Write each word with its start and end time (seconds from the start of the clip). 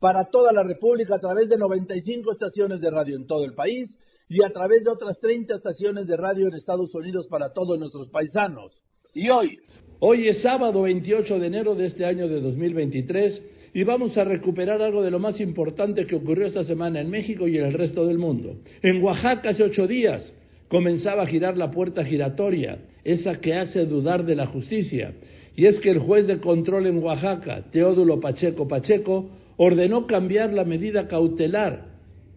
para 0.00 0.24
toda 0.24 0.52
la 0.52 0.62
República, 0.62 1.16
a 1.16 1.20
través 1.20 1.48
de 1.48 1.58
95 1.58 2.32
estaciones 2.32 2.80
de 2.80 2.90
radio 2.90 3.16
en 3.16 3.26
todo 3.26 3.44
el 3.44 3.52
país 3.52 3.88
y 4.28 4.42
a 4.42 4.50
través 4.50 4.82
de 4.82 4.90
otras 4.90 5.18
30 5.20 5.54
estaciones 5.54 6.06
de 6.06 6.16
radio 6.16 6.48
en 6.48 6.54
Estados 6.54 6.92
Unidos 6.94 7.26
para 7.28 7.52
todos 7.52 7.78
nuestros 7.78 8.08
paisanos. 8.08 8.80
Y 9.14 9.28
hoy, 9.28 9.58
hoy 9.98 10.28
es 10.28 10.40
sábado 10.40 10.82
28 10.82 11.38
de 11.38 11.46
enero 11.46 11.74
de 11.74 11.86
este 11.86 12.06
año 12.06 12.28
de 12.28 12.40
2023 12.40 13.42
y 13.74 13.84
vamos 13.84 14.16
a 14.16 14.24
recuperar 14.24 14.80
algo 14.80 15.02
de 15.02 15.10
lo 15.10 15.18
más 15.18 15.38
importante 15.38 16.06
que 16.06 16.16
ocurrió 16.16 16.46
esta 16.46 16.64
semana 16.64 17.00
en 17.00 17.10
México 17.10 17.46
y 17.46 17.58
en 17.58 17.66
el 17.66 17.74
resto 17.74 18.06
del 18.06 18.18
mundo. 18.18 18.56
En 18.82 19.02
Oaxaca 19.02 19.50
hace 19.50 19.64
ocho 19.64 19.86
días 19.86 20.32
comenzaba 20.68 21.24
a 21.24 21.26
girar 21.26 21.58
la 21.58 21.70
puerta 21.70 22.04
giratoria, 22.04 22.78
esa 23.04 23.40
que 23.40 23.54
hace 23.54 23.84
dudar 23.84 24.24
de 24.24 24.36
la 24.36 24.46
justicia. 24.46 25.12
Y 25.56 25.66
es 25.66 25.78
que 25.80 25.90
el 25.90 25.98
juez 25.98 26.26
de 26.26 26.40
control 26.40 26.86
en 26.86 27.02
Oaxaca, 27.02 27.64
Teodulo 27.70 28.20
Pacheco 28.20 28.66
Pacheco, 28.66 29.28
ordenó 29.62 30.06
cambiar 30.06 30.54
la 30.54 30.64
medida 30.64 31.06
cautelar 31.06 31.88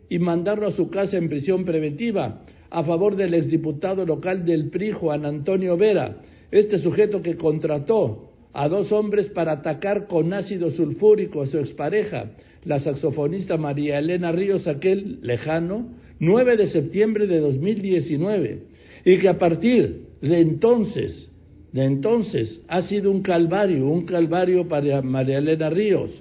y 0.09 0.19
mandarlo 0.19 0.67
a 0.67 0.73
su 0.73 0.89
casa 0.89 1.15
en 1.15 1.29
prisión 1.29 1.63
preventiva 1.63 2.41
a 2.69 2.83
favor 2.83 3.15
del 3.15 3.33
exdiputado 3.33 4.05
local 4.05 4.43
del 4.43 4.69
PRI, 4.69 4.91
Juan 4.91 5.25
Antonio 5.25 5.77
Vera, 5.77 6.17
este 6.51 6.79
sujeto 6.79 7.21
que 7.21 7.37
contrató 7.37 8.29
a 8.51 8.67
dos 8.67 8.91
hombres 8.91 9.29
para 9.29 9.53
atacar 9.53 10.07
con 10.07 10.33
ácido 10.33 10.71
sulfúrico 10.71 11.43
a 11.43 11.47
su 11.47 11.59
expareja, 11.59 12.31
la 12.65 12.81
saxofonista 12.81 13.55
María 13.55 13.99
Elena 13.99 14.33
Ríos, 14.33 14.67
aquel 14.67 15.19
lejano 15.21 15.93
9 16.19 16.57
de 16.57 16.71
septiembre 16.71 17.27
de 17.27 17.39
2019, 17.39 18.63
y 19.05 19.17
que 19.19 19.29
a 19.29 19.39
partir 19.39 20.07
de 20.21 20.41
entonces, 20.41 21.29
de 21.71 21.85
entonces, 21.85 22.59
ha 22.67 22.81
sido 22.81 23.11
un 23.11 23.21
calvario, 23.21 23.87
un 23.87 24.05
calvario 24.05 24.67
para 24.67 25.01
María 25.01 25.37
Elena 25.37 25.69
Ríos. 25.69 26.11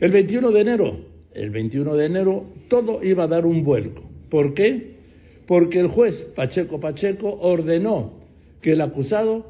El 0.00 0.12
21 0.12 0.50
de 0.50 0.60
enero, 0.60 0.96
el 1.34 1.50
21 1.50 1.94
de 1.94 2.06
enero, 2.06 2.44
todo 2.68 3.04
iba 3.04 3.24
a 3.24 3.28
dar 3.28 3.44
un 3.44 3.62
vuelco. 3.62 4.02
¿Por 4.30 4.54
qué? 4.54 4.96
Porque 5.46 5.78
el 5.78 5.88
juez 5.88 6.14
Pacheco 6.34 6.80
Pacheco 6.80 7.38
ordenó 7.40 8.14
que 8.62 8.72
el 8.72 8.80
acusado 8.80 9.46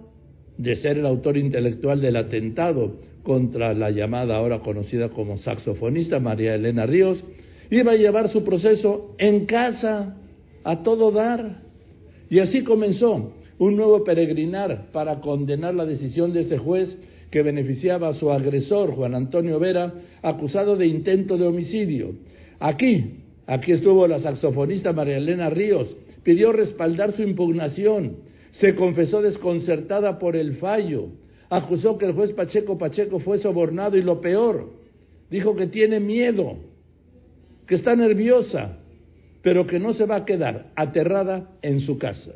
de 0.59 0.77
ser 0.77 0.99
el 0.99 1.07
autor 1.07 1.37
intelectual 1.37 2.01
del 2.01 2.17
atentado 2.17 2.97
contra 3.23 3.75
la 3.75 3.91
llamada 3.91 4.37
ahora 4.37 4.61
conocida 4.61 5.11
como 5.11 5.39
saxofonista 5.39 6.19
María 6.19 6.55
Elena 6.55 6.85
Ríos, 6.85 7.23
iba 7.71 7.93
a 7.93 7.97
llevar 7.97 8.31
su 8.31 8.43
proceso 8.43 9.15
en 9.19 9.47
casa, 9.47 10.17
a 10.65 10.83
todo 10.83 11.13
dar. 11.13 11.63
Y 12.29 12.41
así 12.41 12.65
comenzó 12.65 13.35
un 13.59 13.77
nuevo 13.77 14.03
peregrinar 14.05 14.91
para 14.93 15.21
condenar 15.21 15.75
la 15.75 15.85
decisión 15.85 16.33
de 16.33 16.41
ese 16.41 16.59
juez 16.59 16.97
que 17.31 17.43
beneficiaba 17.43 18.09
a 18.09 18.15
su 18.15 18.31
agresor, 18.31 18.93
Juan 18.93 19.15
Antonio 19.15 19.59
Vera, 19.59 19.93
acusado 20.23 20.77
de 20.77 20.87
intento 20.87 21.39
de 21.39 21.47
homicidio. 21.47 22.15
Aquí, 22.59 23.21
aquí 23.47 23.73
estuvo 23.73 24.07
la 24.07 24.19
saxofonista 24.19 24.93
María 24.93 25.17
Elena 25.17 25.51
Ríos, 25.51 25.89
pidió 26.23 26.53
respaldar 26.53 27.13
su 27.13 27.23
impugnación 27.23 28.31
se 28.53 28.75
confesó 28.75 29.23
desconcertada 29.23 30.19
por 30.19 30.37
el 30.37 30.57
fallo, 30.57 31.09
acusó 31.49 31.99
que 31.99 32.07
el 32.07 32.15
juez 32.15 32.33
Pacheco 32.33 32.79
Pacheco 32.79 33.21
fue 33.21 33.39
sobornado 33.39 33.97
y 33.97 34.03
lo 34.03 34.21
peor, 34.21 34.71
dijo 35.31 35.55
que 35.57 35.67
tiene 35.67 36.01
miedo, 36.01 36.57
que 37.67 37.77
está 37.77 37.95
nerviosa, 37.95 38.79
pero 39.43 39.67
que 39.67 39.79
no 39.79 39.95
se 39.95 40.07
va 40.07 40.17
a 40.17 40.25
quedar 40.25 40.73
aterrada 40.77 41.51
en 41.63 41.81
su 41.81 41.99
casa. 41.99 42.33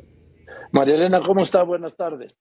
María 0.71 0.95
Elena, 0.95 1.21
¿cómo 1.25 1.43
está? 1.43 1.63
Buenas 1.63 1.95
tardes. 1.95 2.35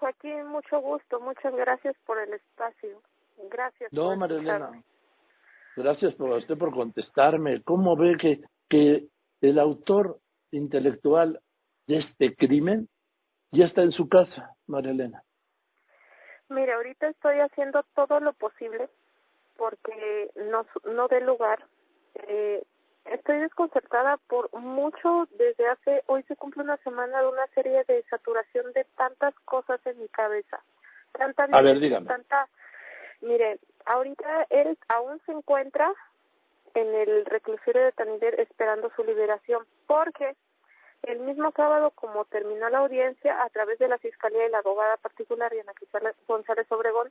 Joaquín, 0.00 0.46
mucho 0.46 0.80
gusto, 0.80 1.20
muchas 1.20 1.54
gracias 1.54 1.94
por 2.04 2.18
el 2.18 2.32
espacio. 2.32 3.02
Gracias. 3.50 3.92
No, 3.92 4.16
María 4.16 4.38
Elena, 4.38 4.82
gracias 5.76 6.14
por 6.14 6.30
usted 6.30 6.58
por 6.58 6.72
contestarme. 6.74 7.62
¿Cómo 7.62 7.96
ve 7.96 8.16
que, 8.18 8.40
que 8.68 9.06
el 9.40 9.58
autor 9.58 10.18
intelectual 10.50 11.40
de 11.86 11.98
este 11.98 12.34
crimen 12.34 12.88
ya 13.52 13.66
está 13.66 13.82
en 13.82 13.90
su 13.90 14.08
casa, 14.08 14.54
María 14.66 14.92
Elena. 14.92 15.22
Mira, 16.48 16.76
ahorita 16.76 17.08
estoy 17.08 17.38
haciendo 17.38 17.84
todo 17.94 18.20
lo 18.20 18.32
posible 18.32 18.88
porque 19.56 20.30
no, 20.36 20.66
no 20.92 21.08
dé 21.08 21.20
lugar. 21.20 21.66
Eh, 22.14 22.62
estoy 23.06 23.38
desconcertada 23.38 24.18
por 24.28 24.52
mucho 24.54 25.28
desde 25.32 25.68
hace, 25.68 26.02
hoy 26.06 26.22
se 26.24 26.36
cumple 26.36 26.62
una 26.62 26.76
semana 26.78 27.20
de 27.20 27.28
una 27.28 27.46
serie 27.48 27.84
de 27.84 28.02
saturación 28.10 28.72
de 28.72 28.84
tantas 28.96 29.34
cosas 29.44 29.80
en 29.86 30.00
mi 30.00 30.08
cabeza. 30.08 30.60
Tanta 31.12 31.44
A 31.50 31.62
ver, 31.62 31.80
dígame. 31.80 32.06
Tanta, 32.06 32.48
mire, 33.20 33.58
ahorita 33.86 34.46
él 34.50 34.78
aún 34.88 35.20
se 35.26 35.32
encuentra 35.32 35.92
en 36.74 36.94
el 36.94 37.24
reclusorio 37.26 37.84
de 37.84 37.92
Tanider 37.92 38.38
esperando 38.40 38.90
su 38.94 39.02
liberación 39.04 39.64
porque 39.86 40.36
el 41.02 41.18
mismo 41.20 41.50
sábado, 41.56 41.90
como 41.92 42.24
terminó 42.26 42.68
la 42.68 42.78
audiencia, 42.78 43.42
a 43.42 43.48
través 43.48 43.78
de 43.78 43.88
la 43.88 43.98
Fiscalía 43.98 44.46
y 44.46 44.50
la 44.50 44.58
abogada 44.58 44.96
particular 44.98 45.50
Diana 45.50 45.72
González 46.28 46.70
Obregón, 46.70 47.10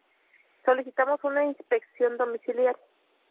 solicitamos 0.64 1.24
una 1.24 1.44
inspección 1.46 2.18
domiciliaria, 2.18 2.78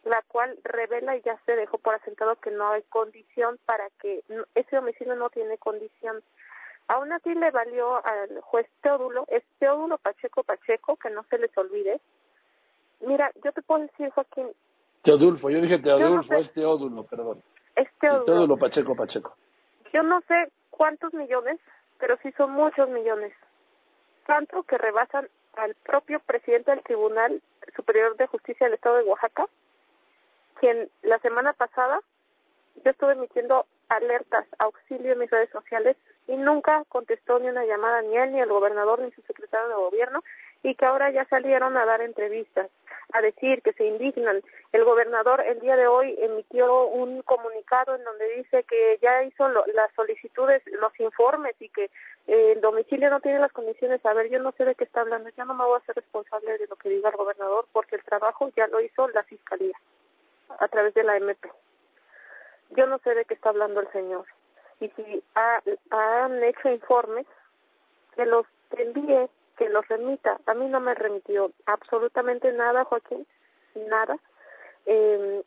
la 0.08 0.22
cual 0.22 0.58
revela 0.64 1.16
y 1.16 1.22
ya 1.22 1.38
se 1.44 1.54
dejó 1.56 1.78
por 1.78 1.94
asentado 1.94 2.36
que 2.36 2.50
no 2.50 2.70
hay 2.70 2.82
condición 2.82 3.58
para 3.66 3.88
que 4.00 4.22
ese 4.54 4.76
domicilio 4.76 5.14
no 5.14 5.30
tiene 5.30 5.58
condición. 5.58 6.22
Aún 6.88 7.12
así 7.12 7.34
le 7.34 7.50
valió 7.50 8.04
al 8.04 8.40
juez 8.40 8.66
Teodulo, 8.80 9.24
es 9.28 9.44
Teodulo 9.58 9.98
Pacheco 9.98 10.42
Pacheco, 10.42 10.96
que 10.96 11.10
no 11.10 11.22
se 11.24 11.38
les 11.38 11.56
olvide. 11.56 12.00
Mira, 13.00 13.30
yo 13.44 13.52
te 13.52 13.62
puedo 13.62 13.82
decir, 13.82 14.10
Joaquín. 14.10 14.48
Teodulfo, 15.02 15.50
yo 15.50 15.60
dije 15.60 15.78
Teodulfo, 15.78 16.34
es 16.34 16.52
Teodulo, 16.52 17.04
perdón. 17.04 17.42
Es 17.76 17.88
Teodulo. 18.00 18.24
Teodulo 18.24 18.56
Pacheco 18.56 18.96
Pacheco. 18.96 19.36
Yo 19.92 20.02
no 20.02 20.20
sé 20.22 20.50
cuántos 20.70 21.12
millones, 21.12 21.60
pero 21.98 22.16
sí 22.22 22.32
son 22.32 22.52
muchos 22.52 22.88
millones. 22.88 23.32
Tanto 24.26 24.62
que 24.62 24.78
rebasan 24.78 25.28
al 25.56 25.74
propio 25.74 26.20
presidente 26.20 26.70
del 26.70 26.82
Tribunal 26.82 27.42
Superior 27.76 28.16
de 28.16 28.26
Justicia 28.26 28.66
del 28.66 28.74
Estado 28.74 28.96
de 28.96 29.04
Oaxaca, 29.04 29.46
quien 30.60 30.90
la 31.02 31.18
semana 31.18 31.52
pasada 31.52 32.00
yo 32.84 32.90
estuve 32.90 33.12
emitiendo 33.12 33.66
alertas, 33.88 34.46
auxilio 34.58 35.12
en 35.12 35.18
mis 35.18 35.30
redes 35.30 35.50
sociales 35.50 35.96
y 36.26 36.36
nunca 36.36 36.84
contestó 36.88 37.38
ni 37.38 37.48
una 37.48 37.64
llamada 37.64 38.02
ni 38.02 38.16
él, 38.16 38.32
ni 38.32 38.40
el 38.40 38.48
gobernador, 38.48 39.00
ni 39.00 39.10
su 39.12 39.22
secretario 39.22 39.68
de 39.68 39.74
gobierno 39.74 40.22
y 40.62 40.74
que 40.74 40.84
ahora 40.84 41.10
ya 41.10 41.24
salieron 41.26 41.76
a 41.76 41.86
dar 41.86 42.00
entrevistas 42.00 42.68
a 43.12 43.22
decir 43.22 43.62
que 43.62 43.72
se 43.72 43.86
indignan. 43.86 44.42
El 44.72 44.84
gobernador 44.84 45.40
el 45.40 45.60
día 45.60 45.76
de 45.76 45.86
hoy 45.86 46.14
emitió 46.20 46.86
un 46.88 47.22
comunicado 47.22 47.94
en 47.94 48.04
donde 48.04 48.28
dice 48.36 48.64
que 48.64 48.98
ya 49.00 49.22
hizo 49.22 49.48
las 49.48 49.92
solicitudes, 49.94 50.62
los 50.80 50.98
informes 51.00 51.54
y 51.60 51.70
que 51.70 51.84
eh, 52.26 52.52
el 52.52 52.60
domicilio 52.60 53.08
no 53.08 53.20
tiene 53.20 53.38
las 53.38 53.52
condiciones. 53.52 54.04
A 54.04 54.12
ver, 54.12 54.28
yo 54.28 54.40
no 54.40 54.52
sé 54.52 54.64
de 54.64 54.74
qué 54.74 54.84
está 54.84 55.00
hablando, 55.00 55.30
ya 55.30 55.44
no 55.44 55.54
me 55.54 55.64
voy 55.64 55.76
a 55.76 55.78
hacer 55.78 55.96
responsable 55.96 56.58
de 56.58 56.66
lo 56.66 56.76
que 56.76 56.90
diga 56.90 57.08
el 57.08 57.16
gobernador 57.16 57.66
porque 57.72 57.96
el 57.96 58.04
trabajo 58.04 58.50
ya 58.54 58.66
lo 58.66 58.80
hizo 58.80 59.08
la 59.08 59.22
fiscalía 59.22 59.78
a 60.58 60.68
través 60.68 60.94
de 60.94 61.04
la 61.04 61.16
MP. 61.16 61.50
Yo 62.70 62.86
no 62.86 62.98
sé 62.98 63.14
de 63.14 63.24
qué 63.24 63.34
está 63.34 63.50
hablando 63.50 63.80
el 63.80 63.90
señor. 63.92 64.26
Y 64.80 64.88
si 64.90 65.22
han 65.34 66.42
hecho 66.44 66.68
informes, 66.68 67.26
que 68.14 68.26
los 68.26 68.46
envíe 68.72 69.28
que 69.58 69.68
los 69.68 69.86
remita. 69.88 70.38
A 70.46 70.54
mí 70.54 70.66
no 70.68 70.80
me 70.80 70.94
remitió 70.94 71.50
absolutamente 71.66 72.52
nada, 72.52 72.84
Joaquín, 72.84 73.26
nada. 73.74 74.16
Eh, 74.86 75.42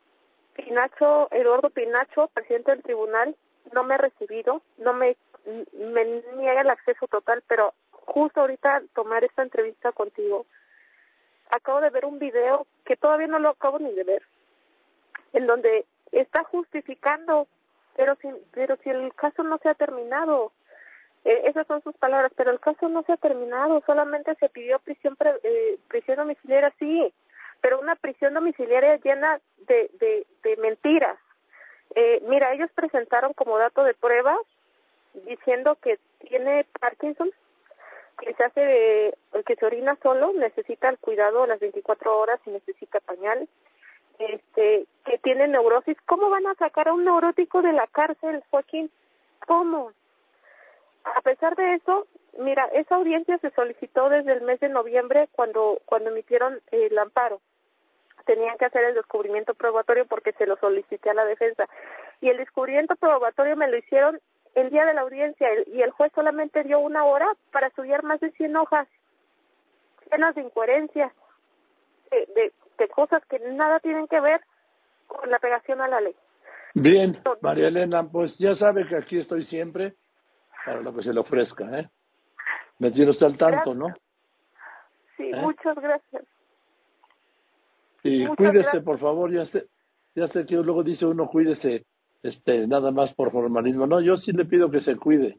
Pinacho, 0.54 1.28
Eduardo 1.30 1.70
Pinacho, 1.70 2.28
presidente 2.28 2.72
del 2.72 2.82
tribunal, 2.82 3.34
no 3.72 3.84
me 3.84 3.94
ha 3.94 3.98
recibido, 3.98 4.60
no 4.76 4.92
me, 4.92 5.16
me 5.72 6.04
niega 6.36 6.60
el 6.60 6.70
acceso 6.70 7.06
total, 7.08 7.42
pero 7.48 7.72
justo 7.90 8.40
ahorita 8.40 8.82
tomar 8.94 9.24
esta 9.24 9.42
entrevista 9.42 9.92
contigo, 9.92 10.44
acabo 11.50 11.80
de 11.80 11.90
ver 11.90 12.04
un 12.04 12.18
video 12.18 12.66
que 12.84 12.96
todavía 12.96 13.28
no 13.28 13.38
lo 13.38 13.50
acabo 13.50 13.78
ni 13.78 13.92
de 13.92 14.04
ver, 14.04 14.22
en 15.32 15.46
donde 15.46 15.84
está 16.12 16.44
justificando, 16.44 17.46
pero 17.96 18.16
si, 18.16 18.28
pero 18.52 18.76
si 18.82 18.90
el 18.90 19.14
caso 19.14 19.42
no 19.42 19.58
se 19.58 19.68
ha 19.68 19.74
terminado, 19.74 20.52
eh, 21.24 21.42
esas 21.44 21.66
son 21.66 21.82
sus 21.82 21.96
palabras, 21.96 22.32
pero 22.36 22.50
el 22.50 22.60
caso 22.60 22.88
no 22.88 23.02
se 23.04 23.12
ha 23.12 23.16
terminado, 23.16 23.82
solamente 23.86 24.34
se 24.36 24.48
pidió 24.48 24.78
prisión, 24.80 25.16
eh, 25.42 25.78
prisión 25.88 26.16
domiciliaria, 26.16 26.72
sí, 26.78 27.12
pero 27.60 27.80
una 27.80 27.94
prisión 27.94 28.34
domiciliaria 28.34 28.96
llena 28.96 29.40
de, 29.68 29.90
de, 30.42 30.56
mentiras, 30.56 31.18
Eh, 31.94 32.22
mira, 32.26 32.52
ellos 32.54 32.70
presentaron 32.74 33.34
como 33.34 33.58
dato 33.58 33.84
de 33.84 33.92
prueba 33.92 34.34
diciendo 35.26 35.76
que 35.82 35.98
tiene 36.20 36.64
Parkinson, 36.80 37.30
que 38.18 38.32
se 38.32 38.44
hace, 38.44 39.14
que 39.44 39.56
se 39.56 39.66
orina 39.66 39.98
solo, 40.02 40.32
necesita 40.32 40.88
el 40.88 40.98
cuidado 40.98 41.46
las 41.46 41.60
24 41.60 42.18
horas 42.18 42.40
y 42.46 42.50
necesita 42.50 43.00
pañal, 43.00 43.46
este, 44.18 44.86
que 45.04 45.18
tiene 45.18 45.48
neurosis. 45.48 45.96
¿Cómo 46.06 46.30
van 46.30 46.46
a 46.46 46.54
sacar 46.54 46.88
a 46.88 46.92
un 46.92 47.04
neurótico 47.04 47.62
de 47.62 47.72
la 47.72 47.86
cárcel, 47.86 48.42
Joaquín? 48.50 48.90
¿Cómo? 49.46 49.92
A 51.04 51.20
pesar 51.22 51.56
de 51.56 51.74
eso, 51.74 52.06
mira, 52.38 52.64
esa 52.72 52.94
audiencia 52.96 53.38
se 53.38 53.50
solicitó 53.50 54.08
desde 54.08 54.32
el 54.32 54.42
mes 54.42 54.60
de 54.60 54.68
noviembre 54.68 55.28
cuando 55.32 55.80
cuando 55.84 56.10
emitieron 56.10 56.60
el 56.70 56.96
amparo. 56.98 57.40
Tenían 58.24 58.56
que 58.56 58.66
hacer 58.66 58.84
el 58.84 58.94
descubrimiento 58.94 59.54
probatorio 59.54 60.06
porque 60.06 60.32
se 60.32 60.46
lo 60.46 60.56
solicité 60.56 61.10
a 61.10 61.14
la 61.14 61.24
defensa. 61.24 61.68
Y 62.20 62.28
el 62.28 62.36
descubrimiento 62.36 62.94
probatorio 62.94 63.56
me 63.56 63.68
lo 63.68 63.76
hicieron 63.76 64.20
el 64.54 64.70
día 64.70 64.84
de 64.84 64.94
la 64.94 65.00
audiencia 65.00 65.48
y 65.66 65.82
el 65.82 65.90
juez 65.90 66.12
solamente 66.14 66.62
dio 66.62 66.78
una 66.78 67.04
hora 67.04 67.26
para 67.50 67.68
estudiar 67.68 68.02
más 68.04 68.20
de 68.20 68.30
100 68.32 68.56
hojas 68.56 68.88
llenas 70.10 70.34
de 70.34 70.42
incoherencias, 70.42 71.12
de, 72.10 72.26
de, 72.34 72.52
cosas 72.88 73.22
que 73.26 73.38
nada 73.38 73.80
tienen 73.80 74.06
que 74.08 74.20
ver 74.20 74.40
con 75.06 75.30
la 75.30 75.38
pegación 75.38 75.80
a 75.80 75.88
la 75.88 76.00
ley. 76.00 76.14
Bien, 76.74 77.20
María 77.42 77.68
Elena, 77.68 78.08
pues 78.10 78.36
ya 78.38 78.54
sabe 78.54 78.86
que 78.88 78.96
aquí 78.96 79.18
estoy 79.18 79.44
siempre 79.44 79.94
para 80.64 80.80
lo 80.80 80.94
que 80.94 81.02
se 81.02 81.12
le 81.12 81.20
ofrezca, 81.20 81.64
¿eh? 81.78 81.90
Me 82.78 82.90
tiene 82.90 83.10
usted 83.10 83.26
al 83.26 83.36
tanto, 83.36 83.74
¿no? 83.74 83.88
Sí, 85.16 85.30
¿Eh? 85.32 85.36
muchas 85.40 85.76
gracias. 85.76 86.24
Y 88.02 88.26
cuídese, 88.26 88.80
por 88.80 88.98
favor, 88.98 89.30
ya 89.30 89.46
sé, 89.46 89.66
ya 90.14 90.26
sé 90.28 90.46
que 90.46 90.56
luego 90.56 90.82
dice 90.82 91.06
uno 91.06 91.28
cuídese 91.28 91.84
este, 92.22 92.66
nada 92.66 92.90
más 92.90 93.12
por 93.14 93.30
formalismo. 93.30 93.86
No, 93.86 94.00
yo 94.00 94.16
sí 94.16 94.32
le 94.32 94.44
pido 94.44 94.70
que 94.70 94.80
se 94.80 94.96
cuide 94.96 95.38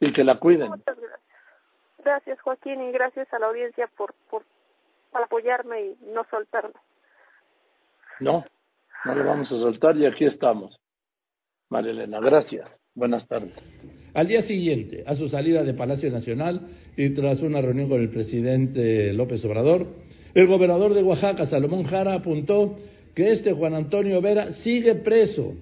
y 0.00 0.12
que 0.12 0.24
la 0.24 0.38
cuiden. 0.38 0.70
Muchas 0.70 0.98
gracias. 0.98 1.20
Gracias, 1.98 2.40
Joaquín, 2.40 2.80
y 2.82 2.92
gracias 2.92 3.32
a 3.32 3.38
la 3.38 3.46
audiencia 3.46 3.88
por, 3.96 4.14
por, 4.30 4.44
apoyarme 5.24 5.80
y 5.80 5.96
no 6.12 6.24
soltarme. 6.30 6.74
No, 8.20 8.44
no 9.04 9.14
le 9.14 9.22
vamos 9.22 9.50
a 9.52 9.56
soltar 9.56 9.96
y 9.96 10.06
aquí 10.06 10.24
estamos. 10.24 10.80
María 11.68 11.90
Elena, 11.90 12.20
gracias. 12.20 12.68
Buenas 12.94 13.26
tardes. 13.28 13.52
Al 14.14 14.26
día 14.26 14.42
siguiente, 14.42 15.04
a 15.06 15.14
su 15.14 15.28
salida 15.28 15.62
de 15.62 15.74
Palacio 15.74 16.10
Nacional 16.10 16.68
y 16.96 17.10
tras 17.10 17.42
una 17.42 17.60
reunión 17.60 17.90
con 17.90 18.00
el 18.00 18.08
presidente 18.08 19.12
López 19.12 19.44
Obrador, 19.44 19.86
el 20.34 20.46
gobernador 20.46 20.94
de 20.94 21.02
Oaxaca, 21.02 21.46
Salomón 21.46 21.84
Jara, 21.84 22.14
apuntó 22.14 22.76
que 23.14 23.32
este 23.32 23.52
Juan 23.52 23.74
Antonio 23.74 24.20
Vera 24.22 24.52
sigue 24.62 24.94
preso 24.96 25.54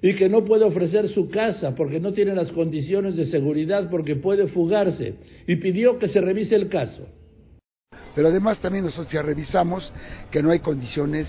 y 0.00 0.14
que 0.14 0.28
no 0.28 0.44
puede 0.44 0.64
ofrecer 0.64 1.08
su 1.08 1.28
casa 1.28 1.74
porque 1.74 2.00
no 2.00 2.12
tiene 2.12 2.34
las 2.34 2.52
condiciones 2.52 3.16
de 3.16 3.26
seguridad 3.26 3.90
porque 3.90 4.16
puede 4.16 4.48
fugarse 4.48 5.14
y 5.46 5.56
pidió 5.56 5.98
que 5.98 6.08
se 6.08 6.20
revise 6.20 6.54
el 6.54 6.68
caso. 6.68 7.06
Pero 8.18 8.30
además 8.30 8.58
también 8.58 8.84
nosotros 8.84 9.12
ya 9.12 9.22
revisamos 9.22 9.92
que 10.32 10.42
no 10.42 10.50
hay 10.50 10.58
condiciones 10.58 11.28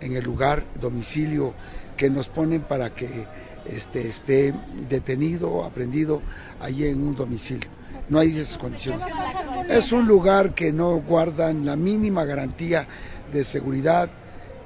en 0.00 0.16
el 0.16 0.24
lugar, 0.24 0.64
domicilio 0.80 1.52
que 1.98 2.08
nos 2.08 2.28
ponen 2.28 2.62
para 2.62 2.94
que 2.94 3.26
este, 3.66 4.08
esté 4.08 4.54
detenido, 4.88 5.62
aprendido 5.62 6.22
allí 6.58 6.86
en 6.86 7.02
un 7.02 7.14
domicilio. 7.14 7.68
No 8.08 8.18
hay 8.18 8.38
esas 8.38 8.56
condiciones. 8.56 9.06
Es 9.68 9.92
un 9.92 10.08
lugar 10.08 10.54
que 10.54 10.72
no 10.72 11.02
guardan 11.02 11.66
la 11.66 11.76
mínima 11.76 12.24
garantía 12.24 12.86
de 13.30 13.44
seguridad. 13.44 14.08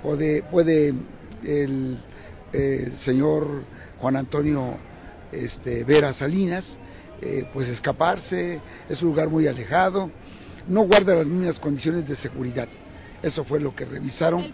Puede, 0.01 0.45
puede 0.45 0.95
el 1.43 1.99
señor 3.05 3.65
Juan 3.99 4.15
Antonio 4.15 4.77
este, 5.33 5.83
Vera 5.83 6.15
Salinas, 6.15 6.65
eh, 7.21 7.49
pues 7.53 7.69
escaparse, 7.69 8.61
es 8.89 9.03
un 9.03 9.09
lugar 9.09 9.29
muy 9.29 9.49
alejado, 9.49 10.11
no 10.69 10.87
guarda 10.87 11.15
las 11.15 11.27
mismas 11.27 11.59
condiciones 11.59 12.09
de 12.09 12.17
seguridad. 12.17 12.69
Eso 13.23 13.45
fue 13.45 13.61
lo 13.61 13.75
que 13.75 13.85
revisaron. 13.85 14.53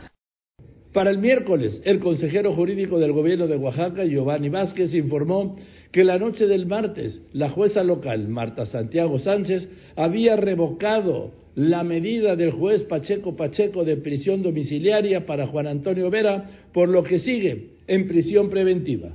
Para 0.92 1.10
el 1.10 1.18
miércoles, 1.18 1.80
el 1.84 2.00
consejero 2.00 2.52
jurídico 2.52 2.98
del 2.98 3.12
gobierno 3.12 3.46
de 3.46 3.56
Oaxaca, 3.56 4.04
Giovanni 4.04 4.48
Vázquez, 4.48 4.92
informó 4.94 5.56
que 5.92 6.02
la 6.02 6.18
noche 6.18 6.46
del 6.46 6.66
martes, 6.66 7.22
la 7.32 7.50
jueza 7.50 7.84
local, 7.84 8.28
Marta 8.28 8.66
Santiago 8.66 9.18
Sánchez, 9.20 9.68
había 9.96 10.36
revocado 10.36 11.32
la 11.54 11.84
medida 11.84 12.36
del 12.36 12.52
juez 12.52 12.82
Pacheco 12.82 13.36
Pacheco 13.36 13.84
de 13.84 13.96
prisión 13.96 14.42
domiciliaria 14.42 15.26
para 15.26 15.46
Juan 15.46 15.66
Antonio 15.66 16.10
Vera, 16.10 16.50
por 16.72 16.88
lo 16.88 17.02
que 17.04 17.20
sigue 17.20 17.70
en 17.86 18.08
prisión 18.08 18.50
preventiva. 18.50 19.10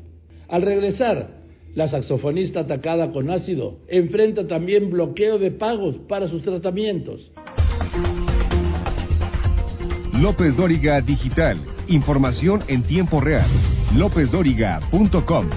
Al 0.47 0.61
regresar, 0.61 1.34
la 1.75 1.89
saxofonista 1.89 2.61
atacada 2.61 3.11
con 3.11 3.29
ácido 3.29 3.79
enfrenta 3.87 4.47
también 4.47 4.89
bloqueo 4.89 5.37
de 5.37 5.51
pagos 5.51 5.97
para 6.07 6.27
sus 6.29 6.41
tratamientos. 6.41 7.31
López 10.13 10.55
Dóriga 10.55 11.01
Digital. 11.01 11.61
Información 11.87 12.63
en 12.67 12.83
tiempo 12.83 13.19
real. 13.19 13.49
LópezDóriga.com. 13.95 15.49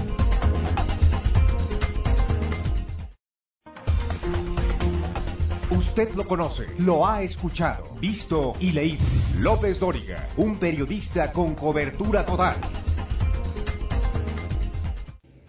Usted 5.71 6.13
lo 6.15 6.27
conoce, 6.27 6.65
lo 6.77 7.07
ha 7.07 7.23
escuchado, 7.23 7.95
visto 7.99 8.53
y 8.59 8.71
leído. 8.71 9.03
López 9.39 9.79
Dóriga, 9.79 10.29
un 10.37 10.59
periodista 10.59 11.31
con 11.31 11.55
cobertura 11.55 12.25
total. 12.25 12.88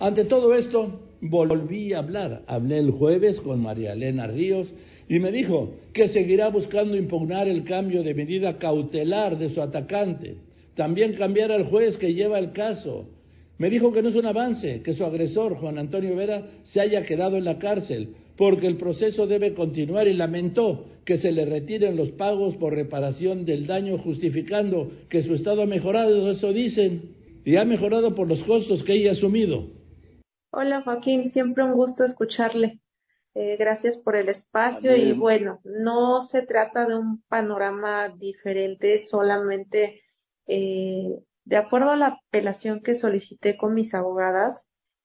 Ante 0.01 0.25
todo 0.25 0.55
esto, 0.55 0.99
volví 1.21 1.93
a 1.93 1.99
hablar. 1.99 2.43
Hablé 2.47 2.79
el 2.79 2.91
jueves 2.91 3.39
con 3.41 3.61
María 3.61 3.93
Elena 3.93 4.27
Ríos 4.27 4.67
y 5.11 5.19
me 5.19 5.31
dijo 5.31 5.75
que 5.93 6.09
seguirá 6.09 6.49
buscando 6.49 6.97
impugnar 6.97 7.49
el 7.49 7.65
cambio 7.65 8.03
de 8.03 8.15
medida 8.15 8.57
cautelar 8.57 9.39
de 9.39 9.51
su 9.51 9.61
atacante. 9.61 10.37
También 10.75 11.13
cambiar 11.13 11.53
al 11.53 11.67
juez 11.67 11.99
que 11.99 12.15
lleva 12.15 12.39
el 12.39 12.53
caso. 12.53 13.11
Me 13.59 13.69
dijo 13.69 13.93
que 13.93 14.01
no 14.01 14.09
es 14.09 14.15
un 14.15 14.25
avance 14.25 14.81
que 14.83 14.95
su 14.95 15.05
agresor, 15.05 15.57
Juan 15.57 15.77
Antonio 15.77 16.17
Vera, 16.17 16.47
se 16.73 16.81
haya 16.81 17.05
quedado 17.05 17.37
en 17.37 17.45
la 17.45 17.59
cárcel, 17.59 18.15
porque 18.39 18.67
el 18.67 18.79
proceso 18.79 19.27
debe 19.27 19.53
continuar 19.53 20.09
y 20.09 20.15
lamentó 20.15 20.87
que 21.05 21.19
se 21.19 21.31
le 21.31 21.45
retiren 21.45 21.97
los 21.97 22.09
pagos 22.13 22.57
por 22.57 22.73
reparación 22.73 23.45
del 23.45 23.67
daño 23.67 23.99
justificando 23.99 24.91
que 25.11 25.23
su 25.23 25.35
estado 25.35 25.61
ha 25.61 25.67
mejorado, 25.67 26.31
eso 26.31 26.55
dicen, 26.55 27.03
y 27.45 27.57
ha 27.57 27.67
mejorado 27.67 28.15
por 28.15 28.29
los 28.29 28.43
costos 28.45 28.83
que 28.85 28.95
ella 28.95 29.11
ha 29.11 29.13
asumido. 29.13 29.80
Hola 30.53 30.83
Joaquín, 30.83 31.31
siempre 31.33 31.63
un 31.63 31.75
gusto 31.75 32.05
escucharle. 32.05 32.81
Eh, 33.35 33.57
gracias 33.57 33.97
por 33.99 34.17
el 34.17 34.29
espacio 34.29 34.97
y 34.97 35.13
bueno, 35.13 35.61
no 35.63 36.27
se 36.27 36.43
trata 36.43 36.87
de 36.87 36.97
un 36.97 37.23
panorama 37.29 38.09
diferente, 38.09 39.07
solamente 39.07 40.03
eh, 40.49 41.21
de 41.45 41.57
acuerdo 41.57 41.91
a 41.91 41.97
la 41.97 42.19
apelación 42.29 42.83
que 42.83 42.97
solicité 42.97 43.57
con 43.57 43.75
mis 43.75 43.95
abogadas, 43.95 44.59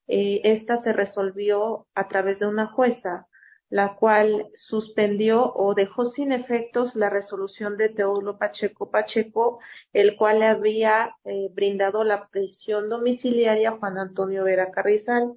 eh, 0.08 0.42
esta 0.44 0.78
se 0.78 0.94
resolvió 0.94 1.86
a 1.94 2.08
través 2.08 2.40
de 2.40 2.48
una 2.48 2.66
jueza 2.66 3.28
la 3.76 3.98
cual 3.98 4.48
suspendió 4.56 5.52
o 5.54 5.74
dejó 5.74 6.06
sin 6.06 6.32
efectos 6.32 6.96
la 6.96 7.10
resolución 7.10 7.76
de 7.76 7.90
Teodulo 7.90 8.38
Pacheco 8.38 8.90
Pacheco, 8.90 9.60
el 9.92 10.16
cual 10.16 10.40
le 10.40 10.46
había 10.46 11.14
eh, 11.26 11.50
brindado 11.54 12.06
la 12.06 12.30
prisión 12.30 12.88
domiciliaria 12.88 13.72
a 13.72 13.78
Juan 13.78 13.98
Antonio 13.98 14.46
Vera 14.46 14.72
Carrizal. 14.72 15.34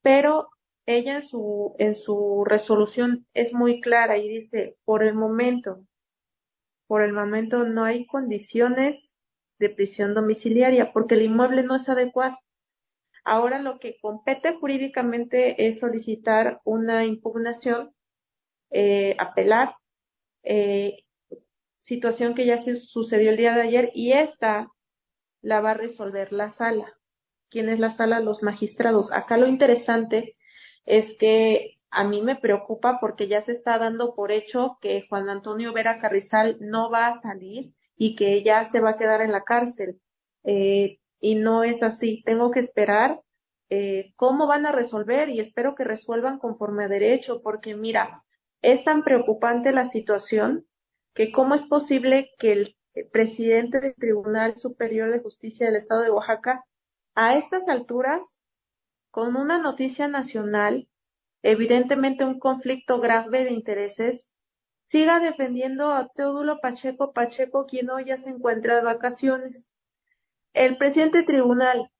Pero 0.00 0.48
ella 0.86 1.16
en 1.16 1.28
su, 1.28 1.74
en 1.78 1.94
su 1.94 2.42
resolución 2.46 3.26
es 3.34 3.52
muy 3.52 3.82
clara 3.82 4.16
y 4.16 4.30
dice, 4.30 4.78
por 4.86 5.02
el 5.02 5.12
momento, 5.12 5.84
por 6.86 7.02
el 7.02 7.12
momento 7.12 7.64
no 7.64 7.84
hay 7.84 8.06
condiciones 8.06 9.12
de 9.58 9.68
prisión 9.68 10.14
domiciliaria 10.14 10.90
porque 10.94 11.16
el 11.16 11.22
inmueble 11.24 11.64
no 11.64 11.76
es 11.76 11.86
adecuado. 11.86 12.38
Ahora 13.24 13.60
lo 13.60 13.78
que 13.78 13.98
compete 14.00 14.54
jurídicamente 14.58 15.68
es 15.68 15.80
solicitar 15.80 16.60
una 16.64 17.04
impugnación, 17.04 17.94
eh, 18.70 19.14
apelar, 19.18 19.74
eh, 20.42 21.04
situación 21.80 22.34
que 22.34 22.46
ya 22.46 22.64
se 22.64 22.80
sucedió 22.80 23.30
el 23.30 23.36
día 23.36 23.54
de 23.54 23.62
ayer 23.62 23.90
y 23.94 24.12
esta 24.12 24.68
la 25.40 25.60
va 25.60 25.72
a 25.72 25.74
resolver 25.74 26.32
la 26.32 26.50
sala. 26.54 26.92
¿Quién 27.50 27.68
es 27.68 27.78
la 27.78 27.96
sala? 27.96 28.20
Los 28.20 28.42
magistrados. 28.42 29.12
Acá 29.12 29.36
lo 29.36 29.46
interesante 29.46 30.36
es 30.84 31.16
que 31.18 31.78
a 31.90 32.04
mí 32.04 32.22
me 32.22 32.36
preocupa 32.36 32.98
porque 33.00 33.28
ya 33.28 33.42
se 33.42 33.52
está 33.52 33.78
dando 33.78 34.14
por 34.14 34.32
hecho 34.32 34.78
que 34.80 35.04
Juan 35.08 35.28
Antonio 35.28 35.72
Vera 35.72 36.00
Carrizal 36.00 36.56
no 36.60 36.90
va 36.90 37.08
a 37.08 37.20
salir 37.20 37.74
y 37.96 38.16
que 38.16 38.42
ya 38.42 38.70
se 38.70 38.80
va 38.80 38.90
a 38.90 38.96
quedar 38.96 39.20
en 39.20 39.32
la 39.32 39.44
cárcel. 39.44 40.00
Eh, 40.44 40.98
y 41.22 41.36
no 41.36 41.62
es 41.64 41.82
así. 41.82 42.22
Tengo 42.26 42.50
que 42.50 42.60
esperar 42.60 43.20
eh, 43.70 44.12
cómo 44.16 44.46
van 44.46 44.66
a 44.66 44.72
resolver 44.72 45.30
y 45.30 45.40
espero 45.40 45.74
que 45.74 45.84
resuelvan 45.84 46.38
conforme 46.38 46.84
a 46.84 46.88
derecho, 46.88 47.40
porque 47.42 47.74
mira, 47.74 48.24
es 48.60 48.84
tan 48.84 49.04
preocupante 49.04 49.72
la 49.72 49.88
situación 49.90 50.66
que 51.14 51.32
cómo 51.32 51.54
es 51.54 51.62
posible 51.62 52.30
que 52.38 52.52
el 52.52 52.76
presidente 53.12 53.80
del 53.80 53.94
Tribunal 53.94 54.58
Superior 54.58 55.10
de 55.10 55.20
Justicia 55.20 55.66
del 55.66 55.76
Estado 55.76 56.02
de 56.02 56.10
Oaxaca 56.10 56.64
a 57.14 57.38
estas 57.38 57.68
alturas, 57.68 58.20
con 59.10 59.36
una 59.36 59.58
noticia 59.58 60.08
nacional, 60.08 60.88
evidentemente 61.42 62.24
un 62.24 62.40
conflicto 62.40 63.00
grave 63.00 63.44
de 63.44 63.52
intereses, 63.52 64.24
siga 64.82 65.20
defendiendo 65.20 65.92
a 65.92 66.08
Teodulo 66.08 66.58
Pacheco 66.60 67.12
Pacheco, 67.12 67.66
quien 67.66 67.90
hoy 67.90 68.06
ya 68.06 68.20
se 68.22 68.30
encuentra 68.30 68.76
de 68.76 68.82
vacaciones. 68.82 69.71
El 70.54 70.76
presidente 70.76 71.22
tribunal, 71.22 71.90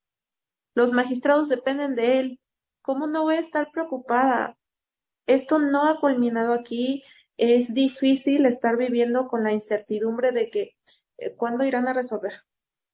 los 0.75 0.93
magistrados 0.93 1.49
dependen 1.49 1.95
de 1.95 2.21
él. 2.21 2.41
¿Cómo 2.83 3.07
no 3.07 3.23
voy 3.23 3.37
a 3.37 3.41
estar 3.41 3.71
preocupada? 3.73 4.57
Esto 5.27 5.59
no 5.59 5.87
ha 5.87 6.01
culminado 6.01 6.53
aquí. 6.53 7.03
Es 7.37 7.73
difícil 7.73 8.47
estar 8.47 8.77
viviendo 8.77 9.29
con 9.29 9.43
la 9.45 9.53
incertidumbre 9.53 10.33
de 10.33 10.51
que 10.51 10.75
eh, 11.19 11.35
cuándo 11.37 11.65
irán 11.65 11.89
a 11.89 11.93
resolver, 11.93 12.33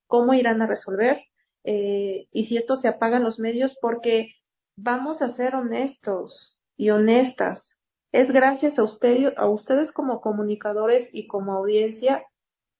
cómo 0.07 0.33
irán 0.33 0.61
a 0.61 0.67
resolver 0.67 1.21
eh, 1.63 2.27
y 2.31 2.47
si 2.47 2.57
esto 2.57 2.77
se 2.77 2.87
apagan 2.87 3.23
los 3.23 3.39
medios, 3.39 3.75
porque 3.81 4.35
vamos 4.75 5.21
a 5.21 5.35
ser 5.35 5.55
honestos 5.55 6.57
y 6.77 6.89
honestas. 6.89 7.75
Es 8.11 8.31
gracias 8.31 8.79
a, 8.79 8.83
usted, 8.83 9.33
a 9.37 9.47
ustedes 9.47 9.91
como 9.91 10.21
comunicadores 10.21 11.09
y 11.11 11.27
como 11.27 11.53
audiencia 11.53 12.23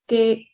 que 0.08 0.48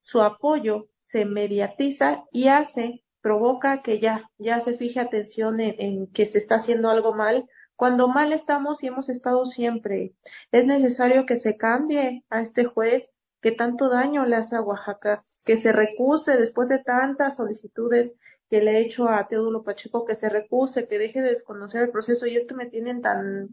su 0.00 0.20
apoyo 0.22 0.88
se 1.12 1.26
mediatiza 1.26 2.24
y 2.32 2.48
hace, 2.48 3.04
provoca 3.20 3.82
que 3.82 4.00
ya, 4.00 4.30
ya 4.38 4.64
se 4.64 4.76
fije 4.76 4.98
atención 4.98 5.60
en, 5.60 6.08
que 6.12 6.26
se 6.26 6.38
está 6.38 6.56
haciendo 6.56 6.88
algo 6.88 7.14
mal, 7.14 7.48
cuando 7.76 8.08
mal 8.08 8.32
estamos 8.32 8.82
y 8.82 8.88
hemos 8.88 9.08
estado 9.08 9.44
siempre. 9.46 10.14
Es 10.50 10.66
necesario 10.66 11.26
que 11.26 11.38
se 11.38 11.56
cambie 11.56 12.24
a 12.30 12.40
este 12.40 12.64
juez 12.64 13.04
que 13.42 13.52
tanto 13.52 13.88
daño 13.90 14.24
le 14.24 14.36
hace 14.36 14.56
a 14.56 14.62
Oaxaca, 14.62 15.24
que 15.44 15.60
se 15.60 15.72
recuse 15.72 16.36
después 16.36 16.68
de 16.68 16.78
tantas 16.78 17.36
solicitudes 17.36 18.12
que 18.48 18.62
le 18.62 18.72
he 18.72 18.80
hecho 18.80 19.08
a 19.08 19.26
Teodulo 19.28 19.64
Pacheco, 19.64 20.04
que 20.04 20.16
se 20.16 20.28
recuse, 20.28 20.86
que 20.88 20.98
deje 20.98 21.22
de 21.22 21.30
desconocer 21.30 21.82
el 21.82 21.90
proceso 21.90 22.26
y 22.26 22.36
es 22.36 22.46
que 22.46 22.54
me 22.54 22.70
tienen 22.70 23.02
tan, 23.02 23.48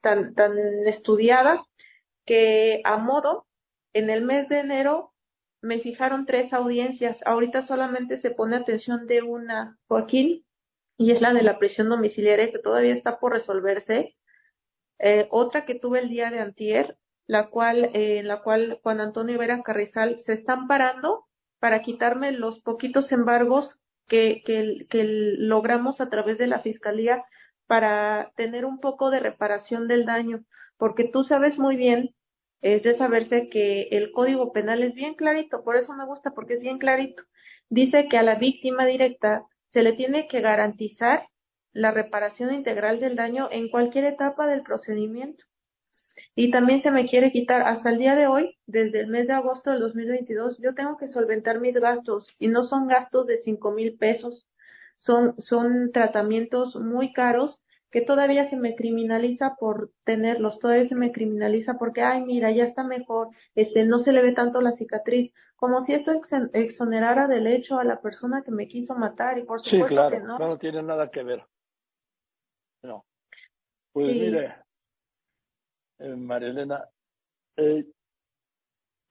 tan, 0.00 0.34
tan 0.34 0.56
estudiada 0.86 1.64
que 2.24 2.80
a 2.84 2.98
modo, 2.98 3.46
en 3.94 4.10
el 4.10 4.22
mes 4.22 4.48
de 4.48 4.60
enero 4.60 5.11
me 5.62 5.78
fijaron 5.78 6.26
tres 6.26 6.52
audiencias. 6.52 7.18
Ahorita 7.24 7.66
solamente 7.66 8.18
se 8.18 8.30
pone 8.30 8.56
atención 8.56 9.06
de 9.06 9.22
una, 9.22 9.78
Joaquín, 9.86 10.44
y 10.98 11.12
es 11.12 11.20
la 11.20 11.32
de 11.32 11.42
la 11.42 11.58
prisión 11.58 11.88
domiciliaria 11.88 12.50
que 12.50 12.58
todavía 12.58 12.94
está 12.94 13.18
por 13.18 13.32
resolverse. 13.32 14.16
Eh, 14.98 15.26
otra 15.30 15.64
que 15.64 15.76
tuve 15.76 16.00
el 16.00 16.08
día 16.08 16.30
de 16.30 16.40
antier, 16.40 16.98
la 17.26 17.48
cual, 17.48 17.90
eh, 17.94 18.18
en 18.18 18.28
la 18.28 18.42
cual 18.42 18.78
Juan 18.82 19.00
Antonio 19.00 19.38
Vera 19.38 19.62
Carrizal 19.62 20.20
se 20.24 20.34
están 20.34 20.66
parando 20.66 21.24
para 21.60 21.82
quitarme 21.82 22.32
los 22.32 22.60
poquitos 22.60 23.10
embargos 23.12 23.76
que, 24.08 24.42
que, 24.44 24.86
que 24.90 25.04
logramos 25.04 26.00
a 26.00 26.10
través 26.10 26.38
de 26.38 26.48
la 26.48 26.58
fiscalía 26.58 27.24
para 27.66 28.32
tener 28.36 28.64
un 28.64 28.80
poco 28.80 29.10
de 29.10 29.20
reparación 29.20 29.88
del 29.88 30.04
daño, 30.04 30.44
porque 30.76 31.04
tú 31.04 31.24
sabes 31.24 31.58
muy 31.58 31.76
bien 31.76 32.14
es 32.62 32.84
de 32.84 32.96
saberse 32.96 33.48
que 33.48 33.88
el 33.90 34.12
Código 34.12 34.52
Penal 34.52 34.82
es 34.82 34.94
bien 34.94 35.14
clarito, 35.14 35.64
por 35.64 35.76
eso 35.76 35.92
me 35.94 36.06
gusta, 36.06 36.30
porque 36.30 36.54
es 36.54 36.60
bien 36.60 36.78
clarito. 36.78 37.24
Dice 37.68 38.08
que 38.08 38.18
a 38.18 38.22
la 38.22 38.36
víctima 38.36 38.86
directa 38.86 39.44
se 39.70 39.82
le 39.82 39.94
tiene 39.94 40.28
que 40.28 40.40
garantizar 40.40 41.24
la 41.72 41.90
reparación 41.90 42.54
integral 42.54 43.00
del 43.00 43.16
daño 43.16 43.48
en 43.50 43.68
cualquier 43.68 44.04
etapa 44.04 44.46
del 44.46 44.62
procedimiento. 44.62 45.44
Y 46.34 46.50
también 46.50 46.82
se 46.82 46.90
me 46.90 47.08
quiere 47.08 47.32
quitar 47.32 47.62
hasta 47.62 47.90
el 47.90 47.98
día 47.98 48.14
de 48.14 48.26
hoy, 48.26 48.58
desde 48.66 49.00
el 49.00 49.06
mes 49.08 49.26
de 49.26 49.32
agosto 49.32 49.70
del 49.70 49.80
2022, 49.80 50.58
yo 50.62 50.74
tengo 50.74 50.98
que 50.98 51.08
solventar 51.08 51.60
mis 51.60 51.74
gastos 51.74 52.28
y 52.38 52.48
no 52.48 52.62
son 52.62 52.86
gastos 52.86 53.26
de 53.26 53.38
cinco 53.38 53.72
mil 53.72 53.96
pesos, 53.96 54.46
son, 54.96 55.34
son 55.38 55.90
tratamientos 55.90 56.76
muy 56.76 57.12
caros 57.12 57.61
que 57.92 58.00
todavía 58.00 58.48
se 58.48 58.56
me 58.56 58.74
criminaliza 58.74 59.54
por 59.60 59.92
tenerlos, 60.04 60.58
todavía 60.58 60.88
se 60.88 60.94
me 60.94 61.12
criminaliza 61.12 61.74
porque, 61.78 62.00
ay, 62.02 62.22
mira, 62.22 62.50
ya 62.50 62.64
está 62.64 62.82
mejor, 62.82 63.28
este, 63.54 63.84
no 63.84 64.00
se 64.00 64.12
le 64.12 64.22
ve 64.22 64.32
tanto 64.32 64.62
la 64.62 64.72
cicatriz, 64.72 65.32
como 65.56 65.82
si 65.82 65.92
esto 65.92 66.10
exonerara 66.54 67.28
del 67.28 67.46
hecho 67.46 67.78
a 67.78 67.84
la 67.84 68.00
persona 68.00 68.42
que 68.42 68.50
me 68.50 68.66
quiso 68.66 68.94
matar 68.96 69.38
y 69.38 69.44
por 69.44 69.60
supuesto 69.60 69.88
sí, 69.88 69.94
claro, 69.94 70.10
que 70.10 70.22
no. 70.22 70.38
no 70.38 70.58
tiene 70.58 70.82
nada 70.82 71.10
que 71.10 71.22
ver. 71.22 71.44
No. 72.82 73.04
Pues 73.92 74.14
mire, 74.14 74.56
eh, 75.98 76.16
María 76.16 76.48
Elena, 76.48 76.88
eh, 77.58 77.84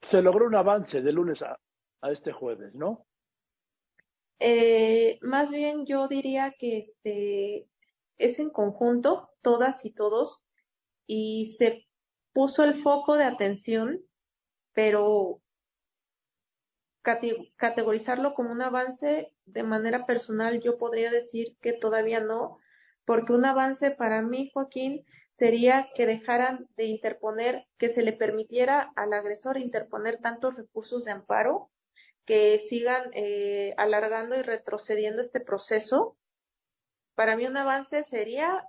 se 0.09 0.21
logró 0.23 0.47
un 0.47 0.55
avance 0.55 1.01
de 1.03 1.11
lunes 1.11 1.39
a, 1.43 1.55
a 2.01 2.11
este 2.11 2.31
jueves, 2.31 2.73
¿no? 2.73 3.05
Eh, 4.39 5.19
más 5.21 5.51
bien 5.51 5.85
yo 5.85 6.07
diría 6.07 6.55
que 6.57 6.79
este 6.79 7.67
es 8.21 8.39
en 8.39 8.49
conjunto, 8.49 9.29
todas 9.41 9.83
y 9.83 9.91
todos, 9.91 10.39
y 11.07 11.55
se 11.57 11.85
puso 12.33 12.63
el 12.63 12.81
foco 12.81 13.15
de 13.15 13.25
atención, 13.25 13.99
pero 14.73 15.41
categorizarlo 17.57 18.35
como 18.35 18.51
un 18.51 18.61
avance 18.61 19.33
de 19.45 19.63
manera 19.63 20.05
personal, 20.05 20.61
yo 20.61 20.77
podría 20.77 21.11
decir 21.11 21.57
que 21.59 21.73
todavía 21.73 22.19
no, 22.19 22.59
porque 23.05 23.33
un 23.33 23.45
avance 23.45 23.91
para 23.91 24.21
mí, 24.21 24.51
Joaquín, 24.53 25.03
sería 25.33 25.89
que 25.95 26.05
dejaran 26.05 26.67
de 26.77 26.85
interponer, 26.85 27.65
que 27.79 27.93
se 27.93 28.03
le 28.03 28.13
permitiera 28.13 28.91
al 28.95 29.13
agresor 29.13 29.57
interponer 29.57 30.19
tantos 30.19 30.55
recursos 30.55 31.03
de 31.03 31.11
amparo, 31.11 31.71
que 32.25 32.67
sigan 32.69 33.09
eh, 33.13 33.73
alargando 33.77 34.37
y 34.37 34.43
retrocediendo 34.43 35.23
este 35.23 35.39
proceso 35.39 36.17
para 37.15 37.35
mí 37.35 37.45
un 37.45 37.57
avance 37.57 38.03
sería 38.09 38.63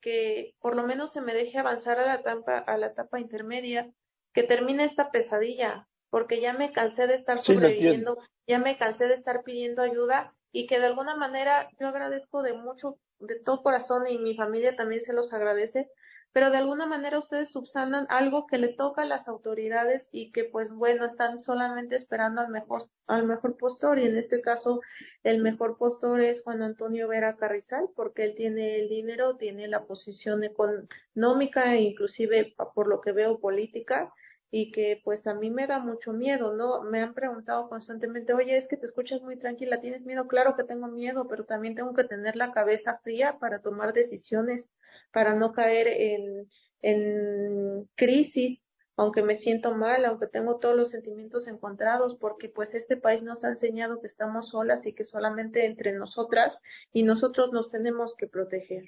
que 0.00 0.54
por 0.60 0.76
lo 0.76 0.84
menos 0.84 1.12
se 1.12 1.20
me 1.20 1.34
deje 1.34 1.58
avanzar 1.58 1.98
a 1.98 2.06
la 2.06 2.14
etapa, 2.16 2.58
a 2.58 2.76
la 2.76 2.86
etapa 2.86 3.20
intermedia, 3.20 3.90
que 4.32 4.42
termine 4.42 4.84
esta 4.84 5.10
pesadilla, 5.10 5.86
porque 6.08 6.40
ya 6.40 6.52
me 6.52 6.72
cansé 6.72 7.06
de 7.06 7.14
estar 7.14 7.42
sobreviviendo, 7.42 8.18
ya 8.46 8.58
me 8.58 8.78
cansé 8.78 9.06
de 9.06 9.14
estar 9.14 9.42
pidiendo 9.42 9.82
ayuda 9.82 10.34
y 10.52 10.66
que 10.66 10.78
de 10.78 10.86
alguna 10.86 11.16
manera 11.16 11.68
yo 11.78 11.88
agradezco 11.88 12.42
de 12.42 12.54
mucho, 12.54 12.96
de 13.18 13.38
todo 13.40 13.62
corazón 13.62 14.06
y 14.06 14.18
mi 14.18 14.34
familia 14.36 14.76
también 14.76 15.02
se 15.04 15.12
los 15.12 15.32
agradece, 15.32 15.88
pero 16.32 16.50
de 16.50 16.58
alguna 16.58 16.86
manera 16.86 17.18
ustedes 17.18 17.50
subsanan 17.50 18.06
algo 18.08 18.46
que 18.46 18.58
le 18.58 18.68
toca 18.68 19.02
a 19.02 19.06
las 19.06 19.26
autoridades 19.26 20.06
y 20.12 20.30
que 20.32 20.44
pues 20.44 20.70
bueno, 20.70 21.04
están 21.04 21.40
solamente 21.40 21.96
esperando 21.96 22.40
al 22.40 22.48
mejor, 22.48 22.88
al 23.06 23.26
mejor 23.26 23.56
postor 23.56 23.98
y 23.98 24.04
en 24.06 24.16
este 24.16 24.40
caso 24.40 24.80
el 25.24 25.42
mejor 25.42 25.76
postor 25.76 26.20
es 26.20 26.42
Juan 26.42 26.62
Antonio 26.62 27.08
Vera 27.08 27.36
Carrizal 27.36 27.88
porque 27.96 28.24
él 28.24 28.34
tiene 28.36 28.80
el 28.80 28.88
dinero, 28.88 29.36
tiene 29.36 29.66
la 29.68 29.84
posición 29.84 30.44
económica 30.44 31.74
e 31.74 31.82
inclusive 31.82 32.54
por 32.74 32.86
lo 32.88 33.00
que 33.00 33.12
veo 33.12 33.40
política 33.40 34.12
y 34.52 34.72
que 34.72 35.00
pues 35.04 35.26
a 35.26 35.34
mí 35.34 35.50
me 35.50 35.66
da 35.66 35.78
mucho 35.78 36.12
miedo, 36.12 36.52
¿no? 36.54 36.82
Me 36.82 37.00
han 37.00 37.14
preguntado 37.14 37.68
constantemente, 37.68 38.32
oye, 38.34 38.56
es 38.56 38.66
que 38.66 38.76
te 38.76 38.86
escuchas 38.86 39.22
muy 39.22 39.36
tranquila, 39.36 39.80
¿tienes 39.80 40.02
miedo? 40.02 40.26
Claro 40.26 40.56
que 40.56 40.64
tengo 40.64 40.88
miedo, 40.88 41.28
pero 41.28 41.44
también 41.44 41.76
tengo 41.76 41.94
que 41.94 42.04
tener 42.04 42.34
la 42.36 42.52
cabeza 42.52 42.98
fría 43.04 43.38
para 43.38 43.60
tomar 43.62 43.92
decisiones 43.92 44.68
para 45.12 45.34
no 45.34 45.52
caer 45.52 45.88
en, 45.88 46.46
en 46.82 47.88
crisis, 47.96 48.60
aunque 48.96 49.22
me 49.22 49.38
siento 49.38 49.74
mal, 49.74 50.04
aunque 50.04 50.26
tengo 50.26 50.58
todos 50.58 50.76
los 50.76 50.90
sentimientos 50.90 51.48
encontrados, 51.48 52.16
porque 52.20 52.48
pues 52.48 52.74
este 52.74 52.96
país 52.96 53.22
nos 53.22 53.42
ha 53.44 53.48
enseñado 53.48 54.00
que 54.00 54.08
estamos 54.08 54.50
solas 54.50 54.86
y 54.86 54.94
que 54.94 55.04
solamente 55.04 55.64
entre 55.64 55.92
nosotras 55.92 56.56
y 56.92 57.02
nosotros 57.02 57.50
nos 57.52 57.70
tenemos 57.70 58.14
que 58.16 58.26
proteger. 58.26 58.84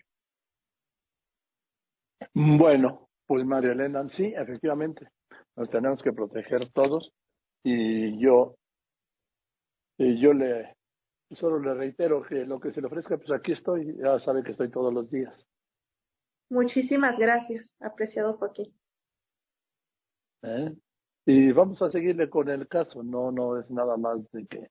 Bueno, 2.34 3.08
pues 3.26 3.44
María 3.44 3.72
Elena, 3.72 4.06
sí, 4.10 4.32
efectivamente, 4.36 5.08
nos 5.56 5.70
tenemos 5.70 6.02
que 6.02 6.12
proteger 6.12 6.70
todos 6.72 7.10
y 7.64 8.22
yo, 8.22 8.56
y 9.96 10.20
yo 10.20 10.32
le, 10.32 10.76
solo 11.30 11.58
le 11.58 11.74
reitero 11.74 12.22
que 12.22 12.44
lo 12.44 12.60
que 12.60 12.70
se 12.70 12.80
le 12.80 12.88
ofrezca, 12.88 13.16
pues 13.16 13.30
aquí 13.30 13.52
estoy, 13.52 13.96
ya 13.96 14.18
sabe 14.20 14.42
que 14.42 14.52
estoy 14.52 14.70
todos 14.70 14.92
los 14.92 15.10
días. 15.10 15.46
Muchísimas 16.52 17.18
gracias, 17.18 17.66
apreciado 17.80 18.34
Joaquín. 18.36 18.74
¿Eh? 20.42 20.74
Y 21.24 21.50
vamos 21.50 21.80
a 21.80 21.90
seguirle 21.90 22.28
con 22.28 22.50
el 22.50 22.68
caso, 22.68 23.02
no 23.02 23.32
no 23.32 23.58
es 23.58 23.70
nada 23.70 23.96
más 23.96 24.18
de 24.32 24.46
que 24.46 24.68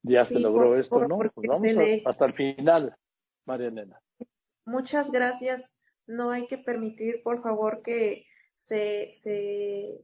ya 0.00 0.24
se 0.24 0.40
logró 0.40 0.74
esto, 0.74 1.06
¿no? 1.06 1.18
Pues 1.18 1.46
vamos 1.46 1.66
hasta 2.06 2.24
el 2.24 2.32
final, 2.32 2.96
María 3.44 3.68
Elena. 3.68 4.00
Muchas 4.64 5.10
gracias. 5.10 5.62
No 6.06 6.30
hay 6.30 6.46
que 6.46 6.56
permitir, 6.56 7.22
por 7.22 7.42
favor, 7.42 7.82
que 7.82 8.24
se, 8.62 9.16
se, 9.22 10.00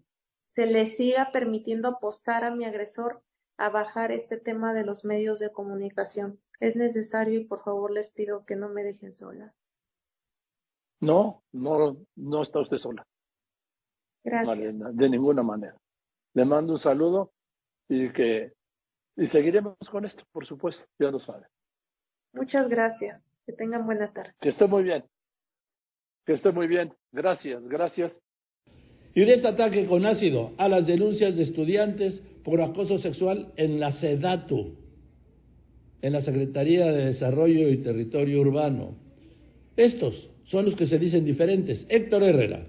se 0.48 0.66
le 0.66 0.90
siga 0.96 1.30
permitiendo 1.32 1.88
apostar 1.88 2.44
a 2.44 2.54
mi 2.54 2.66
agresor 2.66 3.22
a 3.56 3.70
bajar 3.70 4.12
este 4.12 4.36
tema 4.36 4.74
de 4.74 4.84
los 4.84 5.06
medios 5.06 5.38
de 5.38 5.52
comunicación. 5.52 6.38
Es 6.60 6.76
necesario 6.76 7.40
y 7.40 7.44
por 7.46 7.64
favor 7.64 7.90
les 7.92 8.10
pido 8.10 8.44
que 8.44 8.56
no 8.56 8.68
me 8.68 8.84
dejen 8.84 9.16
sola. 9.16 9.54
No, 11.02 11.42
no, 11.52 11.96
no 12.14 12.42
está 12.44 12.60
usted 12.60 12.78
sola. 12.78 13.04
Gracias. 14.24 14.96
de 14.96 15.10
ninguna 15.10 15.42
manera. 15.42 15.76
Le 16.34 16.44
mando 16.44 16.74
un 16.74 16.78
saludo 16.78 17.32
y 17.88 18.10
que 18.12 18.52
Y 19.16 19.26
seguiremos 19.26 19.76
con 19.90 20.04
esto, 20.04 20.22
por 20.32 20.46
supuesto, 20.46 20.84
ya 20.98 21.10
lo 21.10 21.18
saben. 21.18 21.46
Muchas 22.32 22.68
gracias. 22.68 23.20
Que 23.44 23.52
tengan 23.52 23.84
buena 23.84 24.12
tarde. 24.12 24.32
Que 24.40 24.50
esté 24.50 24.66
muy 24.66 24.84
bien. 24.84 25.04
Que 26.24 26.34
esté 26.34 26.52
muy 26.52 26.68
bien. 26.68 26.94
Gracias, 27.10 27.62
gracias. 27.64 28.16
Y 29.14 29.24
de 29.24 29.34
este 29.34 29.48
ataque 29.48 29.86
con 29.86 30.06
ácido 30.06 30.52
a 30.56 30.68
las 30.68 30.86
denuncias 30.86 31.34
de 31.36 31.42
estudiantes 31.42 32.20
por 32.44 32.62
acoso 32.62 33.00
sexual 33.00 33.52
en 33.56 33.80
la 33.80 33.92
SEDATU, 33.92 34.76
en 36.00 36.12
la 36.12 36.22
Secretaría 36.22 36.86
de 36.86 37.06
Desarrollo 37.06 37.68
y 37.68 37.82
Territorio 37.82 38.40
Urbano. 38.40 38.94
Estos 39.76 40.31
son 40.52 40.66
los 40.66 40.76
que 40.76 40.86
se 40.86 40.98
dicen 40.98 41.24
diferentes. 41.24 41.86
Héctor 41.88 42.22
Herrera. 42.22 42.60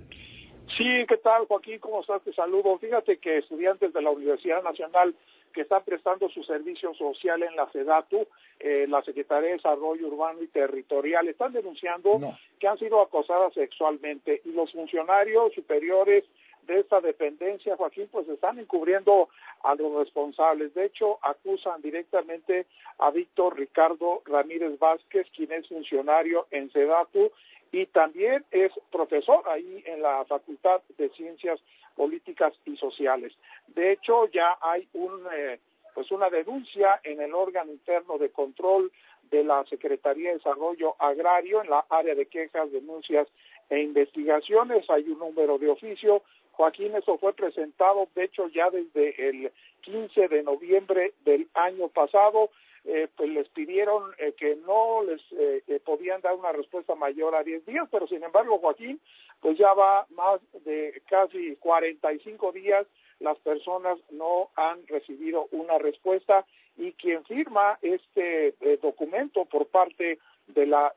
Sí, 0.78 1.06
¿qué 1.08 1.18
tal, 1.18 1.46
Joaquín? 1.48 1.80
¿Cómo 1.80 2.00
estás? 2.00 2.24
Te 2.24 2.32
saludo. 2.34 2.78
Fíjate 2.78 3.18
que 3.18 3.40
estudiantes 3.40 3.94
de 3.94 4.02
la 4.02 4.10
Universidad 4.10 4.64
Nacional 4.64 5.14
que 5.54 5.62
están 5.62 5.84
prestando 5.84 6.30
su 6.30 6.44
servicio 6.44 6.96
social 6.96 7.44
en 7.44 7.56
la 7.56 7.70
SEDATU, 7.72 8.26
eh, 8.60 8.88
la 8.88 9.04
Secretaría 9.04 9.50
de 9.50 9.56
Desarrollo 9.56 10.08
Urbano 10.08 10.42
y 10.42 10.48
Territorial, 10.48 11.28
están 11.28 11.52
denunciando 11.52 12.20
que 12.58 12.68
han 12.68 12.80
sido 12.80 13.02
acosadas 13.02 13.54
sexualmente 13.54 14.42
y 14.46 14.54
los 14.54 14.72
funcionarios 14.72 15.54
superiores 15.54 16.24
de 16.66 16.80
esta 16.80 17.02
dependencia, 17.02 17.76
Joaquín, 17.76 18.08
pues 18.10 18.28
están 18.30 18.58
encubriendo 18.58 19.28
a 19.64 19.76
los 19.76 19.94
responsables. 19.96 20.74
De 20.74 20.86
hecho, 20.86 21.20
acusan 21.22 21.82
directamente 21.82 22.66
a 22.98 23.12
Víctor 23.12 23.60
Ricardo 23.60 24.22
Ramírez 24.26 24.80
Vázquez, 24.80 25.28
quien 25.36 25.52
es 25.52 25.68
funcionario 25.68 26.48
en 26.50 26.72
SEDATU 26.72 27.32
y 27.74 27.88
también 27.88 28.46
es 28.52 28.72
profesor 28.92 29.44
ahí 29.50 29.84
en 29.88 30.04
la 30.04 30.24
Facultad 30.26 30.82
de 30.96 31.10
Ciencias 31.10 31.60
Políticas 31.96 32.54
y 32.66 32.78
Sociales. 32.78 33.34
De 33.68 33.94
hecho, 33.94 34.28
ya 34.28 34.56
hay 34.62 34.88
un, 34.94 35.24
eh, 35.36 35.60
pues 35.96 36.12
una 36.12 36.30
denuncia 36.30 37.02
en 37.04 37.20
el 37.20 37.34
órgano 37.34 37.72
interno 37.72 38.20
de 38.20 38.30
control 38.30 38.92
de 39.32 39.44
la 39.44 39.66
Secretaría 39.66 40.30
de 40.30 40.38
Desarrollo 40.38 40.96
Agrario 41.00 41.64
en 41.64 41.72
la 41.72 41.84
área 41.90 42.14
de 42.14 42.28
quejas, 42.28 42.72
denuncias 42.72 43.28
e 43.72 43.80
investigaciones. 43.80 44.88
Hay 44.92 45.10
un 45.10 45.18
número 45.18 45.58
de 45.58 45.70
oficio. 45.70 46.22
Joaquín, 46.52 46.96
eso 46.96 47.18
fue 47.18 47.34
presentado, 47.34 48.08
de 48.14 48.26
hecho, 48.26 48.50
ya 48.50 48.70
desde 48.70 49.30
el 49.30 49.52
15 49.82 50.28
de 50.28 50.44
noviembre 50.44 51.14
del 51.26 51.48
año 51.56 51.88
pasado 51.88 52.52
eh, 52.86 53.08
pues 53.16 53.30
les 53.30 53.48
pidieron 53.48 54.12
eh, 54.18 54.34
que 54.34 54.58
no 54.58 55.04
les 55.04 55.22
eh, 55.32 55.80
podían 55.86 56.20
dar 56.20 56.36
una 56.36 56.52
respuesta 56.52 56.96
mayor 56.96 57.34
a 57.34 57.42
10 57.42 57.66
días, 57.66 57.88
pero 57.90 58.08
sin 58.08 58.22
embargo, 58.22 58.60
Joaquín, 58.60 59.00
pues 59.40 59.58
ya 59.58 59.74
va 59.74 60.06
más 60.10 60.42
de 60.66 61.02
casi 61.10 61.56
45 61.58 62.52
días, 62.52 62.86
las 63.20 63.40
personas 63.40 63.98
no 64.12 64.50
han 64.56 64.86
recibido 64.88 65.48
una 65.52 65.78
respuesta 65.78 66.46
y 66.76 66.92
quien 66.94 67.24
firma 67.24 67.80
este 67.82 68.54
documento 68.82 69.46
por 69.46 69.68
parte 69.68 70.20
de 70.48 70.66
la 70.66 70.94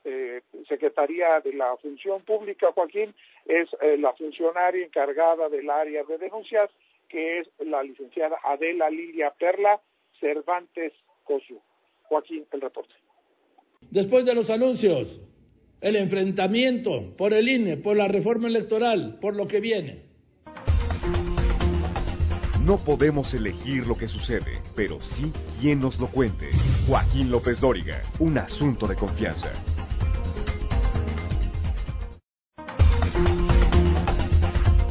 Secretaría 0.66 1.40
de 1.40 1.52
la 1.52 1.76
Función 1.76 2.22
Pública, 2.22 2.72
Joaquín, 2.72 3.14
es 3.44 3.68
la 3.98 4.12
funcionaria 4.14 4.84
encargada 4.84 5.48
del 5.48 5.68
área 5.68 6.02
de 6.04 6.18
denuncias, 6.18 6.70
que 7.08 7.40
es 7.40 7.48
la 7.58 7.82
licenciada 7.82 8.38
Adela 8.42 8.90
Lilia 8.90 9.30
Perla 9.38 9.80
Cervantes 10.18 10.92
Cosu. 11.24 11.60
Joaquín, 12.08 12.44
el 12.52 12.60
reporte. 12.60 12.94
Después 13.90 14.24
de 14.24 14.34
los 14.34 14.48
anuncios, 14.50 15.20
el 15.80 15.96
enfrentamiento 15.96 17.14
por 17.16 17.32
el 17.32 17.48
INE, 17.48 17.76
por 17.76 17.96
la 17.96 18.08
reforma 18.08 18.48
electoral, 18.48 19.18
por 19.20 19.36
lo 19.36 19.46
que 19.46 19.60
viene. 19.60 20.06
No 22.64 22.78
podemos 22.78 23.32
elegir 23.32 23.86
lo 23.86 23.96
que 23.96 24.08
sucede, 24.08 24.60
pero 24.74 24.98
sí 25.00 25.32
quien 25.60 25.80
nos 25.80 25.98
lo 26.00 26.08
cuente. 26.08 26.48
Joaquín 26.88 27.30
López 27.30 27.60
Dóriga, 27.60 28.02
un 28.18 28.38
asunto 28.38 28.88
de 28.88 28.96
confianza. 28.96 29.52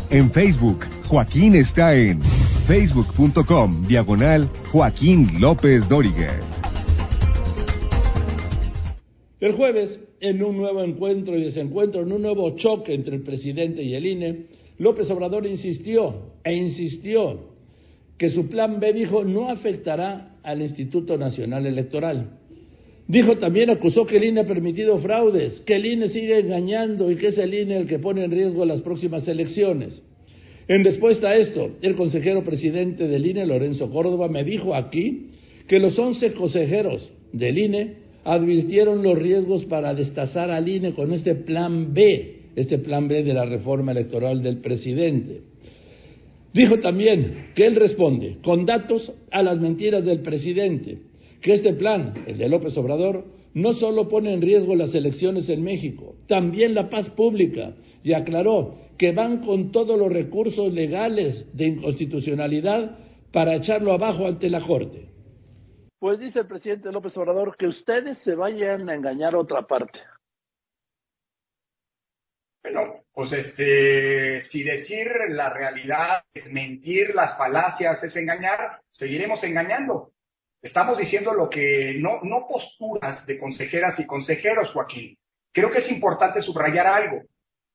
En 0.09 0.31
Facebook, 0.31 0.85
Joaquín 1.09 1.55
está 1.55 1.93
en 1.93 2.21
facebook.com 2.67 3.85
diagonal 3.87 4.49
Joaquín 4.71 5.41
López 5.41 5.85
Dóriga. 5.89 6.54
El 9.45 9.51
jueves, 9.51 9.99
en 10.21 10.41
un 10.41 10.57
nuevo 10.57 10.83
encuentro 10.83 11.37
y 11.37 11.43
desencuentro, 11.43 12.01
en 12.01 12.11
un 12.11 12.23
nuevo 12.23 12.55
choque 12.55 12.95
entre 12.95 13.17
el 13.17 13.21
presidente 13.21 13.83
y 13.83 13.93
el 13.93 14.03
INE, 14.03 14.45
López 14.79 15.07
Obrador 15.11 15.45
insistió 15.45 16.31
e 16.43 16.55
insistió 16.55 17.51
que 18.17 18.31
su 18.31 18.47
plan 18.47 18.79
B, 18.79 18.91
dijo, 18.91 19.23
no 19.23 19.49
afectará 19.49 20.39
al 20.41 20.63
Instituto 20.63 21.15
Nacional 21.19 21.67
Electoral. 21.67 22.39
Dijo 23.07 23.37
también, 23.37 23.69
acusó 23.69 24.07
que 24.07 24.17
el 24.17 24.23
INE 24.23 24.41
ha 24.41 24.47
permitido 24.47 24.97
fraudes, 24.97 25.59
que 25.59 25.75
el 25.75 25.85
INE 25.85 26.09
sigue 26.09 26.39
engañando 26.39 27.11
y 27.11 27.15
que 27.17 27.27
es 27.27 27.37
el 27.37 27.53
INE 27.53 27.77
el 27.77 27.85
que 27.85 27.99
pone 27.99 28.23
en 28.23 28.31
riesgo 28.31 28.65
las 28.65 28.81
próximas 28.81 29.27
elecciones. 29.27 30.01
En 30.67 30.83
respuesta 30.83 31.29
a 31.29 31.35
esto, 31.35 31.69
el 31.83 31.95
consejero 31.95 32.43
presidente 32.43 33.07
del 33.07 33.27
INE, 33.27 33.45
Lorenzo 33.45 33.91
Córdoba, 33.91 34.27
me 34.27 34.43
dijo 34.43 34.73
aquí 34.73 35.27
que 35.67 35.77
los 35.77 35.99
once 35.99 36.33
consejeros 36.33 37.11
del 37.31 37.59
INE 37.59 38.04
advirtieron 38.25 39.03
los 39.03 39.17
riesgos 39.17 39.65
para 39.65 39.93
destazar 39.93 40.49
al 40.49 40.67
INE 40.67 40.93
con 40.93 41.13
este 41.13 41.35
plan 41.35 41.93
B, 41.93 42.39
este 42.55 42.79
plan 42.79 43.07
B 43.07 43.23
de 43.23 43.33
la 43.33 43.45
reforma 43.45 43.91
electoral 43.91 44.41
del 44.41 44.57
presidente. 44.57 45.41
Dijo 46.53 46.79
también 46.79 47.49
que 47.55 47.67
él 47.67 47.75
responde 47.75 48.37
con 48.43 48.65
datos 48.65 49.11
a 49.31 49.43
las 49.43 49.59
mentiras 49.59 50.03
del 50.03 50.21
presidente, 50.21 50.97
que 51.41 51.53
este 51.53 51.73
plan, 51.73 52.13
el 52.25 52.37
de 52.37 52.49
López 52.49 52.75
Obrador, 52.77 53.25
no 53.53 53.73
solo 53.73 54.09
pone 54.09 54.33
en 54.33 54.41
riesgo 54.41 54.75
las 54.75 54.93
elecciones 54.95 55.47
en 55.47 55.63
México, 55.63 56.15
también 56.27 56.73
la 56.73 56.89
paz 56.89 57.09
pública, 57.11 57.75
y 58.03 58.13
aclaró 58.13 58.75
que 58.97 59.11
van 59.11 59.45
con 59.45 59.71
todos 59.71 59.99
los 59.99 60.11
recursos 60.11 60.73
legales 60.73 61.45
de 61.53 61.67
inconstitucionalidad 61.67 62.97
para 63.31 63.55
echarlo 63.55 63.93
abajo 63.93 64.25
ante 64.25 64.49
la 64.49 64.61
Corte. 64.61 65.14
Pues 65.99 66.19
dice 66.19 66.39
el 66.39 66.47
presidente 66.47 66.91
López 66.91 67.15
Obrador 67.17 67.55
que 67.57 67.67
ustedes 67.67 68.17
se 68.19 68.35
vayan 68.35 68.89
a 68.89 68.93
engañar 68.93 69.33
a 69.33 69.39
otra 69.39 69.61
parte. 69.63 69.99
Bueno, 72.63 73.03
pues 73.13 73.31
este, 73.31 74.41
si 74.49 74.63
decir 74.63 75.07
la 75.29 75.53
realidad 75.53 76.23
es 76.33 76.51
mentir, 76.51 77.13
las 77.13 77.37
falacias 77.37 78.03
es 78.03 78.15
engañar, 78.15 78.81
seguiremos 78.89 79.43
engañando. 79.43 80.11
Estamos 80.61 80.97
diciendo 80.97 81.31
lo 81.31 81.47
que 81.47 81.95
no, 81.99 82.21
no 82.23 82.47
posturas 82.47 83.25
de 83.27 83.37
consejeras 83.37 83.99
y 83.99 84.07
consejeros, 84.07 84.71
Joaquín. 84.71 85.15
Creo 85.53 85.69
que 85.69 85.77
es 85.77 85.91
importante 85.91 86.41
subrayar 86.41 86.87
algo. 86.87 87.21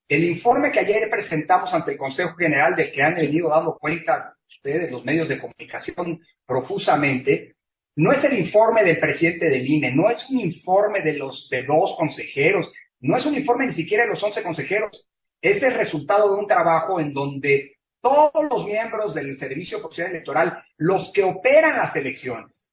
El 0.09 0.25
informe 0.25 0.73
que 0.73 0.81
ayer 0.81 1.09
presentamos 1.09 1.73
ante 1.73 1.93
el 1.93 1.99
Consejo 1.99 2.35
General 2.35 2.75
del 2.75 2.93
que 2.93 3.01
han 3.01 3.15
venido 3.15 3.49
dando 3.49 3.79
cuenta 3.79 4.35
ustedes, 4.49 4.91
los 4.91 5.05
medios 5.05 5.29
de 5.29 5.39
comunicación, 5.39 6.21
profusamente, 6.45 7.55
no 8.01 8.13
es 8.13 8.25
el 8.25 8.39
informe 8.39 8.83
del 8.83 8.99
presidente 8.99 9.51
del 9.51 9.67
INE, 9.67 9.95
no 9.95 10.09
es 10.09 10.27
un 10.31 10.41
informe 10.41 11.03
de 11.03 11.13
los 11.13 11.51
de 11.51 11.65
dos 11.65 11.97
consejeros, 11.99 12.73
no 13.01 13.19
es 13.19 13.27
un 13.27 13.35
informe 13.35 13.67
ni 13.67 13.75
siquiera 13.75 14.05
de 14.05 14.11
los 14.11 14.23
once 14.23 14.43
consejeros. 14.43 15.07
Es 15.43 15.63
el 15.63 15.75
resultado 15.75 16.35
de 16.35 16.41
un 16.41 16.47
trabajo 16.47 16.99
en 16.99 17.13
donde 17.13 17.77
todos 18.01 18.43
los 18.51 18.65
miembros 18.65 19.15
del 19.15 19.39
Servicio 19.39 19.81
Profesional 19.81 20.13
Electoral, 20.15 20.65
los 20.79 21.13
que 21.13 21.23
operan 21.23 21.77
las 21.77 21.95
elecciones, 21.95 22.71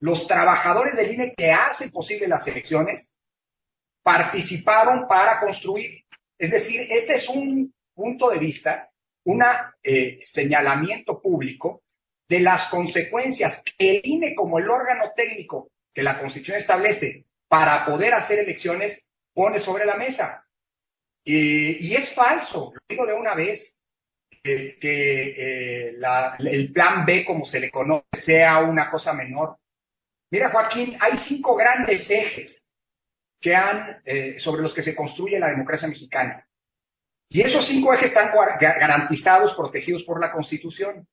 los 0.00 0.26
trabajadores 0.26 0.96
del 0.96 1.12
INE 1.12 1.34
que 1.36 1.52
hacen 1.52 1.92
posible 1.92 2.26
las 2.26 2.44
elecciones, 2.48 3.12
participaron 4.02 5.06
para 5.06 5.38
construir. 5.38 6.00
Es 6.36 6.50
decir, 6.50 6.80
este 6.90 7.14
es 7.14 7.28
un 7.28 7.72
punto 7.94 8.28
de 8.28 8.38
vista, 8.40 8.88
un 9.24 9.40
eh, 9.84 10.24
señalamiento 10.32 11.22
público 11.22 11.83
de 12.34 12.40
las 12.40 12.68
consecuencias 12.70 13.62
que 13.78 13.98
el 13.98 14.00
INE 14.04 14.34
como 14.34 14.58
el 14.58 14.68
órgano 14.68 15.12
técnico 15.14 15.70
que 15.94 16.02
la 16.02 16.18
Constitución 16.18 16.58
establece 16.58 17.24
para 17.48 17.86
poder 17.86 18.14
hacer 18.14 18.40
elecciones 18.40 19.00
pone 19.32 19.60
sobre 19.60 19.84
la 19.84 19.96
mesa. 19.96 20.40
y 21.26 21.94
es 21.94 22.12
falso, 22.14 22.72
lo 22.74 22.80
digo 22.86 23.06
de 23.06 23.14
una 23.14 23.34
vez, 23.34 23.74
que, 24.44 24.78
eh, 25.38 25.96
el 26.40 26.72
plan 26.72 27.06
B, 27.06 27.24
como 27.24 27.46
se 27.46 27.60
le 27.60 27.70
conoce, 27.70 28.04
sea 28.24 28.58
una 28.58 28.90
cosa 28.90 29.12
menor. 29.12 29.56
Mira, 30.30 30.50
Joaquín, 30.50 30.96
hay 31.00 31.18
cinco 31.28 31.54
grandes 31.56 32.08
ejes 32.08 32.62
que 33.40 33.54
han, 33.54 34.02
eh, 34.04 34.36
sobre 34.40 34.62
los 34.62 34.74
que 34.74 34.82
se 34.82 34.94
construye 34.94 35.38
la 35.38 35.50
democracia 35.50 35.88
mexicana. 35.88 36.46
Y 37.28 37.40
esos 37.40 37.66
cinco 37.66 37.94
ejes 37.94 38.08
están 38.08 38.32
garantizados, 38.60 39.54
protegidos 39.54 40.04
por 40.04 40.20
la 40.20 40.30
Constitución. 40.30 41.06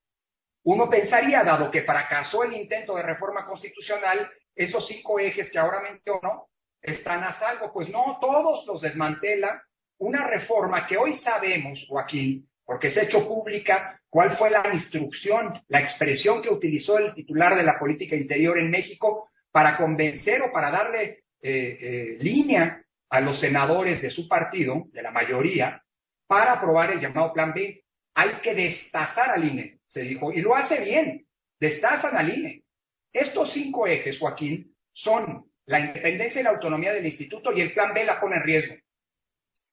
Uno 0.64 0.90
pensaría, 0.90 1.44
dado 1.44 1.72
que 1.72 1.84
fracasó 1.84 2.44
el 2.44 2.54
intento 2.54 2.96
de 2.96 3.04
reforma 3.04 3.46
constitucional, 3.46 4.30
esos 4.56 4.88
cinco 4.88 5.20
ejes 5.20 5.50
que 5.52 5.60
ahora 5.60 5.82
menciono 5.82 6.48
están 6.82 7.24
a 7.24 7.40
salvo. 7.40 7.72
Pues 7.74 7.90
no, 7.90 8.18
todos 8.22 8.66
los 8.68 8.82
desmantela 8.82 9.64
una 9.98 10.26
reforma 10.26 10.88
que 10.88 10.98
hoy 10.98 11.20
sabemos, 11.20 11.84
Joaquín, 11.88 12.48
porque 12.66 12.92
se 12.92 13.02
ha 13.02 13.04
hecho 13.04 13.28
pública 13.28 14.00
cuál 14.10 14.36
fue 14.38 14.50
la 14.50 14.64
instrucción, 14.74 15.54
la 15.68 15.82
expresión 15.82 16.42
que 16.42 16.50
utilizó 16.50 16.98
el 16.98 17.14
titular 17.14 17.56
de 17.56 17.64
la 17.64 17.78
política 17.78 18.16
interior 18.16 18.58
en 18.58 18.72
México 18.72 19.30
para 19.52 19.78
convencer 19.78 20.42
o 20.42 20.52
para 20.52 20.72
darle 20.72 21.24
eh, 21.42 21.78
eh, 21.82 22.18
línea 22.20 22.82
a 23.10 23.20
los 23.20 23.40
senadores 23.40 24.02
de 24.02 24.10
su 24.10 24.28
partido, 24.28 24.86
de 24.92 25.02
la 25.02 25.12
mayoría, 25.12 25.84
para 26.28 26.54
aprobar 26.54 26.92
el 26.92 27.02
llamado 27.02 27.34
Plan 27.34 27.54
B. 27.54 27.84
Hay 28.16 28.30
que 28.42 28.56
destazar 28.56 29.32
al 29.32 29.44
INE, 29.44 29.80
se 29.92 30.02
dijo, 30.02 30.32
y 30.32 30.42
lo 30.42 30.56
hace 30.56 30.80
bien, 30.80 31.26
destazan 31.60 32.16
al 32.16 32.34
INE. 32.34 32.64
Estos 33.12 33.52
cinco 33.54 33.88
ejes, 33.88 34.18
Joaquín, 34.18 34.74
son 34.94 35.46
la 35.66 35.82
independencia 35.82 36.40
y 36.40 36.44
la 36.44 36.52
autonomía 36.52 36.94
del 36.94 37.06
instituto 37.06 37.52
y 37.52 37.62
el 37.62 37.74
Plan 37.74 37.94
B 37.94 38.06
la 38.06 38.20
pone 38.20 38.38
en 38.38 38.44
riesgo. 38.44 38.76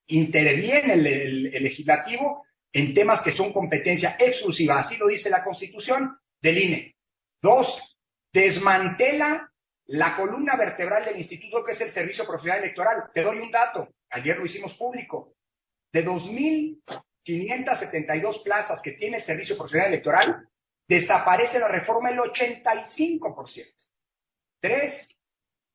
Interviene 0.09 0.95
el 0.95 1.63
legislativo 1.63 2.45
en 2.73 2.95
temas 2.95 3.23
que 3.23 3.33
son 3.33 3.53
competencia 3.53 4.17
exclusiva, 4.19 4.81
así 4.81 4.97
lo 4.97 5.07
dice 5.07 5.31
la 5.31 5.45
Constitución 5.45 6.17
del 6.43 6.59
INE. 6.59 6.95
Dos, 7.41 7.69
desmantela 8.33 9.51
la 9.87 10.17
columna 10.17 10.57
vertebral 10.57 11.05
del 11.05 11.19
instituto 11.19 11.65
que 11.65 11.73
es 11.73 11.81
el 11.81 11.93
Servicio 11.93 12.27
Profesional 12.27 12.63
Electoral. 12.63 13.05
Te 13.15 13.23
doy 13.23 13.39
un 13.39 13.51
dato, 13.53 13.89
ayer 14.11 14.37
lo 14.37 14.47
hicimos 14.47 14.75
público. 14.75 15.35
De 15.93 16.03
2.572 17.29 18.43
plazas 18.43 18.81
que 18.83 18.93
tiene 18.93 19.19
el 19.19 19.25
Servicio 19.25 19.57
Profesional 19.57 19.89
Electoral, 19.89 20.49
desaparece 20.89 21.59
la 21.59 21.69
reforma 21.69 22.11
el 22.11 22.19
85%. 22.19 23.67
Tres, 24.61 25.09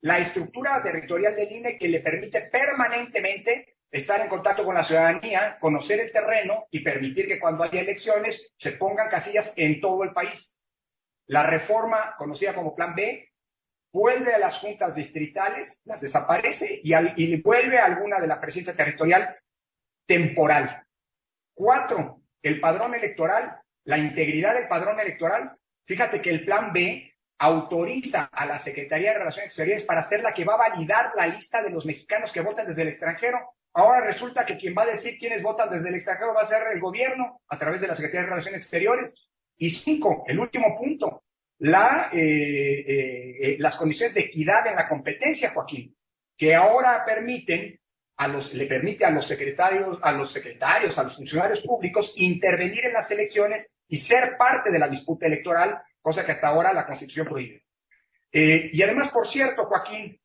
la 0.00 0.18
estructura 0.18 0.82
territorial 0.82 1.36
del 1.36 1.52
INE 1.52 1.78
que 1.78 1.88
le 1.88 2.00
permite 2.00 2.42
permanentemente 2.42 3.76
estar 3.90 4.20
en 4.20 4.28
contacto 4.28 4.64
con 4.64 4.74
la 4.74 4.84
ciudadanía, 4.84 5.56
conocer 5.60 6.00
el 6.00 6.10
terreno 6.10 6.66
y 6.70 6.80
permitir 6.80 7.28
que 7.28 7.38
cuando 7.38 7.62
haya 7.62 7.80
elecciones 7.80 8.36
se 8.58 8.72
pongan 8.72 9.08
casillas 9.08 9.52
en 9.54 9.80
todo 9.80 10.02
el 10.02 10.12
país. 10.12 10.52
La 11.26 11.46
reforma, 11.46 12.14
conocida 12.18 12.54
como 12.54 12.74
Plan 12.74 12.94
B, 12.94 13.28
vuelve 13.92 14.34
a 14.34 14.38
las 14.38 14.58
juntas 14.58 14.94
distritales, 14.96 15.80
las 15.84 16.00
desaparece 16.00 16.80
y, 16.82 16.92
y 17.16 17.40
vuelve 17.40 17.78
a 17.78 17.86
alguna 17.86 18.18
de 18.18 18.26
la 18.26 18.40
presidencia 18.40 18.76
territorial 18.76 19.36
temporal. 20.06 20.83
Cuatro, 21.54 22.20
el 22.42 22.60
padrón 22.60 22.94
electoral, 22.94 23.56
la 23.84 23.98
integridad 23.98 24.54
del 24.54 24.68
padrón 24.68 24.98
electoral. 25.00 25.56
Fíjate 25.86 26.20
que 26.20 26.30
el 26.30 26.44
Plan 26.44 26.72
B 26.72 27.10
autoriza 27.38 28.28
a 28.32 28.46
la 28.46 28.62
Secretaría 28.62 29.12
de 29.12 29.18
Relaciones 29.18 29.48
Exteriores 29.48 29.84
para 29.84 30.08
ser 30.08 30.22
la 30.22 30.32
que 30.32 30.44
va 30.44 30.54
a 30.54 30.68
validar 30.68 31.12
la 31.16 31.26
lista 31.26 31.62
de 31.62 31.70
los 31.70 31.84
mexicanos 31.84 32.32
que 32.32 32.40
votan 32.40 32.66
desde 32.66 32.82
el 32.82 32.88
extranjero. 32.88 33.38
Ahora 33.72 34.06
resulta 34.06 34.46
que 34.46 34.56
quien 34.56 34.74
va 34.76 34.82
a 34.82 34.94
decir 34.94 35.18
quiénes 35.18 35.42
votan 35.42 35.70
desde 35.70 35.88
el 35.88 35.96
extranjero 35.96 36.34
va 36.34 36.42
a 36.42 36.48
ser 36.48 36.62
el 36.72 36.80
gobierno 36.80 37.40
a 37.48 37.58
través 37.58 37.80
de 37.80 37.88
la 37.88 37.96
Secretaría 37.96 38.22
de 38.22 38.30
Relaciones 38.30 38.60
Exteriores. 38.60 39.12
Y 39.56 39.70
cinco, 39.70 40.24
el 40.26 40.38
último 40.38 40.76
punto, 40.78 41.22
la, 41.58 42.10
eh, 42.12 42.18
eh, 42.18 43.36
eh, 43.40 43.56
las 43.58 43.76
condiciones 43.76 44.14
de 44.14 44.22
equidad 44.22 44.66
en 44.66 44.76
la 44.76 44.88
competencia, 44.88 45.52
Joaquín, 45.52 45.94
que 46.36 46.54
ahora 46.54 47.04
permiten 47.04 47.78
a 48.16 48.28
los, 48.28 48.52
le 48.54 48.66
permite 48.66 49.04
a 49.04 49.10
los 49.10 49.26
secretarios, 49.26 49.98
a 50.02 50.12
los 50.12 50.32
secretarios, 50.32 50.96
a 50.96 51.04
los 51.04 51.16
funcionarios 51.16 51.60
públicos 51.62 52.12
intervenir 52.16 52.86
en 52.86 52.92
las 52.92 53.10
elecciones 53.10 53.66
y 53.88 54.00
ser 54.02 54.36
parte 54.36 54.70
de 54.70 54.78
la 54.78 54.88
disputa 54.88 55.26
electoral, 55.26 55.78
cosa 56.00 56.24
que 56.24 56.32
hasta 56.32 56.48
ahora 56.48 56.72
la 56.72 56.86
Constitución 56.86 57.26
prohíbe. 57.26 57.62
y 58.32 58.82
además, 58.82 59.10
por 59.12 59.28
cierto, 59.28 59.64
Joaquín, 59.66 60.18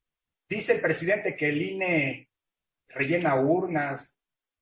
dice 0.49 0.73
el 0.73 0.81
presidente 0.81 1.35
que 1.35 1.49
el 1.49 1.61
INE 1.61 2.29
rellena 2.89 3.35
urnas. 3.35 4.05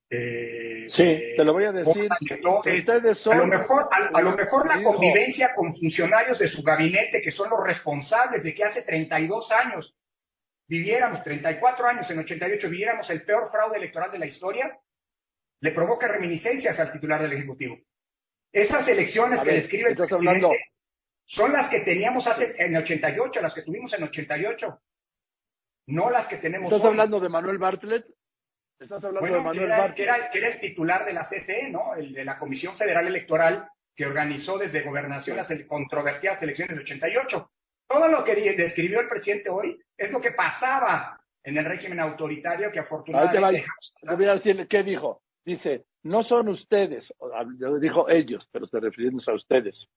Eh, 0.10 0.88
sí, 0.90 1.36
te 1.36 1.44
lo 1.44 1.54
voy 1.54 1.66
a 1.66 1.72
decir. 1.72 2.08
a 2.10 3.36
lo 3.36 3.46
mejor, 3.46 3.90
a, 3.92 4.22
lo 4.22 4.36
mejor 4.36 4.68
la 4.68 4.82
convivencia 4.82 5.54
con 5.54 5.76
funcionarios 5.76 6.40
de 6.40 6.50
su 6.50 6.64
gabinete, 6.64 7.22
que 7.22 7.32
son 7.32 7.50
los 7.50 7.60
responsables 7.64 8.44
de 8.44 8.56
que 8.56 8.64
hace 8.64 8.84
32 8.84 9.52
años 9.52 9.94
viviéramos, 10.68 11.24
34 11.24 11.88
años 11.88 12.10
en 12.10 12.20
88, 12.20 12.70
viviéramos 12.70 13.10
el 13.10 13.24
peor 13.24 13.50
fraude 13.52 13.78
electoral 13.78 14.12
de 14.12 14.20
la 14.20 14.26
historia, 14.26 14.78
le 15.62 15.72
provoca 15.72 16.08
reminiscencias 16.08 16.78
al 16.80 16.92
titular 16.92 17.22
del 17.22 17.34
Ejecutivo. 17.34 17.78
Esas 18.52 18.88
elecciones 18.88 19.42
que 19.42 19.52
describe 19.52 19.90
el 19.90 19.96
presidente 19.96 20.72
son 21.26 21.52
las 21.52 21.70
que 21.70 21.82
teníamos 21.82 22.26
hace, 22.28 22.56
en 22.58 22.76
88, 22.76 23.42
las 23.42 23.54
que 23.54 23.64
tuvimos 23.64 23.94
en 23.94 24.04
88 24.04 24.80
no 25.88 26.10
las 26.10 26.28
que 26.28 26.38
tenemos 26.38 26.72
¿Estás 26.72 26.88
hablando 26.88 27.20
de 27.20 27.30
Manuel 27.30 27.58
Bartlett? 27.58 28.06
¿Estás 28.80 29.04
hablando 29.04 29.26
de 29.26 29.42
Manuel 29.42 29.70
Bartlett? 29.70 29.96
Que 29.96 30.04
era, 30.04 30.30
que 30.30 30.38
era, 30.38 30.48
el 30.50 30.60
titular 30.60 31.06
de 31.06 31.14
la 31.14 31.28
CFE, 31.28 31.70
¿no? 31.72 31.96
El 31.96 32.14
de 32.14 32.26
la 32.26 32.38
Comisión 32.38 32.78
Federal 32.78 33.08
Electoral 33.08 33.70
que 33.96 34.06
organizó 34.06 34.58
desde 34.60 34.84
gobernación 34.84 35.38
las 35.38 35.48
controvertidas 35.68 36.42
elecciones 36.44 36.76
de 36.76 36.84
88. 36.84 37.52
Todo 37.88 38.08
lo 38.08 38.24
que 38.24 38.36
describió 38.36 39.00
el 39.00 39.08
presidente 39.08 39.50
hoy 39.50 39.80
es 39.98 40.12
lo 40.12 40.20
que 40.20 40.32
pasaba 40.32 41.20
en 41.44 41.58
el 41.58 41.66
régimen 41.66 42.00
autoritario 42.00 42.72
que 42.72 42.80
afortunadamente... 42.80 43.66
Te 44.02 44.16
voy 44.16 44.26
a 44.26 44.34
decir 44.34 44.68
qué 44.68 44.84
dijo. 44.84 45.22
Dice, 45.46 45.86
no 46.04 46.24
son 46.24 46.50
ustedes, 46.50 47.12
dijo 47.80 48.10
ellos, 48.10 48.48
pero 48.52 48.68
se 48.68 48.80
refiriéndose 48.82 49.32
a 49.32 49.36
ustedes 49.36 49.88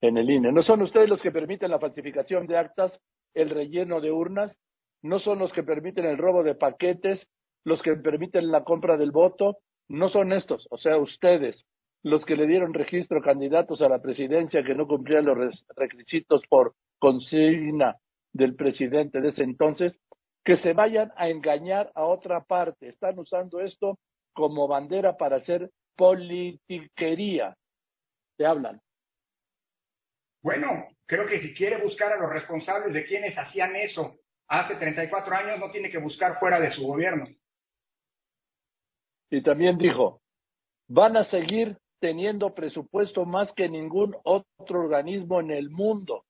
en 0.00 0.18
el 0.18 0.28
INE, 0.28 0.52
no 0.52 0.62
son 0.62 0.82
ustedes 0.82 1.08
los 1.08 1.22
que 1.22 1.30
permiten 1.30 1.70
la 1.70 1.78
falsificación 1.78 2.46
de 2.46 2.58
actas, 2.58 3.00
el 3.34 3.50
relleno 3.50 4.00
de 4.00 4.10
urnas, 4.10 4.58
no 5.02 5.18
son 5.18 5.38
los 5.38 5.52
que 5.52 5.62
permiten 5.62 6.06
el 6.06 6.18
robo 6.18 6.42
de 6.42 6.54
paquetes, 6.54 7.28
los 7.64 7.82
que 7.82 7.94
permiten 7.94 8.50
la 8.50 8.64
compra 8.64 8.96
del 8.96 9.12
voto, 9.12 9.58
no 9.88 10.08
son 10.08 10.32
estos, 10.32 10.66
o 10.70 10.76
sea, 10.76 10.98
ustedes, 10.98 11.64
los 12.02 12.24
que 12.24 12.36
le 12.36 12.46
dieron 12.46 12.74
registro 12.74 13.22
candidatos 13.22 13.80
a 13.80 13.88
la 13.88 14.02
presidencia 14.02 14.62
que 14.62 14.74
no 14.74 14.86
cumplían 14.86 15.24
los 15.24 15.64
requisitos 15.76 16.42
por 16.48 16.74
consigna 17.04 17.98
del 18.32 18.56
presidente 18.56 19.20
de 19.20 19.28
ese 19.28 19.42
entonces, 19.42 20.00
que 20.42 20.56
se 20.56 20.72
vayan 20.72 21.12
a 21.16 21.28
engañar 21.28 21.92
a 21.94 22.04
otra 22.04 22.44
parte. 22.44 22.88
Están 22.88 23.18
usando 23.18 23.60
esto 23.60 23.98
como 24.32 24.66
bandera 24.66 25.14
para 25.18 25.36
hacer 25.36 25.70
politiquería. 25.96 27.54
Te 28.38 28.46
hablan. 28.46 28.80
Bueno, 30.42 30.88
creo 31.04 31.26
que 31.26 31.42
si 31.42 31.54
quiere 31.54 31.82
buscar 31.82 32.10
a 32.10 32.16
los 32.18 32.30
responsables 32.30 32.94
de 32.94 33.04
quienes 33.04 33.36
hacían 33.36 33.76
eso 33.76 34.16
hace 34.48 34.76
34 34.76 35.34
años 35.34 35.60
no 35.60 35.70
tiene 35.70 35.90
que 35.90 35.98
buscar 35.98 36.38
fuera 36.40 36.58
de 36.58 36.72
su 36.72 36.86
gobierno. 36.86 37.26
Y 39.28 39.42
también 39.42 39.76
dijo, 39.76 40.22
van 40.88 41.18
a 41.18 41.24
seguir 41.24 41.76
teniendo 42.00 42.54
presupuesto 42.54 43.26
más 43.26 43.52
que 43.52 43.68
ningún 43.68 44.16
otro 44.24 44.80
organismo 44.80 45.40
en 45.40 45.50
el 45.50 45.68
mundo, 45.68 46.23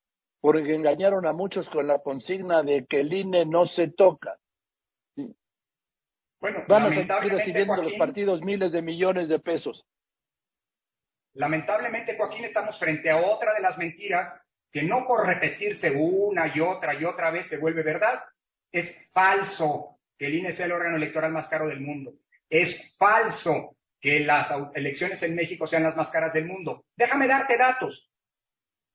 porque 0.45 0.75
engañaron 0.75 1.25
a 1.25 1.33
muchos 1.33 1.67
con 1.71 1.87
la 1.87 2.01
consigna 2.01 2.63
de 2.63 2.85
que 2.85 3.01
el 3.01 3.11
INE 3.11 3.47
no 3.47 3.67
se 3.67 3.89
toca. 3.89 4.37
Bueno, 6.39 6.65
van 6.69 6.83
a 6.83 6.89
seguir 6.91 7.33
recibiendo 7.33 7.83
los 7.83 7.95
partidos 7.95 8.43
miles 8.43 8.71
de 8.71 8.83
millones 8.83 9.31
de 9.31 9.39
pesos. 9.39 9.87
Lamentablemente, 11.33 12.19
Joaquín, 12.19 12.45
estamos 12.45 12.79
frente 12.79 13.09
a 13.09 13.17
otra 13.17 13.55
de 13.55 13.63
las 13.63 13.79
mentiras 13.79 14.39
que 14.71 14.83
no 14.83 15.07
por 15.07 15.27
repetirse 15.27 15.91
una 15.91 16.55
y 16.55 16.61
otra 16.61 16.93
y 16.93 17.07
otra 17.07 17.31
vez 17.31 17.49
se 17.49 17.57
vuelve 17.57 17.83
verdad. 17.83 18.23
Es 18.71 18.95
falso 19.15 19.97
que 20.19 20.27
el 20.27 20.35
INE 20.35 20.57
sea 20.57 20.67
el 20.67 20.73
órgano 20.73 20.97
electoral 20.97 21.33
más 21.33 21.49
caro 21.49 21.69
del 21.69 21.81
mundo. 21.81 22.13
Es 22.51 22.95
falso 22.99 23.77
que 23.99 24.21
las 24.21 24.51
elecciones 24.75 25.23
en 25.23 25.37
México 25.37 25.67
sean 25.67 25.85
las 25.85 25.97
más 25.97 26.11
caras 26.11 26.35
del 26.35 26.45
mundo. 26.45 26.85
Déjame 26.97 27.29
darte 27.29 27.57
datos 27.57 28.11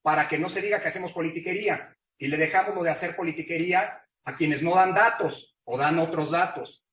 para 0.01 0.27
que 0.27 0.37
no 0.37 0.49
se 0.49 0.61
diga 0.61 0.81
que 0.81 0.89
hacemos 0.89 1.11
politiquería 1.11 1.95
y 2.17 2.27
le 2.27 2.37
dejamos 2.37 2.83
de 2.83 2.91
hacer 2.91 3.15
politiquería 3.15 4.01
a 4.25 4.35
quienes 4.35 4.61
no 4.61 4.75
dan 4.75 4.93
datos 4.93 5.55
o 5.63 5.77
dan 5.77 5.99
otros 5.99 6.31
datos. 6.31 6.83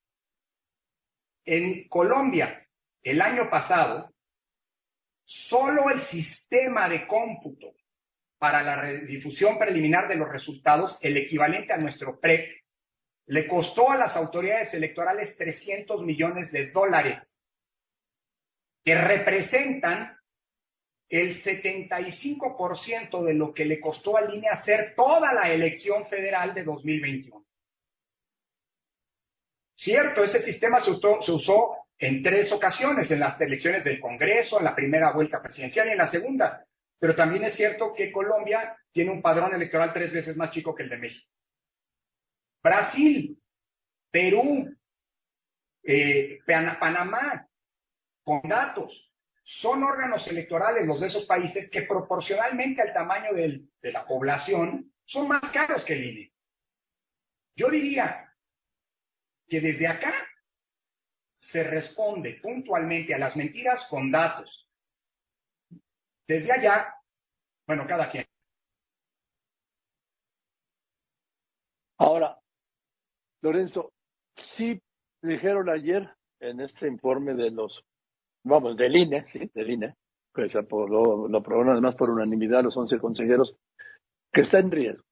En 1.44 1.88
Colombia, 1.88 2.66
el 3.02 3.20
año 3.20 3.48
pasado, 3.48 4.12
solo 5.24 5.90
el 5.90 6.04
sistema 6.06 6.88
de 6.88 7.06
cómputo 7.06 7.74
para 8.38 8.62
la 8.62 8.82
difusión 9.06 9.58
preliminar 9.58 10.08
de 10.08 10.16
los 10.16 10.28
resultados, 10.28 10.98
el 11.00 11.16
equivalente 11.16 11.72
a 11.72 11.78
nuestro 11.78 12.20
PREP, 12.20 12.60
le 13.26 13.48
costó 13.48 13.90
a 13.90 13.96
las 13.96 14.14
autoridades 14.14 14.72
electorales 14.74 15.36
300 15.36 16.02
millones 16.02 16.52
de 16.52 16.70
dólares, 16.70 17.18
que 18.84 18.94
representan 18.94 20.15
el 21.08 21.42
75% 21.42 23.22
de 23.22 23.34
lo 23.34 23.54
que 23.54 23.64
le 23.64 23.80
costó 23.80 24.16
al 24.16 24.34
INE 24.34 24.48
hacer 24.48 24.94
toda 24.96 25.32
la 25.32 25.52
elección 25.52 26.06
federal 26.08 26.52
de 26.54 26.64
2021. 26.64 27.44
Cierto, 29.76 30.24
ese 30.24 30.42
sistema 30.44 30.82
se 30.82 30.90
usó, 30.90 31.22
se 31.22 31.32
usó 31.32 31.76
en 31.98 32.22
tres 32.22 32.50
ocasiones, 32.50 33.10
en 33.10 33.20
las 33.20 33.40
elecciones 33.40 33.84
del 33.84 34.00
Congreso, 34.00 34.58
en 34.58 34.64
la 34.64 34.74
primera 34.74 35.12
vuelta 35.12 35.42
presidencial 35.42 35.88
y 35.88 35.92
en 35.92 35.98
la 35.98 36.10
segunda. 36.10 36.64
Pero 36.98 37.14
también 37.14 37.44
es 37.44 37.56
cierto 37.56 37.92
que 37.94 38.10
Colombia 38.10 38.76
tiene 38.90 39.10
un 39.10 39.22
padrón 39.22 39.54
electoral 39.54 39.92
tres 39.92 40.12
veces 40.12 40.36
más 40.36 40.50
chico 40.50 40.74
que 40.74 40.82
el 40.82 40.88
de 40.88 40.96
México. 40.96 41.30
Brasil, 42.62 43.38
Perú, 44.10 44.74
eh, 45.84 46.38
Panamá, 46.44 47.46
con 48.24 48.40
datos, 48.42 49.05
son 49.46 49.84
órganos 49.84 50.26
electorales 50.26 50.86
los 50.86 51.00
de 51.00 51.06
esos 51.06 51.24
países 51.24 51.70
que 51.70 51.82
proporcionalmente 51.82 52.82
al 52.82 52.92
tamaño 52.92 53.32
de 53.32 53.92
la 53.92 54.04
población 54.04 54.92
son 55.06 55.28
más 55.28 55.52
caros 55.52 55.84
que 55.84 55.92
el 55.92 56.04
INE. 56.04 56.32
Yo 57.54 57.70
diría 57.70 58.34
que 59.48 59.60
desde 59.60 59.86
acá 59.86 60.12
se 61.52 61.62
responde 61.62 62.40
puntualmente 62.42 63.14
a 63.14 63.18
las 63.18 63.36
mentiras 63.36 63.86
con 63.88 64.10
datos. 64.10 64.68
Desde 66.26 66.52
allá, 66.52 66.94
bueno, 67.66 67.86
cada 67.86 68.10
quien. 68.10 68.26
Ahora, 71.98 72.38
Lorenzo, 73.42 73.92
sí 74.56 74.82
dijeron 75.22 75.70
ayer 75.70 76.10
en 76.40 76.60
este 76.60 76.88
informe 76.88 77.34
de 77.34 77.50
los, 77.50 77.84
vamos, 78.46 78.76
del 78.76 78.96
INE, 78.96 79.24
sí, 79.32 79.50
del 79.54 79.70
INE, 79.70 79.94
que 80.34 80.48
se 80.48 80.60
lo, 80.62 81.28
lo 81.28 81.38
aprobaron 81.38 81.72
además 81.72 81.94
por 81.94 82.10
unanimidad 82.10 82.62
los 82.62 82.76
11 82.76 82.98
consejeros, 82.98 83.54
que 84.32 84.42
está 84.42 84.58
en 84.58 84.70
riesgo 84.70 85.04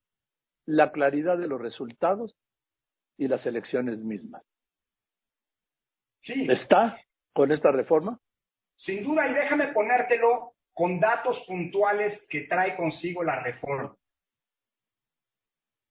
la 0.66 0.92
claridad 0.92 1.38
de 1.38 1.48
los 1.48 1.60
resultados 1.60 2.34
y 3.18 3.28
las 3.28 3.44
elecciones 3.46 4.00
mismas. 4.00 4.42
Sí. 6.20 6.46
¿Está 6.50 6.98
con 7.32 7.52
esta 7.52 7.70
reforma? 7.70 8.18
Sin 8.76 9.04
duda, 9.04 9.28
y 9.28 9.34
déjame 9.34 9.68
ponértelo 9.68 10.54
con 10.72 10.98
datos 10.98 11.44
puntuales 11.46 12.24
que 12.28 12.42
trae 12.44 12.76
consigo 12.76 13.22
la 13.22 13.40
reforma. 13.42 13.94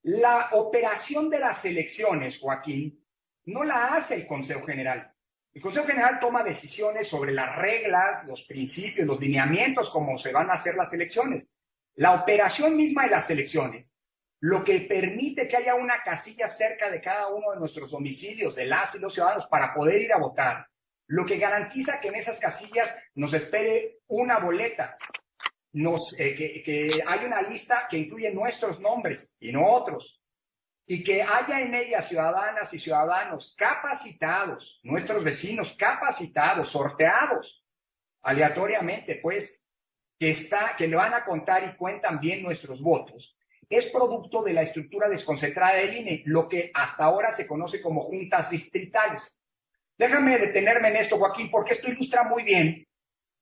La 0.04 0.50
operación 0.54 1.30
de 1.30 1.40
las 1.40 1.64
elecciones, 1.64 2.38
Joaquín, 2.40 3.00
no 3.46 3.64
la 3.64 3.96
hace 3.96 4.16
el 4.16 4.28
Consejo 4.28 4.66
General. 4.66 5.13
El 5.54 5.62
Consejo 5.62 5.86
General 5.86 6.20
toma 6.20 6.44
decisiones 6.44 7.08
sobre 7.08 7.32
las 7.32 7.56
reglas, 7.58 8.26
los 8.26 8.42
principios, 8.44 9.06
los 9.06 9.20
lineamientos, 9.20 9.90
cómo 9.92 10.18
se 10.18 10.32
van 10.32 10.50
a 10.50 10.56
hacer 10.56 10.76
las 10.76 10.92
elecciones. 10.92 11.48
La 11.96 12.14
operación 12.14 12.76
misma 12.76 13.04
de 13.04 13.12
las 13.12 13.30
elecciones, 13.30 13.88
lo 14.40 14.64
que 14.64 14.82
permite 14.82 15.48
que 15.48 15.58
haya 15.58 15.76
una 15.76 16.02
casilla 16.04 16.58
cerca 16.58 16.90
de 16.90 17.02
cada 17.02 17.28
uno 17.28 17.52
de 17.52 17.60
nuestros 17.60 17.92
domicilios, 17.92 18.56
de 18.56 18.66
las 18.66 18.96
y 18.96 19.00
los 19.00 19.14
ciudadanos, 19.14 19.46
para 19.46 19.76
poder 19.76 20.02
ir 20.02 20.12
a 20.12 20.18
votar, 20.18 20.66
lo 21.08 21.24
que 21.26 21.38
garantiza 21.38 22.00
que 22.00 22.08
en 22.08 22.16
esas 22.16 22.40
casillas 22.40 22.90
nos 23.14 23.32
espere 23.34 24.00
una 24.08 24.40
boleta, 24.40 24.98
nos, 25.74 26.14
eh, 26.18 26.36
que, 26.36 26.64
que 26.64 27.04
hay 27.06 27.26
una 27.26 27.44
lista 27.44 27.88
que 27.90 27.98
incluye 27.98 28.34
nuestros 28.34 28.80
nombres 28.80 29.30
y 29.40 29.52
no 29.52 29.68
otros, 29.68 30.20
y 30.94 31.04
que 31.04 31.24
haya 31.24 31.62
en 31.62 31.74
ella 31.74 32.08
ciudadanas 32.08 32.72
y 32.72 32.80
ciudadanos 32.80 33.56
capacitados, 33.58 34.80
nuestros 34.84 35.24
vecinos 35.24 35.76
capacitados, 35.76 36.72
sorteados 36.72 37.64
aleatoriamente, 38.22 39.16
pues, 39.16 39.50
que, 40.20 40.30
está, 40.30 40.76
que 40.78 40.88
le 40.88 40.96
van 40.96 41.16
a 41.16 41.26
contar 41.26 41.64
y 41.64 41.76
cuentan 41.78 42.20
bien 42.20 42.44
nuestros 42.44 42.80
votos, 42.80 43.36
es 43.68 43.88
producto 43.88 44.44
de 44.44 44.54
la 44.54 44.62
estructura 44.62 45.10
desconcentrada 45.10 45.78
del 45.78 45.98
INE, 45.98 46.22
lo 46.26 46.48
que 46.48 46.70
hasta 46.76 47.06
ahora 47.06 47.36
se 47.36 47.48
conoce 47.48 47.82
como 47.82 48.04
juntas 48.04 48.52
distritales. 48.52 49.24
Déjame 49.98 50.38
detenerme 50.38 50.90
en 50.90 50.98
esto, 50.98 51.18
Joaquín, 51.18 51.50
porque 51.50 51.74
esto 51.74 51.90
ilustra 51.90 52.24
muy 52.24 52.44
bien 52.44 52.86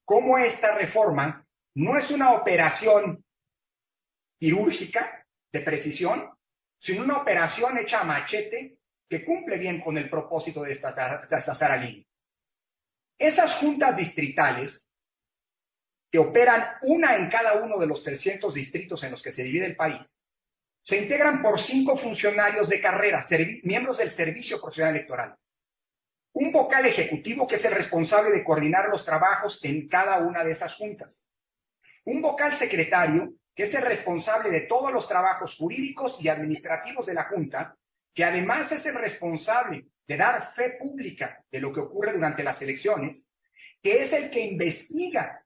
cómo 0.06 0.38
esta 0.38 0.74
reforma 0.76 1.46
no 1.76 1.98
es 1.98 2.10
una 2.12 2.32
operación 2.32 3.26
quirúrgica 4.40 5.26
de 5.52 5.60
precisión, 5.60 6.30
sino 6.82 7.04
una 7.04 7.18
operación 7.18 7.78
hecha 7.78 8.02
a 8.02 8.04
machete 8.04 8.78
que 9.08 9.24
cumple 9.24 9.58
bien 9.58 9.82
con 9.82 9.98
el 9.98 10.10
propósito 10.10 10.64
de 10.64 10.74
esta, 10.74 10.94
de 10.94 11.78
línea. 11.78 12.06
Esas 13.18 13.60
juntas 13.60 13.96
distritales, 13.96 14.84
que 16.12 16.18
operan 16.18 16.78
una 16.82 17.16
en 17.16 17.30
cada 17.30 17.62
uno 17.62 17.78
de 17.78 17.88
los 17.88 18.04
300 18.04 18.54
distritos 18.54 19.02
en 19.04 19.12
los 19.12 19.22
que 19.22 19.32
se 19.32 19.44
divide 19.44 19.66
el 19.66 19.76
país, 19.76 20.02
se 20.82 20.98
integran 20.98 21.42
por 21.42 21.62
cinco 21.62 21.98
funcionarios 21.98 22.68
de 22.68 22.82
carrera, 22.82 23.28
miembros 23.64 23.98
del 23.98 24.16
Servicio 24.16 24.60
Profesional 24.60 24.96
Electoral. 24.96 25.36
Un 26.34 26.52
vocal 26.52 26.86
ejecutivo 26.86 27.48
que 27.48 27.58
es 27.58 27.66
el 27.66 27.74
responsable 27.74 28.32
de 28.32 28.44
coordinar 28.44 28.90
los 28.90 29.06
trabajos 29.06 29.60
en 29.62 29.88
cada 29.88 30.20
una 30.20 30.44
de 30.44 30.54
esas 30.54 30.74
juntas. 30.76 31.28
Un 32.06 32.22
vocal 32.22 32.58
secretario 32.58 33.34
que 33.56 33.64
es 33.66 33.74
el 33.74 33.82
responsable 33.82 34.50
de 34.50 34.62
todos 34.62 34.92
los 34.92 35.08
trabajos 35.08 35.56
jurídicos 35.58 36.18
y 36.20 36.30
administrativos 36.30 37.06
de 37.06 37.14
la 37.14 37.26
Junta, 37.26 37.76
que 38.14 38.24
además 38.24 38.72
es 38.72 38.86
el 38.86 38.96
responsable 38.96 39.86
de 40.08 40.18
dar 40.18 40.54
fe 40.54 40.78
pública 40.80 41.44
de 41.52 41.60
lo 41.60 41.74
que 41.74 41.80
ocurre 41.80 42.14
durante 42.14 42.44
las 42.44 42.62
elecciones, 42.62 43.24
que 43.82 44.06
es 44.06 44.14
el 44.14 44.30
que 44.30 44.46
investiga 44.46 45.42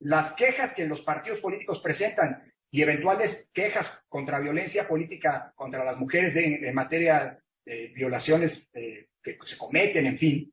las 0.00 0.34
quejas 0.34 0.74
que 0.74 0.86
los 0.86 1.02
partidos 1.02 1.40
políticos 1.40 1.80
presentan 1.82 2.42
y 2.70 2.82
eventuales 2.82 3.48
quejas 3.52 3.86
contra 4.08 4.40
violencia 4.40 4.88
política 4.88 5.52
contra 5.54 5.84
las 5.84 5.96
mujeres 5.98 6.34
en 6.34 6.74
materia 6.74 7.38
de 7.64 7.88
violaciones 7.94 8.68
eh, 8.72 9.06
que 9.22 9.36
se 9.44 9.56
cometen, 9.56 10.06
en 10.06 10.18
fin. 10.18 10.52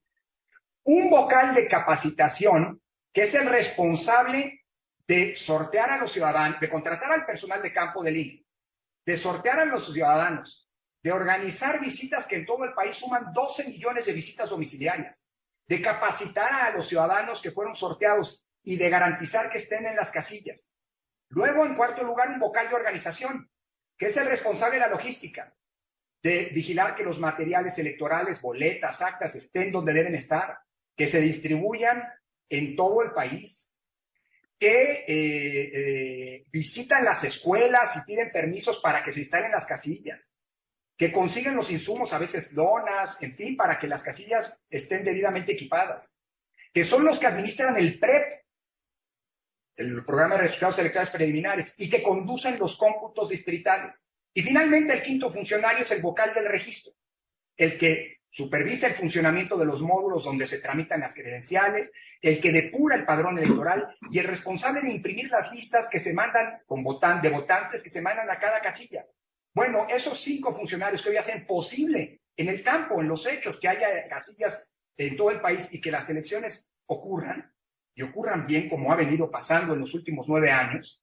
Un 0.84 1.10
vocal 1.10 1.56
de 1.56 1.68
capacitación 1.68 2.80
que 3.14 3.26
es 3.26 3.34
el 3.34 3.48
responsable 3.48 4.59
de 5.10 5.36
sortear 5.38 5.89
a 5.89 5.98
los 5.98 6.13
ciudadanos, 6.13 6.60
de 6.60 6.69
contratar 6.69 7.12
al 7.12 7.26
personal 7.26 7.63
de 7.63 7.74
campo 7.74 8.04
del 8.04 8.15
INE, 8.15 8.43
de 9.04 9.17
sortear 9.17 9.60
a 9.60 9.65
los 9.65 9.91
ciudadanos, 9.91 10.69
de 11.02 11.12
organizar 11.12 11.80
visitas 11.80 12.28
que 12.28 12.36
en 12.36 12.45
todo 12.45 12.63
el 12.63 12.74
país 12.74 12.95
suman 12.98 13.34
12 13.34 13.69
millones 13.69 14.06
de 14.06 14.13
visitas 14.13 14.52
domiciliarias, 14.52 15.17
de 15.67 15.82
capacitar 15.82 16.54
a 16.54 16.78
los 16.78 16.88
ciudadanos 16.88 17.41
que 17.41 17.50
fueron 17.50 17.76
sorteados 17.76 18.39
y 18.63 18.78
de 18.78 18.88
garantizar 18.88 19.50
que 19.50 19.58
estén 19.58 19.88
en 19.88 19.95
las 19.95 20.12
casillas. 20.12 20.62
Luego, 21.30 21.65
en 21.65 21.74
cuarto 21.74 22.04
lugar, 22.04 22.30
un 22.30 22.39
vocal 22.39 22.69
de 22.69 22.76
organización, 22.76 23.50
que 23.98 24.10
es 24.10 24.17
el 24.17 24.28
responsable 24.28 24.76
de 24.76 24.82
la 24.82 24.89
logística, 24.89 25.52
de 26.22 26.52
vigilar 26.54 26.95
que 26.95 27.04
los 27.04 27.17
materiales 27.17 27.76
electorales, 27.80 28.39
boletas, 28.41 29.02
actas 29.02 29.34
estén 29.34 29.72
donde 29.72 29.91
deben 29.91 30.13
estar, 30.13 30.60
que 30.95 31.10
se 31.10 31.19
distribuyan 31.19 32.04
en 32.48 32.76
todo 32.76 33.02
el 33.02 33.12
país, 33.12 33.59
que 34.60 35.06
eh, 35.08 35.72
eh, 35.74 36.43
visitan 36.52 37.06
las 37.06 37.24
escuelas 37.24 37.95
y 37.95 38.02
piden 38.06 38.32
permisos 38.32 38.80
para 38.82 39.04
que 39.04 39.13
se 39.13 39.22
instalen 39.22 39.52
las 39.52 39.65
casillas, 39.65 40.19
que 40.98 41.13
consiguen 41.13 41.56
los 41.56 41.72
insumos, 41.72 42.12
a 42.12 42.17
veces 42.17 42.54
donas, 42.54 43.15
en 43.22 43.36
fin, 43.38 43.56
para 43.56 43.80
que 43.80 43.88
las 43.88 44.02
casillas 44.02 44.54
estén 44.69 45.06
debidamente 45.06 45.54
equipadas, 45.54 46.06
que 46.74 46.84
son 46.84 47.06
los 47.06 47.17
que 47.19 47.28
administran 47.28 47.78
el 47.78 48.00
PREP, 48.00 48.41
el 49.78 50.04
programa 50.04 50.36
de 50.36 50.41
resultados 50.41 50.78
electorales 50.78 51.13
preliminares, 51.13 51.74
y 51.78 51.89
que 51.89 52.04
conducen 52.04 52.60
los 52.60 52.78
cómputos 52.78 53.30
distritales. 53.30 53.95
Y 54.34 54.43
finalmente 54.43 54.91
el 54.91 55.04
quinto 55.04 55.32
funcionario 55.32 55.86
es 55.86 55.91
el 55.91 56.02
vocal 56.02 56.34
del 56.34 56.50
registro, 56.50 56.91
el 57.56 57.80
que 57.80 58.19
supervisa 58.32 58.88
el 58.88 58.96
funcionamiento 58.96 59.58
de 59.58 59.65
los 59.65 59.82
módulos 59.82 60.24
donde 60.24 60.48
se 60.48 60.60
tramitan 60.60 61.00
las 61.00 61.15
credenciales, 61.15 61.89
el 62.22 62.39
que 62.42 62.52
depura 62.52 62.96
el 62.96 63.06
padrón 63.06 63.38
electoral 63.39 63.96
y 64.12 64.20
el 64.20 64.28
responsable 64.28 64.82
de 64.82 64.92
imprimir 64.92 65.30
las 65.30 65.52
listas 65.52 65.88
que 65.89 66.00
se 66.00 66.13
mandan 66.13 66.60
con 66.65 66.84
de 66.84 67.30
votantes 67.30 67.82
que 67.82 67.89
se 67.89 68.02
mandan 68.02 68.30
a 68.30 68.39
cada 68.39 68.62
casilla. 68.62 69.06
Bueno, 69.54 69.88
esos 69.89 70.22
cinco 70.24 70.56
funcionarios 70.56 71.02
que 71.02 71.10
hoy 71.10 71.18
hacen 71.18 71.46
posible 71.48 72.20
en 72.38 72.50
el 72.50 72.63
campo, 72.63 73.02
en 73.02 73.08
los 73.08 73.26
hechos, 73.26 73.58
que 73.60 73.68
haya 73.68 74.08
casillas 74.08 74.63
en 74.98 75.18
todo 75.18 75.32
el 75.32 75.42
país 75.42 75.68
y 75.72 75.82
que 75.82 75.92
las 75.92 76.08
elecciones 76.10 76.70
ocurran, 76.86 77.52
y 77.96 78.04
ocurran 78.04 78.46
bien 78.46 78.70
como 78.70 78.92
ha 78.92 78.96
venido 78.96 79.30
pasando 79.32 79.74
en 79.74 79.82
los 79.82 79.94
últimos 79.94 80.28
nueve 80.28 80.52
años, 80.52 81.02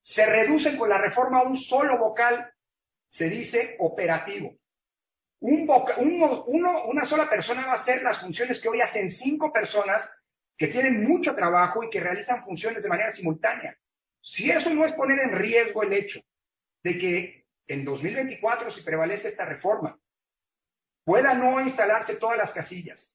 se 0.00 0.24
reducen 0.24 0.76
con 0.76 0.88
la 0.88 0.98
reforma 0.98 1.38
a 1.38 1.42
un 1.42 1.58
solo 1.58 1.98
vocal, 1.98 2.50
se 3.08 3.28
dice 3.28 3.76
operativo 3.78 4.56
una 5.46 7.06
sola 7.06 7.28
persona 7.28 7.66
va 7.66 7.72
a 7.74 7.82
hacer 7.82 8.02
las 8.02 8.20
funciones 8.20 8.60
que 8.60 8.68
hoy 8.68 8.80
hacen 8.80 9.14
cinco 9.16 9.52
personas 9.52 10.08
que 10.56 10.68
tienen 10.68 11.04
mucho 11.04 11.34
trabajo 11.34 11.82
y 11.82 11.90
que 11.90 12.00
realizan 12.00 12.42
funciones 12.42 12.82
de 12.82 12.88
manera 12.88 13.12
simultánea. 13.12 13.76
Si 14.22 14.50
eso 14.50 14.70
no 14.70 14.86
es 14.86 14.94
poner 14.94 15.18
en 15.18 15.32
riesgo 15.32 15.82
el 15.82 15.92
hecho 15.92 16.20
de 16.82 16.98
que 16.98 17.44
en 17.66 17.84
2024, 17.84 18.70
si 18.70 18.82
prevalece 18.82 19.28
esta 19.28 19.44
reforma, 19.44 19.98
pueda 21.04 21.34
no 21.34 21.60
instalarse 21.60 22.16
todas 22.16 22.38
las 22.38 22.52
casillas. 22.52 23.14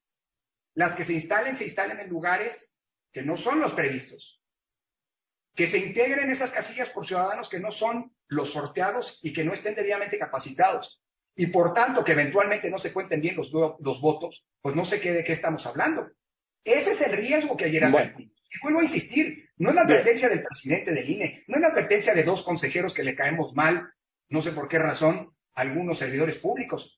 Las 0.76 0.96
que 0.96 1.06
se 1.06 1.14
instalen, 1.14 1.58
se 1.58 1.66
instalen 1.66 2.00
en 2.00 2.10
lugares 2.10 2.54
que 3.12 3.24
no 3.24 3.38
son 3.38 3.60
los 3.60 3.74
previstos. 3.74 4.40
Que 5.56 5.72
se 5.72 5.80
integren 5.80 6.32
esas 6.32 6.52
casillas 6.52 6.90
por 6.90 7.08
ciudadanos 7.08 7.50
que 7.50 7.60
no 7.60 7.72
son 7.72 8.12
los 8.28 8.54
sorteados 8.54 9.20
y 9.24 9.34
que 9.34 9.44
no 9.44 9.54
estén 9.54 9.74
debidamente 9.74 10.20
capacitados 10.20 11.02
y 11.36 11.48
por 11.48 11.74
tanto 11.74 12.04
que 12.04 12.12
eventualmente 12.12 12.70
no 12.70 12.80
se 12.80 12.92
cuenten 12.92 13.22
bien 13.22 13.36
los, 13.36 13.52
los 13.52 14.02
votos, 14.02 14.44
pues 14.62 14.76
no 14.76 14.86
sé 14.86 15.00
qué 15.00 15.12
de 15.12 15.24
qué 15.24 15.34
estamos 15.34 15.66
hablando. 15.66 16.08
Ese 16.64 16.92
es 16.94 17.02
el 17.02 17.14
riesgo 17.14 17.56
que 17.56 17.66
ayer 17.66 17.84
advertimos. 17.84 18.34
Y 18.52 18.60
vuelvo 18.64 18.80
a 18.80 18.84
insistir, 18.84 19.50
no 19.58 19.70
es 19.70 19.76
la 19.76 19.82
advertencia 19.82 20.28
del 20.28 20.44
presidente 20.44 20.92
del 20.92 21.10
INE, 21.10 21.44
no 21.48 21.56
es 21.56 21.62
la 21.62 21.68
advertencia 21.68 22.14
de 22.14 22.24
dos 22.24 22.44
consejeros 22.44 22.94
que 22.94 23.04
le 23.04 23.16
caemos 23.16 23.54
mal, 23.54 23.88
no 24.30 24.42
sé 24.42 24.52
por 24.52 24.68
qué 24.68 24.80
razón, 24.80 25.30
a 25.54 25.62
algunos 25.62 26.00
servidores 26.00 26.38
públicos. 26.38 26.96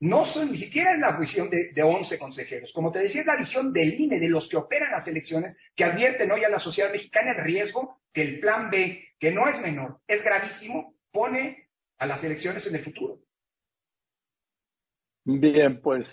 no 0.00 0.26
son, 0.26 0.50
ni 0.50 0.58
siquiera 0.58 0.92
es 0.94 0.98
la 0.98 1.12
visión 1.12 1.48
de, 1.48 1.72
de 1.72 1.82
11 1.82 2.18
consejeros. 2.18 2.72
Como 2.72 2.90
te 2.90 2.98
decía, 2.98 3.20
es 3.20 3.26
la 3.26 3.36
visión 3.36 3.72
del 3.72 3.94
INE, 3.94 4.18
de 4.18 4.28
los 4.28 4.48
que 4.48 4.56
operan 4.56 4.90
las 4.90 5.06
elecciones, 5.06 5.56
que 5.76 5.84
advierten 5.84 6.30
hoy 6.30 6.44
a 6.44 6.48
la 6.48 6.58
sociedad 6.58 6.90
mexicana 6.90 7.32
el 7.32 7.44
riesgo 7.44 7.98
que 8.12 8.22
el 8.22 8.40
plan 8.40 8.70
B, 8.70 9.02
que 9.18 9.30
no 9.32 9.48
es 9.48 9.60
menor, 9.60 9.98
es 10.06 10.22
gravísimo, 10.22 10.94
pone 11.12 11.68
a 11.98 12.06
las 12.06 12.22
elecciones 12.22 12.66
en 12.66 12.76
el 12.76 12.84
futuro. 12.84 13.18
Bien, 15.24 15.80
pues 15.80 16.06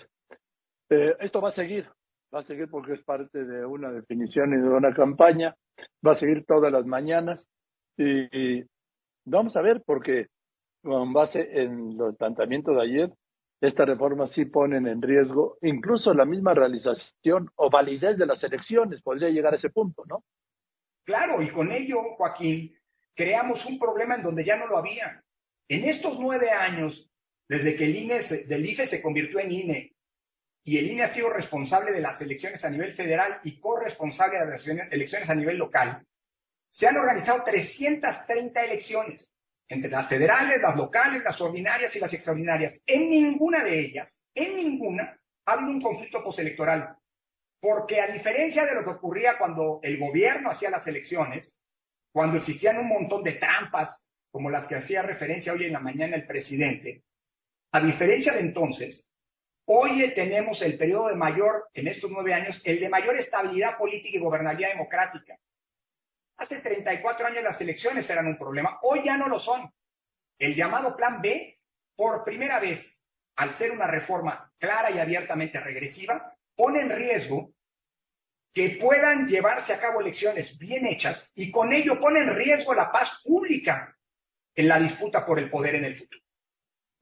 eh, 0.88 1.14
esto 1.20 1.42
va 1.42 1.50
a 1.50 1.54
seguir, 1.54 1.86
va 2.34 2.40
a 2.40 2.44
seguir 2.44 2.68
porque 2.70 2.94
es 2.94 3.02
parte 3.02 3.44
de 3.44 3.64
una 3.66 3.90
definición 3.90 4.54
y 4.54 4.56
de 4.56 4.68
una 4.68 4.94
campaña, 4.94 5.54
va 6.06 6.12
a 6.12 6.16
seguir 6.16 6.46
todas 6.46 6.72
las 6.72 6.86
mañanas 6.86 7.46
y, 7.98 8.64
vamos 9.26 9.54
a 9.56 9.60
ver 9.60 9.82
porque 9.84 10.28
con 10.82 11.12
base 11.12 11.62
en 11.62 11.96
los 11.96 12.16
planteamientos 12.16 12.74
de 12.74 12.82
ayer, 12.82 13.12
esta 13.60 13.84
reforma 13.84 14.26
sí 14.28 14.46
ponen 14.46 14.88
en 14.88 15.02
riesgo 15.02 15.58
incluso 15.60 16.14
la 16.14 16.24
misma 16.24 16.54
realización 16.54 17.50
o 17.56 17.70
validez 17.70 18.16
de 18.16 18.26
las 18.26 18.42
elecciones, 18.42 19.02
podría 19.02 19.28
llegar 19.28 19.52
a 19.52 19.56
ese 19.56 19.70
punto, 19.70 20.04
¿no? 20.08 20.24
Claro, 21.04 21.42
y 21.42 21.50
con 21.50 21.70
ello, 21.70 21.98
Joaquín, 22.16 22.74
creamos 23.14 23.64
un 23.66 23.78
problema 23.78 24.14
en 24.14 24.22
donde 24.22 24.44
ya 24.44 24.56
no 24.56 24.66
lo 24.66 24.78
había. 24.78 25.22
En 25.68 25.84
estos 25.84 26.18
nueve 26.18 26.50
años, 26.50 27.11
desde 27.52 27.76
que 27.76 27.84
el 27.84 27.96
INE, 27.96 28.22
del 28.46 28.64
IFE 28.64 28.88
se 28.88 29.02
convirtió 29.02 29.38
en 29.38 29.52
INE, 29.52 29.92
y 30.64 30.78
el 30.78 30.90
INE 30.90 31.02
ha 31.02 31.14
sido 31.14 31.30
responsable 31.30 31.92
de 31.92 32.00
las 32.00 32.18
elecciones 32.20 32.64
a 32.64 32.70
nivel 32.70 32.94
federal 32.94 33.40
y 33.44 33.60
corresponsable 33.60 34.38
de 34.38 34.46
las 34.46 34.66
elecciones 34.90 35.28
a 35.28 35.34
nivel 35.34 35.58
local, 35.58 36.02
se 36.70 36.86
han 36.86 36.96
organizado 36.96 37.44
330 37.44 38.64
elecciones 38.64 39.30
entre 39.68 39.90
las 39.90 40.08
federales, 40.08 40.62
las 40.62 40.76
locales, 40.76 41.22
las 41.22 41.38
ordinarias 41.40 41.94
y 41.94 41.98
las 41.98 42.12
extraordinarias. 42.12 42.74
En 42.86 43.10
ninguna 43.10 43.62
de 43.62 43.80
ellas, 43.80 44.18
en 44.34 44.56
ninguna, 44.56 45.18
ha 45.44 45.52
habido 45.52 45.70
un 45.70 45.82
conflicto 45.82 46.24
postelectoral. 46.24 46.96
Porque 47.60 48.00
a 48.00 48.06
diferencia 48.06 48.64
de 48.64 48.74
lo 48.74 48.84
que 48.84 48.90
ocurría 48.90 49.36
cuando 49.36 49.80
el 49.82 49.98
gobierno 49.98 50.50
hacía 50.50 50.70
las 50.70 50.86
elecciones, 50.86 51.56
cuando 52.12 52.38
existían 52.38 52.78
un 52.78 52.88
montón 52.88 53.22
de 53.22 53.32
trampas, 53.32 54.02
como 54.30 54.48
las 54.48 54.66
que 54.66 54.76
hacía 54.76 55.02
referencia 55.02 55.52
hoy 55.52 55.66
en 55.66 55.74
la 55.74 55.80
mañana 55.80 56.16
el 56.16 56.26
presidente, 56.26 57.02
a 57.72 57.80
diferencia 57.80 58.34
de 58.34 58.40
entonces, 58.40 59.08
hoy 59.64 60.12
tenemos 60.14 60.60
el 60.60 60.76
periodo 60.76 61.08
de 61.08 61.16
mayor, 61.16 61.68
en 61.72 61.88
estos 61.88 62.10
nueve 62.10 62.34
años, 62.34 62.60
el 62.64 62.78
de 62.78 62.88
mayor 62.90 63.18
estabilidad 63.18 63.78
política 63.78 64.16
y 64.16 64.20
gobernabilidad 64.20 64.72
democrática. 64.72 65.38
Hace 66.36 66.58
34 66.60 67.26
años 67.26 67.42
las 67.42 67.60
elecciones 67.60 68.08
eran 68.10 68.26
un 68.26 68.36
problema, 68.36 68.78
hoy 68.82 69.02
ya 69.04 69.16
no 69.16 69.26
lo 69.26 69.40
son. 69.40 69.70
El 70.38 70.54
llamado 70.54 70.94
Plan 70.96 71.22
B, 71.22 71.58
por 71.96 72.24
primera 72.24 72.60
vez, 72.60 72.84
al 73.36 73.56
ser 73.56 73.70
una 73.70 73.86
reforma 73.86 74.52
clara 74.58 74.90
y 74.90 74.98
abiertamente 74.98 75.58
regresiva, 75.58 76.34
pone 76.54 76.80
en 76.80 76.90
riesgo 76.90 77.52
que 78.52 78.78
puedan 78.82 79.26
llevarse 79.28 79.72
a 79.72 79.80
cabo 79.80 80.02
elecciones 80.02 80.58
bien 80.58 80.86
hechas 80.86 81.30
y 81.34 81.50
con 81.50 81.72
ello 81.72 81.98
pone 81.98 82.20
en 82.20 82.34
riesgo 82.34 82.74
la 82.74 82.92
paz 82.92 83.08
pública 83.24 83.96
en 84.54 84.68
la 84.68 84.78
disputa 84.78 85.24
por 85.24 85.38
el 85.38 85.48
poder 85.48 85.76
en 85.76 85.86
el 85.86 85.98
futuro. 85.98 86.21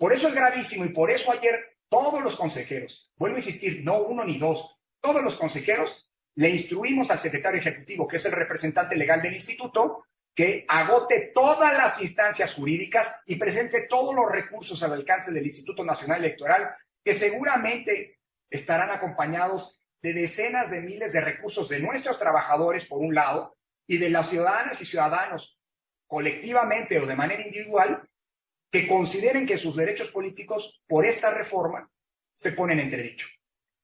Por 0.00 0.14
eso 0.14 0.28
es 0.28 0.34
gravísimo 0.34 0.86
y 0.86 0.94
por 0.94 1.10
eso 1.10 1.30
ayer 1.30 1.60
todos 1.90 2.22
los 2.24 2.34
consejeros, 2.36 3.12
vuelvo 3.18 3.36
a 3.36 3.40
insistir, 3.40 3.84
no 3.84 3.98
uno 3.98 4.24
ni 4.24 4.38
dos, 4.38 4.78
todos 5.02 5.22
los 5.22 5.34
consejeros 5.34 5.94
le 6.36 6.48
instruimos 6.48 7.10
al 7.10 7.20
secretario 7.20 7.60
ejecutivo, 7.60 8.08
que 8.08 8.16
es 8.16 8.24
el 8.24 8.32
representante 8.32 8.96
legal 8.96 9.20
del 9.20 9.36
instituto, 9.36 10.04
que 10.34 10.64
agote 10.66 11.32
todas 11.34 11.74
las 11.74 12.00
instancias 12.00 12.54
jurídicas 12.54 13.14
y 13.26 13.36
presente 13.36 13.88
todos 13.90 14.14
los 14.14 14.32
recursos 14.32 14.82
al 14.82 14.94
alcance 14.94 15.32
del 15.32 15.44
Instituto 15.44 15.84
Nacional 15.84 16.24
Electoral, 16.24 16.70
que 17.04 17.18
seguramente 17.18 18.16
estarán 18.48 18.88
acompañados 18.88 19.78
de 20.00 20.14
decenas 20.14 20.70
de 20.70 20.80
miles 20.80 21.12
de 21.12 21.20
recursos 21.20 21.68
de 21.68 21.78
nuestros 21.78 22.18
trabajadores, 22.18 22.86
por 22.86 23.02
un 23.02 23.14
lado, 23.14 23.54
y 23.86 23.98
de 23.98 24.08
las 24.08 24.30
ciudadanas 24.30 24.80
y 24.80 24.86
ciudadanos, 24.86 25.58
colectivamente 26.06 26.98
o 26.98 27.04
de 27.04 27.16
manera 27.16 27.42
individual, 27.42 28.02
que 28.70 28.86
consideren 28.86 29.46
que 29.46 29.58
sus 29.58 29.74
derechos 29.76 30.10
políticos 30.10 30.80
por 30.88 31.04
esta 31.04 31.30
reforma 31.30 31.90
se 32.34 32.52
ponen 32.52 32.78
en 32.78 32.86
entredicho. 32.86 33.26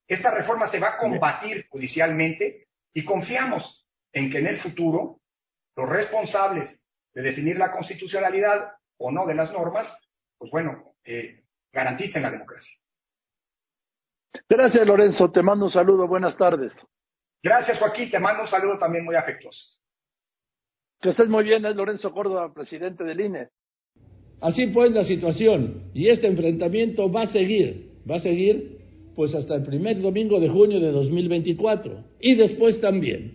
Esta 0.07 0.31
reforma 0.31 0.70
se 0.70 0.79
va 0.79 0.90
a 0.90 0.99
combatir 0.99 1.66
judicialmente 1.68 2.68
y 2.94 3.05
confiamos 3.05 3.87
en 4.12 4.31
que 4.31 4.38
en 4.38 4.46
el 4.46 4.61
futuro 4.61 5.20
los 5.77 5.88
responsables 5.88 6.83
de 7.12 7.22
definir 7.22 7.59
la 7.59 7.72
constitucionalidad 7.72 8.72
o 8.99 9.11
no 9.11 9.27
de 9.27 9.35
las 9.35 9.53
normas, 9.53 9.87
pues 10.38 10.51
bueno, 10.51 10.94
eh, 11.05 11.42
garanticen 11.72 12.22
la 12.22 12.31
democracia. 12.31 12.72
Gracias, 14.49 14.87
Lorenzo. 14.87 15.31
Te 15.31 15.42
mando 15.42 15.66
un 15.66 15.72
saludo. 15.72 16.07
Buenas 16.07 16.37
tardes. 16.37 16.72
Gracias, 17.42 17.79
Joaquín. 17.79 18.11
Te 18.11 18.18
mando 18.18 18.42
un 18.42 18.49
saludo 18.49 18.79
también 18.79 19.05
muy 19.05 19.14
afectuoso. 19.14 19.79
Que 21.01 21.11
estés 21.11 21.29
muy 21.29 21.44
bien. 21.44 21.64
Es 21.66 21.75
Lorenzo 21.75 22.12
Córdoba, 22.12 22.53
presidente 22.53 23.05
del 23.05 23.20
INE. 23.20 23.51
Así 24.40 24.66
pues 24.68 24.92
la 24.92 25.05
situación. 25.05 25.83
Y 25.94 26.09
este 26.09 26.27
enfrentamiento 26.27 27.11
va 27.11 27.22
a 27.22 27.33
seguir. 27.33 27.87
Va 28.09 28.16
a 28.16 28.20
seguir 28.20 28.77
pues 29.14 29.35
hasta 29.35 29.57
el 29.57 29.62
primer 29.62 30.01
domingo 30.01 30.38
de 30.38 30.49
junio 30.49 30.79
de 30.79 30.92
2024. 30.92 32.05
Y 32.20 32.35
después 32.35 32.81
también. 32.81 33.33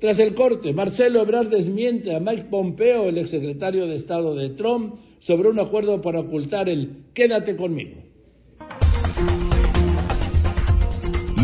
Tras 0.00 0.18
el 0.18 0.34
corte, 0.34 0.72
Marcelo 0.72 1.22
Ebrard 1.22 1.48
desmiente 1.48 2.14
a 2.14 2.20
Mike 2.20 2.46
Pompeo, 2.50 3.08
el 3.08 3.18
exsecretario 3.18 3.86
de 3.86 3.96
Estado 3.96 4.34
de 4.34 4.50
Trump, 4.50 4.94
sobre 5.20 5.48
un 5.48 5.58
acuerdo 5.58 6.02
para 6.02 6.20
ocultar 6.20 6.68
el 6.68 7.04
quédate 7.14 7.56
conmigo. 7.56 8.02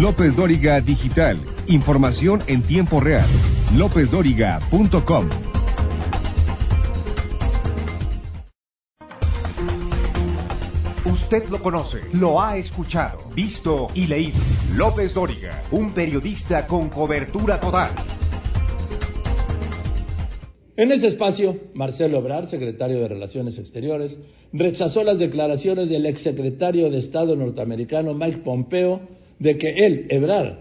López 0.01 0.35
Dóriga 0.37 0.81
Digital. 0.81 1.39
Información 1.67 2.43
en 2.47 2.63
tiempo 2.63 3.01
real. 3.01 3.29
LópezDóriga.com. 3.77 5.50
Usted 11.33 11.49
lo 11.49 11.63
conoce, 11.63 11.99
lo 12.15 12.43
ha 12.43 12.59
escuchado, 12.59 13.21
visto 13.37 13.87
y 13.95 14.09
leído. 14.09 14.41
López 14.75 15.15
Dóriga, 15.15 15.63
un 15.71 15.95
periodista 15.95 16.67
con 16.67 16.89
cobertura 16.89 17.61
total. 17.61 17.95
En 20.77 20.91
ese 20.91 21.07
espacio, 21.07 21.57
Marcelo 21.75 22.19
Ebrard, 22.19 22.49
secretario 22.49 22.99
de 22.99 23.07
Relaciones 23.07 23.57
Exteriores, 23.59 24.19
rechazó 24.53 25.05
las 25.05 25.21
declaraciones 25.21 25.89
del 25.89 26.07
exsecretario 26.07 26.91
de 26.91 26.99
Estado 26.99 27.37
norteamericano 27.37 28.13
Mike 28.13 28.39
Pompeo 28.39 29.01
de 29.39 29.57
que 29.57 29.71
él, 29.87 30.07
Ebrard, 30.11 30.55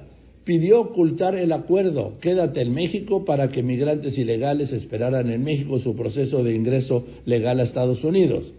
pidió 0.44 0.82
ocultar 0.82 1.34
el 1.34 1.52
acuerdo 1.52 2.20
Quédate 2.22 2.62
en 2.62 2.76
México 2.76 3.26
para 3.26 3.50
que 3.50 3.64
migrantes 3.64 4.16
ilegales 4.20 4.72
esperaran 4.72 5.32
en 5.32 5.44
México 5.44 5.80
su 5.80 5.96
proceso 5.96 6.44
de 6.44 6.54
ingreso 6.54 7.08
legal 7.26 7.60
a 7.60 7.64
Estados 7.64 8.04
Unidos. 8.04 8.54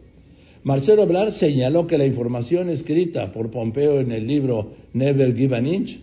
Marcelo 0.62 1.05
Ebrard 1.05 1.35
señaló 1.35 1.87
que 1.87 1.96
la 1.96 2.05
información 2.05 2.68
escrita 2.68 3.33
por 3.33 3.51
Pompeo 3.51 4.01
en 4.01 4.12
el 4.12 4.27
libro 4.27 4.73
Never 4.92 5.35
Give 5.35 5.57
an 5.57 5.66
Inch, 5.66 5.99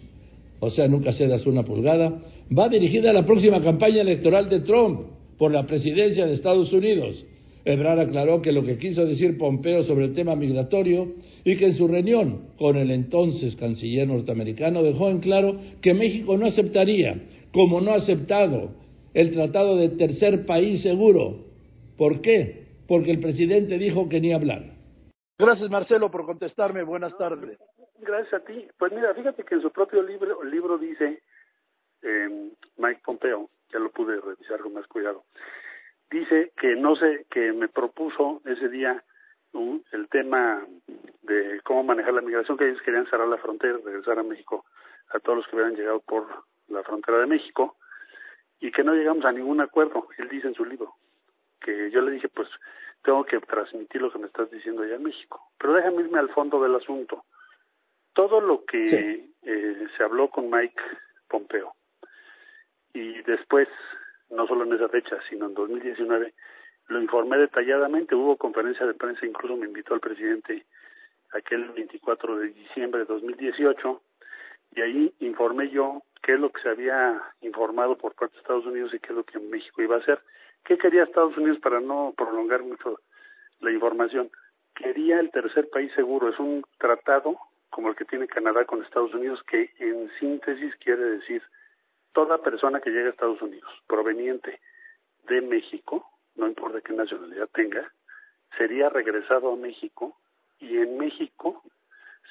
o 0.59 0.71
sea, 0.71 0.87
nunca 0.87 1.13
cedas 1.13 1.45
una 1.45 1.63
pulgada, 1.63 2.23
va 2.57 2.67
dirigida 2.67 3.11
a 3.11 3.13
la 3.13 3.25
próxima 3.25 3.61
campaña 3.61 4.01
electoral 4.01 4.49
de 4.49 4.61
Trump 4.61 5.01
por 5.37 5.51
la 5.51 5.67
presidencia 5.67 6.25
de 6.25 6.33
Estados 6.33 6.73
Unidos. 6.73 7.23
Ebrard 7.65 7.99
aclaró 7.99 8.41
que 8.41 8.51
lo 8.51 8.63
que 8.63 8.79
quiso 8.79 9.05
decir 9.05 9.37
Pompeo 9.37 9.83
sobre 9.83 10.05
el 10.05 10.15
tema 10.15 10.35
migratorio 10.35 11.13
y 11.45 11.57
que 11.57 11.65
en 11.65 11.75
su 11.75 11.87
reunión 11.87 12.39
con 12.57 12.77
el 12.77 12.89
entonces 12.89 13.55
canciller 13.57 14.07
norteamericano 14.07 14.81
dejó 14.81 15.09
en 15.09 15.19
claro 15.19 15.59
que 15.81 15.93
México 15.93 16.35
no 16.35 16.47
aceptaría, 16.47 17.21
como 17.51 17.79
no 17.79 17.91
ha 17.91 17.97
aceptado, 17.97 18.71
el 19.13 19.31
tratado 19.31 19.77
de 19.77 19.89
tercer 19.89 20.47
país 20.47 20.81
seguro. 20.81 21.45
¿Por 21.95 22.21
qué? 22.21 22.66
Porque 22.87 23.11
el 23.11 23.19
presidente 23.19 23.77
dijo 23.77 24.07
que 24.09 24.19
ni 24.19 24.33
hablar. 24.33 24.63
Gracias, 25.37 25.69
Marcelo, 25.69 26.09
por 26.09 26.25
contestarme. 26.25 26.83
Buenas 26.83 27.15
tardes. 27.17 27.59
Gracias 27.99 28.33
a 28.33 28.45
ti. 28.45 28.67
Pues 28.77 28.91
mira, 28.91 29.13
fíjate 29.13 29.43
que 29.43 29.55
en 29.55 29.61
su 29.61 29.71
propio 29.71 30.01
libro, 30.01 30.41
el 30.41 30.49
libro 30.49 30.77
dice, 30.77 31.21
eh, 32.01 32.51
Mike 32.77 33.01
Pompeo, 33.03 33.49
ya 33.71 33.79
lo 33.79 33.91
pude 33.91 34.19
revisar 34.19 34.59
con 34.61 34.73
más 34.73 34.87
cuidado, 34.87 35.25
dice 36.09 36.51
que 36.59 36.75
no 36.75 36.95
sé, 36.95 37.25
que 37.29 37.51
me 37.51 37.67
propuso 37.67 38.41
ese 38.45 38.69
día 38.69 39.03
el 39.91 40.07
tema 40.09 40.63
de 41.23 41.61
cómo 41.63 41.83
manejar 41.83 42.13
la 42.13 42.21
migración, 42.21 42.57
que 42.57 42.67
ellos 42.67 42.81
querían 42.83 43.09
cerrar 43.09 43.27
la 43.27 43.37
frontera, 43.37 43.79
regresar 43.83 44.19
a 44.19 44.23
México 44.23 44.65
a 45.09 45.19
todos 45.19 45.39
los 45.39 45.47
que 45.47 45.55
hubieran 45.55 45.75
llegado 45.75 45.99
por 46.01 46.27
la 46.67 46.83
frontera 46.83 47.19
de 47.19 47.25
México, 47.25 47.75
y 48.59 48.71
que 48.71 48.83
no 48.83 48.93
llegamos 48.93 49.25
a 49.25 49.31
ningún 49.31 49.61
acuerdo, 49.61 50.07
él 50.17 50.29
dice 50.29 50.47
en 50.47 50.53
su 50.53 50.65
libro 50.65 50.93
que 51.67 51.91
yo 51.91 51.99
le 51.99 52.11
dije, 52.11 52.29
pues 52.29 52.47
tengo 53.03 53.25
que 53.25 53.39
transmitir 53.41 54.01
lo 54.01 54.09
que 54.09 54.19
me 54.19 54.27
estás 54.27 54.49
diciendo 54.49 54.83
allá 54.83 54.95
en 54.95 55.03
México. 55.03 55.51
Pero 55.57 55.73
déjame 55.73 56.03
irme 56.03 56.19
al 56.19 56.29
fondo 56.29 56.63
del 56.63 56.75
asunto. 56.75 57.25
Todo 58.13 58.39
lo 58.39 58.63
que 58.63 59.29
eh, 59.43 59.87
se 59.95 60.03
habló 60.03 60.29
con 60.29 60.49
Mike 60.49 60.81
Pompeo 61.27 61.73
y 62.93 63.21
después, 63.23 63.67
no 64.29 64.47
solo 64.47 64.63
en 64.63 64.73
esa 64.73 64.87
fecha, 64.87 65.17
sino 65.29 65.47
en 65.47 65.53
2019, 65.55 66.33
lo 66.87 67.01
informé 67.01 67.37
detalladamente. 67.37 68.15
Hubo 68.15 68.37
conferencia 68.37 68.85
de 68.85 68.93
prensa, 68.93 69.25
incluso 69.25 69.57
me 69.57 69.67
invitó 69.67 69.93
al 69.93 69.99
presidente 69.99 70.65
aquel 71.33 71.69
24 71.71 72.37
de 72.37 72.47
diciembre 72.47 73.01
de 73.01 73.05
2018, 73.07 74.01
y 74.75 74.81
ahí 74.81 75.13
informé 75.19 75.69
yo 75.69 76.01
qué 76.23 76.33
es 76.33 76.39
lo 76.39 76.49
que 76.49 76.61
se 76.61 76.69
había 76.69 77.21
informado 77.41 77.97
por 77.97 78.15
parte 78.15 78.35
de 78.35 78.41
Estados 78.41 78.65
Unidos 78.65 78.93
y 78.93 78.99
qué 78.99 79.09
es 79.09 79.15
lo 79.15 79.23
que 79.25 79.37
México 79.39 79.81
iba 79.81 79.97
a 79.97 79.99
hacer. 79.99 80.21
¿Qué 80.63 80.77
quería 80.77 81.03
Estados 81.03 81.37
Unidos 81.37 81.59
para 81.59 81.79
no 81.79 82.13
prolongar 82.15 82.63
mucho 82.63 82.99
la 83.59 83.71
información? 83.71 84.29
Quería 84.75 85.19
el 85.19 85.31
tercer 85.31 85.69
país 85.69 85.91
seguro, 85.93 86.29
es 86.29 86.39
un 86.39 86.63
tratado 86.77 87.37
como 87.69 87.89
el 87.89 87.95
que 87.95 88.05
tiene 88.05 88.27
Canadá 88.27 88.65
con 88.65 88.83
Estados 88.83 89.13
Unidos 89.13 89.41
que 89.43 89.71
en 89.79 90.09
síntesis 90.19 90.75
quiere 90.77 91.03
decir 91.03 91.41
toda 92.13 92.41
persona 92.41 92.79
que 92.81 92.89
llegue 92.89 93.07
a 93.07 93.11
Estados 93.11 93.41
Unidos 93.41 93.71
proveniente 93.87 94.59
de 95.27 95.41
México, 95.41 96.09
no 96.35 96.47
importa 96.47 96.81
qué 96.81 96.93
nacionalidad 96.93 97.49
tenga, 97.53 97.91
sería 98.57 98.89
regresado 98.89 99.51
a 99.51 99.55
México 99.55 100.17
y 100.59 100.77
en 100.77 100.97
México 100.97 101.61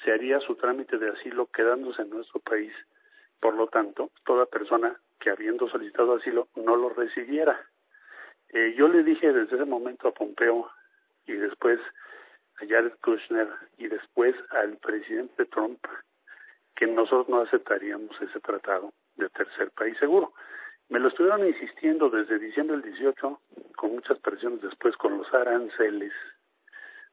se 0.03 0.11
haría 0.11 0.39
su 0.39 0.55
trámite 0.55 0.97
de 0.97 1.09
asilo 1.09 1.47
quedándose 1.47 2.01
en 2.01 2.09
nuestro 2.09 2.39
país. 2.39 2.73
Por 3.39 3.55
lo 3.55 3.67
tanto, 3.67 4.11
toda 4.25 4.45
persona 4.45 4.99
que 5.19 5.29
habiendo 5.29 5.69
solicitado 5.69 6.15
asilo 6.15 6.47
no 6.55 6.75
lo 6.75 6.89
recibiera. 6.89 7.59
Eh, 8.53 8.75
yo 8.77 8.87
le 8.87 9.03
dije 9.03 9.31
desde 9.31 9.55
ese 9.55 9.65
momento 9.65 10.07
a 10.07 10.13
Pompeo 10.13 10.69
y 11.25 11.33
después 11.33 11.79
a 12.61 12.65
Jared 12.67 12.93
Kushner 13.01 13.49
y 13.77 13.87
después 13.87 14.35
al 14.51 14.77
presidente 14.77 15.45
Trump 15.45 15.79
que 16.75 16.87
nosotros 16.87 17.27
no 17.27 17.41
aceptaríamos 17.41 18.11
ese 18.21 18.39
tratado 18.39 18.93
de 19.15 19.29
tercer 19.29 19.71
país 19.71 19.97
seguro. 19.99 20.33
Me 20.89 20.99
lo 20.99 21.09
estuvieron 21.09 21.45
insistiendo 21.45 22.09
desde 22.09 22.39
diciembre 22.39 22.77
del 22.77 22.93
18, 22.93 23.41
con 23.75 23.91
muchas 23.95 24.19
presiones 24.19 24.61
después 24.61 24.95
con 24.95 25.17
los 25.17 25.31
aranceles. 25.33 26.13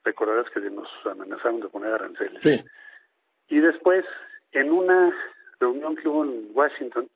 Recordarás 0.04 0.48
que 0.50 0.60
nos 0.60 0.88
amenazaron 1.06 1.60
de 1.60 1.68
poner 1.68 1.92
aranceles. 1.94 2.40
Sí. 2.42 2.62
Y 3.48 3.60
después, 3.60 4.04
en 4.52 4.70
una 4.70 5.12
reunión 5.58 5.96
que 5.96 6.08
hubo 6.08 6.24
en 6.24 6.50
Washington, 6.52 7.08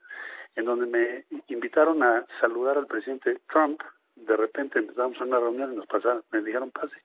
en 0.56 0.64
donde 0.64 0.86
me 0.86 1.24
invitaron 1.46 2.02
a 2.02 2.26
saludar 2.40 2.78
al 2.78 2.86
presidente 2.86 3.38
Trump, 3.48 3.80
de 4.28 4.36
repente 4.36 4.78
empezamos 4.78 5.18
una 5.20 5.40
reunión 5.40 5.72
y 5.72 5.76
nos 5.76 5.86
pasaron, 5.86 6.22
me 6.30 6.42
dijeron 6.42 6.70
pase 6.70 6.96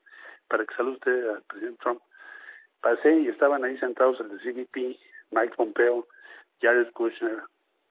para 0.48 0.66
que 0.66 0.76
salude 0.76 0.96
usted 0.96 1.30
al 1.30 1.42
presidente 1.44 1.80
Trump. 1.82 2.02
Pasé 2.82 3.20
y 3.22 3.30
estaban 3.30 3.64
ahí 3.64 3.78
sentados 3.80 4.20
el 4.20 4.30
de 4.30 4.38
CBP, 4.38 5.00
Mike 5.32 5.56
Pompeo, 5.56 6.06
Jared 6.62 6.92
Kushner, 6.92 7.44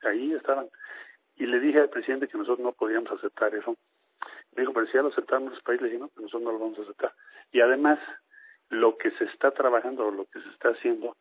ahí 0.03 0.35
estaban 0.35 0.69
y 1.37 1.47
le 1.47 1.61
dije 1.61 1.81
al 1.81 1.89
presidente 1.89 2.29
que 2.29 2.39
nosotros 2.39 2.61
no 2.61 2.73
podíamos 2.73 3.11
aceptar 3.11 3.55
eso. 3.55 3.77
Me 4.55 4.63
dijo, 4.63 4.73
pero 4.75 4.87
si 4.87 4.93
ya 4.93 5.03
lo 5.03 5.09
aceptaron 5.09 5.49
los 5.49 5.63
países, 5.63 5.83
le 5.83 5.89
dije, 5.89 6.01
no, 6.01 6.09
que 6.09 6.21
nosotros 6.21 6.43
no 6.43 6.53
lo 6.53 6.59
vamos 6.59 6.79
a 6.79 6.83
aceptar. 6.83 7.13
Y 7.53 7.61
además, 7.61 7.99
lo 8.69 8.97
que 8.99 9.11
se 9.13 9.25
está 9.25 9.51
trabajando, 9.51 10.11
lo 10.11 10.27
que 10.27 10.41
se 10.41 10.49
está 10.51 10.69
haciendo 10.69 11.17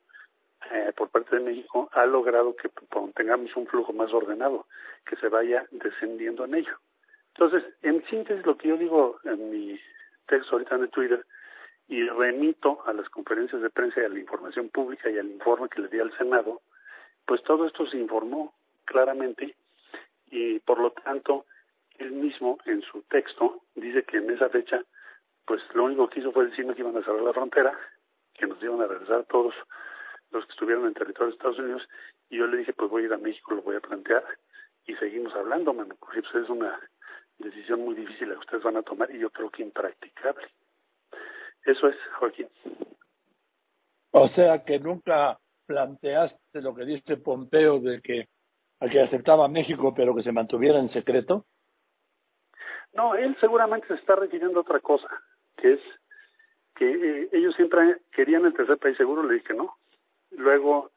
eh, 0.70 0.92
por 0.96 1.10
parte 1.10 1.38
de 1.38 1.42
México, 1.42 1.90
ha 1.94 2.06
logrado 2.06 2.56
que 2.56 2.70
tengamos 3.16 3.56
un 3.56 3.68
flujo 3.68 3.94
más 3.94 4.14
ordenado, 4.14 4.68
que 5.06 5.16
se 5.16 5.30
vaya 5.30 5.66
descendiendo 5.72 6.46
en 6.46 6.56
ello. 6.56 6.78
Entonces, 7.36 7.64
en 7.82 8.04
síntesis, 8.08 8.46
lo 8.46 8.58
que 8.58 8.68
yo 8.70 8.78
digo 8.78 9.20
en 9.24 9.50
mi 9.50 9.80
texto 10.28 10.54
ahorita 10.54 10.76
en 10.76 10.90
Twitter, 10.90 11.26
y 11.92 12.08
remito 12.08 12.82
a 12.86 12.94
las 12.94 13.10
conferencias 13.10 13.62
de 13.62 13.70
prensa 13.70 14.00
y 14.00 14.06
a 14.06 14.10
la 14.10 14.20
información 14.20 14.70
pública 14.70 15.10
y 15.10 15.18
al 15.18 15.30
informe 15.30 15.68
que 15.68 15.82
le 15.82 15.90
di 15.90 16.00
al 16.00 16.16
Senado, 16.18 16.62
pues 17.26 17.44
todo 17.44 17.68
esto 17.68 17.86
se 17.86 17.98
informó 17.98 18.54
claramente 18.86 19.56
y 20.30 20.60
por 20.60 20.80
lo 20.80 20.92
tanto 20.92 21.46
él 21.98 22.14
mismo 22.14 22.60
en 22.66 22.82
su 22.82 23.02
texto 23.04 23.64
dice 23.76 24.04
que 24.04 24.18
en 24.18 24.30
esa 24.30 24.48
fecha 24.48 24.82
pues 25.46 25.62
lo 25.74 25.84
único 25.84 26.10
que 26.10 26.22
hizo 26.22 26.32
fue 26.32 26.46
decirme 26.46 26.76
que 26.76 26.82
iban 26.82 26.96
a 26.96 27.04
cerrar 27.04 27.24
la 27.24 27.34
frontera, 27.34 27.78
que 28.36 28.48
nos 28.48 28.64
iban 28.64 28.80
a 28.80 28.88
regresar 28.88 29.26
todos 29.26 29.54
los 30.32 30.46
que 30.46 30.52
estuvieron 30.54 30.86
en 30.86 30.94
territorio 30.94 31.28
de 31.28 31.34
Estados 31.34 31.60
Unidos 31.60 31.90
y 32.30 32.38
yo 32.38 32.48
le 32.48 32.56
dije 32.56 32.72
pues 32.72 32.90
voy 32.90 33.04
a 33.04 33.06
ir 33.08 33.14
a 33.14 33.18
México, 33.18 33.54
lo 33.54 33.64
voy 33.64 33.76
a 33.76 33.82
plantear 33.82 34.24
y 34.86 34.96
seguimos 34.96 35.36
hablando, 35.36 35.74
mano, 35.74 35.94
porque 36.00 36.22
pues, 36.22 36.44
es 36.44 36.50
una 36.50 36.80
decisión 37.42 37.82
muy 37.82 37.96
difícil 37.96 38.30
la 38.30 38.36
que 38.36 38.42
ustedes 38.42 38.64
van 38.64 38.78
a 38.78 38.84
tomar 38.84 39.14
y 39.14 39.20
yo 39.20 39.30
creo 39.30 39.50
que 39.50 39.64
impracticable. 39.64 40.48
Eso 41.66 41.88
es, 41.88 41.96
Joaquín. 42.20 42.48
O 44.12 44.28
sea 44.28 44.64
que 44.64 44.80
nunca 44.80 45.38
planteaste 45.66 46.62
lo 46.62 46.76
que 46.76 46.86
dice 46.86 47.18
Pompeo 47.18 47.80
de 47.80 48.02
que 48.02 48.28
a 48.82 48.90
que 48.90 49.00
aceptaba 49.00 49.48
México, 49.48 49.94
pero 49.96 50.16
que 50.16 50.24
se 50.24 50.32
mantuviera 50.32 50.80
en 50.80 50.90
secreto? 50.90 51.46
No, 52.94 53.16
él 53.16 53.38
seguramente 53.40 53.88
se 53.88 53.94
está 53.94 54.16
refiriendo 54.16 54.60
a 54.60 54.62
otra 54.64 54.80
cosa, 54.80 55.08
que 55.56 55.74
es 55.74 55.80
que 56.76 56.90
eh, 56.92 57.30
ellos 57.32 57.56
siempre 57.56 57.98
querían 58.12 58.46
el 58.46 58.54
tercer 58.54 58.78
país 58.80 58.98
seguro, 58.98 59.24
le 59.24 59.36
dije 59.36 59.54
no. 59.54 59.76
Luego, 60.32 60.92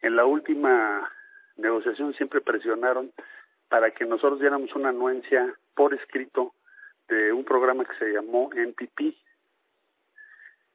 en 0.00 0.16
la 0.16 0.24
última 0.24 1.12
negociación 1.56 2.14
siempre 2.14 2.40
presionaron 2.40 3.12
para 3.68 3.90
que 3.90 4.06
nosotros 4.06 4.40
diéramos 4.40 4.74
una 4.74 4.88
anuencia 4.88 5.54
por 5.74 5.94
escrito 5.94 6.54
de 7.08 7.32
un 7.32 7.44
programa 7.44 7.84
que 7.84 7.96
se 7.96 8.12
llamó 8.12 8.50
NPP. 8.52 9.14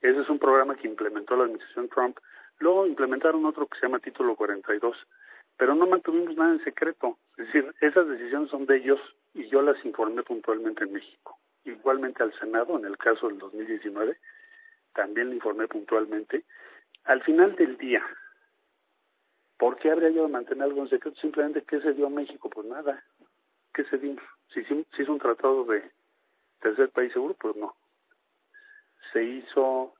Ese 0.01 0.21
es 0.21 0.29
un 0.29 0.39
programa 0.39 0.75
que 0.75 0.87
implementó 0.87 1.35
la 1.35 1.43
administración 1.43 1.89
Trump. 1.89 2.17
Luego 2.59 2.85
implementaron 2.85 3.45
otro 3.45 3.67
que 3.67 3.79
se 3.79 3.85
llama 3.85 3.99
Título 3.99 4.35
42 4.35 4.95
pero 5.57 5.75
no 5.75 5.87
mantuvimos 5.87 6.35
nada 6.35 6.53
en 6.53 6.63
secreto. 6.63 7.17
Es 7.37 7.47
decir, 7.47 7.73
esas 7.81 8.07
decisiones 8.07 8.49
son 8.49 8.65
de 8.65 8.77
ellos 8.77 8.99
y 9.33 9.47
yo 9.47 9.61
las 9.61 9.83
informé 9.85 10.23
puntualmente 10.23 10.83
en 10.83 10.93
México. 10.93 11.37
Igualmente 11.63 12.23
al 12.23 12.37
Senado, 12.39 12.77
en 12.77 12.85
el 12.85 12.97
caso 12.97 13.27
del 13.27 13.39
2019, 13.39 14.17
también 14.93 15.29
le 15.29 15.35
informé 15.35 15.67
puntualmente. 15.67 16.43
Al 17.05 17.23
final 17.23 17.55
del 17.55 17.77
día, 17.77 18.05
¿por 19.57 19.77
qué 19.77 19.91
habría 19.91 20.09
yo 20.09 20.23
de 20.23 20.33
mantener 20.33 20.63
algo 20.63 20.81
en 20.81 20.89
secreto? 20.89 21.19
Simplemente, 21.19 21.63
¿qué 21.63 21.79
se 21.81 21.93
dio 21.93 22.07
a 22.07 22.11
México? 22.11 22.49
Pues 22.49 22.67
nada. 22.67 23.03
¿Qué 23.75 23.83
se 23.85 23.97
dio? 23.97 24.15
Si 24.53 24.63
se 24.63 24.85
hizo 25.03 25.11
un 25.11 25.19
tratado 25.19 25.65
de 25.65 25.83
tercer 26.61 26.89
país 26.89 27.11
seguro, 27.11 27.35
pues 27.35 27.57
no. 27.57 27.75
Se 29.11 29.21
hizo 29.21 29.93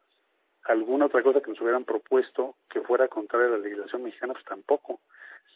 alguna 0.64 1.08
otra 1.08 1.22
cosa 1.22 1.42
que 1.42 1.52
nos 1.52 1.60
hubieran 1.60 1.84
propuesto 1.84 2.56
que 2.70 2.80
fuera 2.82 3.10
contraria 3.10 3.48
a 3.48 3.52
la 3.52 3.58
legislación 3.58 4.04
mexicana, 4.04 4.34
pues 4.34 4.46
tampoco 4.46 5.02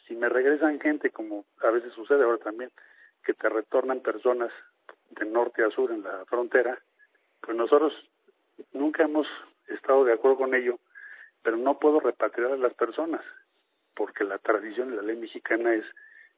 si 0.06 0.14
me 0.14 0.28
regresan 0.28 0.80
gente, 0.80 1.10
como 1.10 1.46
a 1.62 1.70
veces 1.70 1.92
sucede 1.94 2.22
ahora 2.22 2.38
también, 2.38 2.70
que 3.24 3.32
te 3.32 3.48
retornan 3.48 4.00
personas 4.00 4.52
de 5.10 5.24
norte 5.24 5.64
a 5.64 5.70
sur 5.70 5.90
en 5.90 6.02
la 6.02 6.24
frontera, 6.26 6.78
pues 7.40 7.56
nosotros 7.56 7.92
nunca 8.72 9.04
hemos 9.04 9.26
estado 9.68 10.04
de 10.04 10.12
acuerdo 10.12 10.38
con 10.38 10.54
ello, 10.54 10.78
pero 11.42 11.56
no 11.56 11.78
puedo 11.78 12.00
repatriar 12.00 12.52
a 12.52 12.56
las 12.56 12.74
personas, 12.74 13.22
porque 13.94 14.24
la 14.24 14.38
tradición 14.38 14.92
y 14.92 14.96
la 14.96 15.02
ley 15.02 15.16
mexicana 15.16 15.74
es 15.74 15.84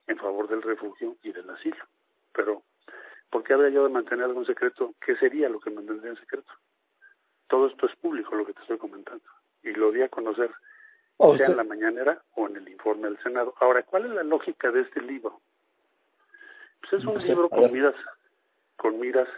en 0.07 0.18
favor 0.18 0.48
del 0.48 0.62
refugio 0.62 1.16
y 1.22 1.32
del 1.32 1.48
asilo. 1.50 1.84
Pero, 2.32 2.62
¿por 3.30 3.42
qué 3.44 3.55
habría 3.55 3.70
yo 3.70 3.84
de 3.84 3.90
mantener 3.90 4.24
algo 4.24 4.40
en 4.40 4.46
secreto? 4.46 4.94
¿Qué 5.05 5.16
sería 5.16 5.48
lo 5.48 5.61
que 5.61 5.70
mantendría 5.70 6.11
en 6.11 6.18
secreto? 6.18 6.53
Todo 7.48 7.66
esto 7.66 7.86
es 7.86 7.96
público, 7.96 8.34
lo 8.34 8.46
que 8.46 8.55
te 8.55 8.62
estoy 8.62 8.78
comentando. 8.78 9.24
Y 9.62 9.72
lo 9.72 9.92
di 9.92 10.03
a 10.03 10.09
conocer 10.09 10.50
o 11.16 11.36
sea, 11.36 11.46
en 11.46 11.57
la 11.57 11.64
mañanera 11.64 12.22
o 12.34 12.48
en 12.48 12.57
el 12.57 12.68
informe 12.68 13.09
del 13.09 13.22
Senado. 13.22 13.55
Ahora, 13.61 13.82
¿cuál 13.82 14.07
es 14.07 14.12
la 14.12 14.22
lógica 14.22 14.70
de 14.70 14.80
este 14.80 15.00
libro? 15.00 15.40
Pues 16.80 16.94
es 16.94 17.05
un 17.05 17.18
libro 17.18 17.48
con 17.48 17.70
miras, 17.72 17.94
con 18.76 18.98
miras 18.98 19.28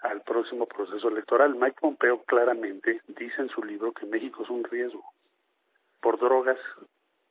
al 0.00 0.22
próximo 0.22 0.66
proceso 0.66 1.08
electoral. 1.08 1.54
Mike 1.54 1.78
Pompeo 1.80 2.22
claramente 2.24 3.00
dice 3.08 3.42
en 3.42 3.48
su 3.48 3.62
libro 3.62 3.92
que 3.92 4.06
México 4.06 4.42
es 4.42 4.50
un 4.50 4.64
riesgo 4.64 5.04
por 6.00 6.18
drogas, 6.18 6.58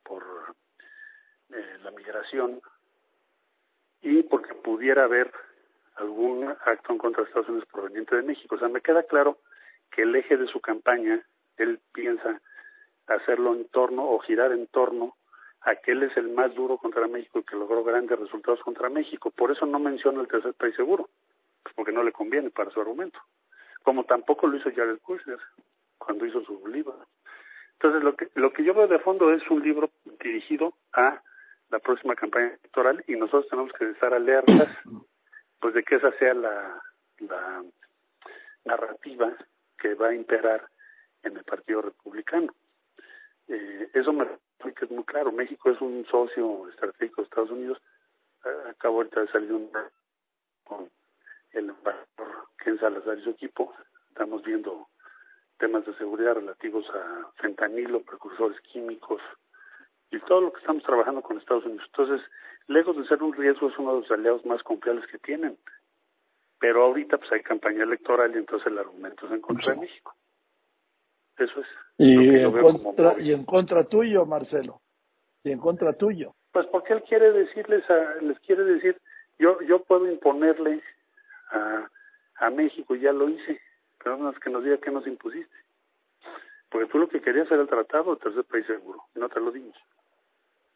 por 0.04 0.24
eh, 1.52 1.78
la 1.82 1.90
migración 1.90 2.60
y 4.02 4.22
porque 4.22 4.54
pudiera 4.54 5.04
haber 5.04 5.32
algún 5.96 6.48
acto 6.48 6.92
en 6.92 6.98
contra 6.98 7.22
Estados 7.22 7.48
Unidos 7.48 7.68
proveniente 7.70 8.16
de 8.16 8.22
México. 8.22 8.54
O 8.54 8.58
sea, 8.58 8.68
me 8.68 8.80
queda 8.80 9.02
claro 9.02 9.38
que 9.90 10.02
el 10.02 10.14
eje 10.16 10.36
de 10.36 10.46
su 10.46 10.60
campaña, 10.60 11.24
él 11.56 11.80
piensa 11.92 12.40
hacerlo 13.06 13.54
en 13.54 13.66
torno 13.68 14.10
o 14.10 14.18
girar 14.20 14.52
en 14.52 14.66
torno 14.68 15.16
a 15.62 15.76
que 15.76 15.92
él 15.92 16.02
es 16.04 16.16
el 16.16 16.30
más 16.30 16.54
duro 16.54 16.78
contra 16.78 17.06
México 17.06 17.40
y 17.40 17.44
que 17.44 17.56
logró 17.56 17.84
grandes 17.84 18.18
resultados 18.18 18.60
contra 18.60 18.88
México. 18.88 19.30
Por 19.30 19.50
eso 19.50 19.66
no 19.66 19.78
menciona 19.78 20.20
el 20.20 20.28
tercer 20.28 20.54
país 20.54 20.74
seguro, 20.74 21.10
pues 21.62 21.74
porque 21.74 21.92
no 21.92 22.02
le 22.02 22.12
conviene 22.12 22.50
para 22.50 22.70
su 22.70 22.80
argumento. 22.80 23.18
Como 23.82 24.04
tampoco 24.04 24.46
lo 24.46 24.56
hizo 24.56 24.70
Jared 24.74 25.00
Kushner 25.00 25.38
cuando 25.98 26.24
hizo 26.24 26.42
su 26.44 26.66
libro. 26.66 26.96
Entonces, 27.74 28.02
lo 28.02 28.14
que, 28.14 28.28
lo 28.34 28.52
que 28.52 28.64
yo 28.64 28.74
veo 28.74 28.86
de 28.86 28.98
fondo 28.98 29.32
es 29.32 29.42
un 29.50 29.62
libro 29.62 29.90
dirigido 30.22 30.74
a 30.92 31.22
la 31.70 31.78
próxima 31.78 32.14
campaña 32.16 32.48
electoral 32.48 33.02
y 33.06 33.16
nosotros 33.16 33.48
tenemos 33.48 33.72
que 33.72 33.90
estar 33.90 34.12
alertas 34.12 34.68
pues 35.60 35.74
de 35.74 35.82
que 35.82 35.96
esa 35.96 36.12
sea 36.18 36.34
la, 36.34 36.82
la 37.18 37.64
narrativa 38.64 39.36
que 39.78 39.94
va 39.94 40.08
a 40.08 40.14
imperar 40.14 40.68
en 41.22 41.36
el 41.36 41.44
Partido 41.44 41.82
Republicano. 41.82 42.54
Eh, 43.48 43.90
eso 43.94 44.12
me 44.12 44.26
parece 44.58 44.78
que 44.78 44.84
es 44.86 44.90
muy 44.90 45.04
claro. 45.04 45.32
México 45.32 45.70
es 45.70 45.80
un 45.80 46.06
socio 46.06 46.68
estratégico 46.68 47.22
de 47.22 47.24
Estados 47.24 47.50
Unidos. 47.50 47.78
Eh, 48.44 48.70
acabo 48.70 48.98
ahorita 48.98 49.20
de 49.20 49.28
salir 49.28 49.52
un 49.52 49.70
con 50.64 50.88
el 51.52 51.68
embajador 51.70 52.48
Ken 52.58 52.78
Salazar 52.78 53.18
y 53.18 53.24
su 53.24 53.30
equipo. 53.30 53.74
Estamos 54.08 54.42
viendo 54.42 54.88
temas 55.58 55.84
de 55.84 55.94
seguridad 55.96 56.34
relativos 56.34 56.88
a 56.90 57.30
fentanilo, 57.36 58.02
precursores 58.02 58.60
químicos 58.60 59.20
y 60.10 60.18
todo 60.20 60.40
lo 60.40 60.52
que 60.52 60.60
estamos 60.60 60.82
trabajando 60.82 61.22
con 61.22 61.38
Estados 61.38 61.64
Unidos. 61.64 61.86
Entonces, 61.86 62.20
lejos 62.66 62.96
de 62.96 63.06
ser 63.06 63.22
un 63.22 63.32
riesgo, 63.32 63.68
es 63.68 63.78
uno 63.78 63.94
de 63.94 64.00
los 64.00 64.10
aliados 64.10 64.44
más 64.44 64.62
confiables 64.62 65.06
que 65.06 65.18
tienen. 65.18 65.56
Pero 66.58 66.84
ahorita 66.84 67.18
pues 67.18 67.32
hay 67.32 67.42
campaña 67.42 67.84
electoral 67.84 68.34
y 68.34 68.38
entonces 68.38 68.66
el 68.66 68.78
argumento 68.78 69.26
es 69.26 69.32
en 69.32 69.40
contra 69.40 69.74
de 69.74 69.80
México. 69.80 70.14
Eso 71.38 71.60
es. 71.60 71.66
Y 71.96 72.36
en, 72.36 72.52
contra, 72.52 73.20
y 73.20 73.32
en 73.32 73.44
contra 73.44 73.84
tuyo, 73.84 74.26
Marcelo. 74.26 74.80
Y 75.42 75.52
en 75.52 75.58
contra 75.58 75.94
tuyo. 75.94 76.34
Pues 76.52 76.66
porque 76.66 76.92
él 76.92 77.02
quiere 77.04 77.32
decirles, 77.32 77.88
a, 77.88 78.16
les 78.20 78.38
quiere 78.40 78.64
decir, 78.64 79.00
yo 79.38 79.60
yo 79.62 79.82
puedo 79.84 80.10
imponerle 80.10 80.82
a, 81.50 81.88
a 82.40 82.50
México 82.50 82.94
ya 82.94 83.12
lo 83.12 83.28
hice, 83.28 83.60
pero 84.02 84.18
no 84.18 84.30
es 84.30 84.38
que 84.38 84.50
nos 84.50 84.62
diga 84.62 84.76
que 84.78 84.90
nos 84.90 85.06
impusiste. 85.06 85.56
Porque 86.68 86.90
tú 86.90 86.98
lo 86.98 87.08
que 87.08 87.22
querías 87.22 87.50
era 87.50 87.62
el 87.62 87.68
tratado 87.68 88.14
de 88.14 88.20
tercer 88.20 88.44
país 88.44 88.66
seguro, 88.66 89.02
y 89.14 89.18
no 89.18 89.28
te 89.28 89.40
lo 89.40 89.50
dimos. 89.50 89.76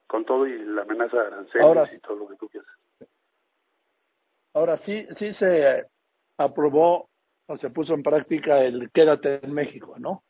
Con 0.07 0.25
todo 0.25 0.47
y 0.47 0.59
la 0.65 0.83
amenaza 0.83 1.17
de 1.17 1.27
aranceles 1.27 1.95
y 1.95 2.01
todo 2.01 2.17
lo 2.17 2.29
que 2.29 2.37
tú 2.37 2.49
quieras. 2.49 2.71
Ahora 4.53 4.77
sí, 4.79 5.07
sí 5.19 5.35
se 5.35 5.87
aprobó 6.39 7.09
o 7.47 7.57
se 7.57 7.71
puso 7.71 7.95
en 7.95 8.03
práctica 8.03 8.61
el 8.61 8.91
quédate 8.93 9.41
en 9.43 9.53
México, 9.53 9.97
¿no? 9.99 10.23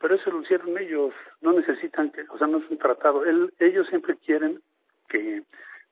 Pero 0.00 0.14
eso 0.14 0.30
lo 0.30 0.42
hicieron 0.42 0.76
ellos, 0.78 1.12
no 1.40 1.52
necesitan 1.52 2.10
que, 2.10 2.22
o 2.22 2.38
sea, 2.38 2.46
no 2.46 2.58
es 2.58 2.70
un 2.70 2.78
tratado. 2.78 3.24
El, 3.24 3.52
ellos 3.58 3.86
siempre 3.88 4.16
quieren 4.16 4.62
que 5.08 5.42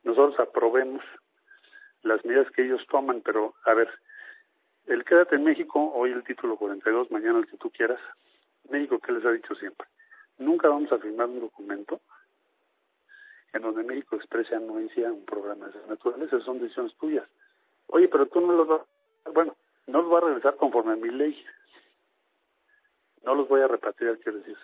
nosotros 0.03 0.41
aprobemos 0.41 1.03
las 2.03 2.25
medidas 2.25 2.51
que 2.53 2.65
ellos 2.65 2.81
toman, 2.91 3.21
pero 3.21 3.55
a 3.67 3.75
ver, 3.75 3.89
el 4.87 5.05
quédate 5.05 5.37
en 5.37 5.45
México, 5.45 5.93
hoy 5.95 6.13
el 6.13 6.25
título 6.25 6.57
42, 6.57 7.11
mañana 7.11 7.39
el 7.39 7.47
que 7.47 7.59
tú 7.59 7.71
quieras, 7.71 8.01
México, 8.71 8.99
¿qué 8.99 9.13
les 9.13 9.25
ha 9.25 9.31
dicho 9.31 9.55
siempre? 9.57 9.87
Nunca 10.39 10.69
vamos 10.69 10.91
a 10.93 10.99
firmar 10.99 11.27
un 11.27 11.41
documento 11.41 12.01
en 13.53 13.63
donde 13.63 13.83
México 13.83 14.17
exprese 14.17 14.55
anuencia 14.55 15.09
a 15.09 15.13
un 15.13 15.25
programa 15.25 15.67
de 15.67 15.71
esas 15.73 15.89
naturalezas, 15.89 16.43
son 16.45 16.59
decisiones 16.59 16.95
tuyas. 16.97 17.27
Oye, 17.89 18.09
pero 18.09 18.27
tú 18.27 18.41
no 18.41 18.53
los 18.53 18.69
vas, 18.69 18.83
bueno, 19.33 19.57
no 19.87 20.03
los 20.03 20.11
vas 20.11 20.23
a 20.23 20.27
regresar 20.27 20.57
conforme 20.57 20.93
a 20.93 20.97
mi 20.97 21.11
ley. 21.11 21.45
No 23.25 23.35
los 23.35 23.49
voy 23.49 23.61
a 23.61 23.69
repatriar, 23.69 24.19
quiero 24.19 24.39
decir. 24.39 24.57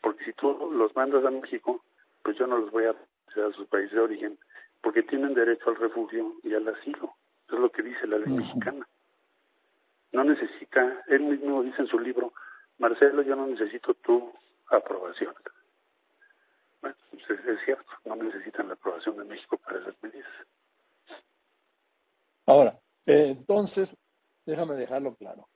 Porque 0.00 0.24
si 0.24 0.32
tú 0.34 0.70
los 0.72 0.94
mandas 0.94 1.24
a 1.24 1.30
México, 1.30 1.82
pues 2.22 2.36
yo 2.36 2.46
no 2.46 2.58
los 2.58 2.70
voy 2.70 2.84
a 2.84 2.94
a 3.36 3.52
su 3.52 3.66
país 3.66 3.90
de 3.92 4.00
origen, 4.00 4.38
porque 4.80 5.02
tienen 5.02 5.34
derecho 5.34 5.70
al 5.70 5.76
refugio 5.76 6.34
y 6.42 6.54
al 6.54 6.68
asilo. 6.68 7.14
Eso 7.46 7.56
es 7.56 7.60
lo 7.60 7.70
que 7.70 7.82
dice 7.82 8.06
la 8.06 8.18
ley 8.18 8.32
mexicana. 8.32 8.86
No 10.12 10.24
necesita, 10.24 11.04
él 11.08 11.20
mismo 11.20 11.62
dice 11.62 11.82
en 11.82 11.88
su 11.88 11.98
libro, 11.98 12.32
Marcelo, 12.78 13.22
yo 13.22 13.36
no 13.36 13.46
necesito 13.46 13.94
tu 13.94 14.32
aprobación. 14.70 15.34
Pues 17.26 17.40
es, 17.40 17.64
cierto, 17.64 17.90
no 18.04 18.16
necesitan 18.16 18.68
la 18.68 18.74
aprobación 18.74 19.16
de 19.16 19.24
México 19.24 19.58
para 19.58 19.80
esas 19.80 20.02
medidas. 20.02 20.28
Ahora, 22.46 22.78
eh, 23.06 23.34
entonces, 23.38 23.94
déjame 24.46 24.74
dejarlo 24.76 25.14
claro. 25.16 25.48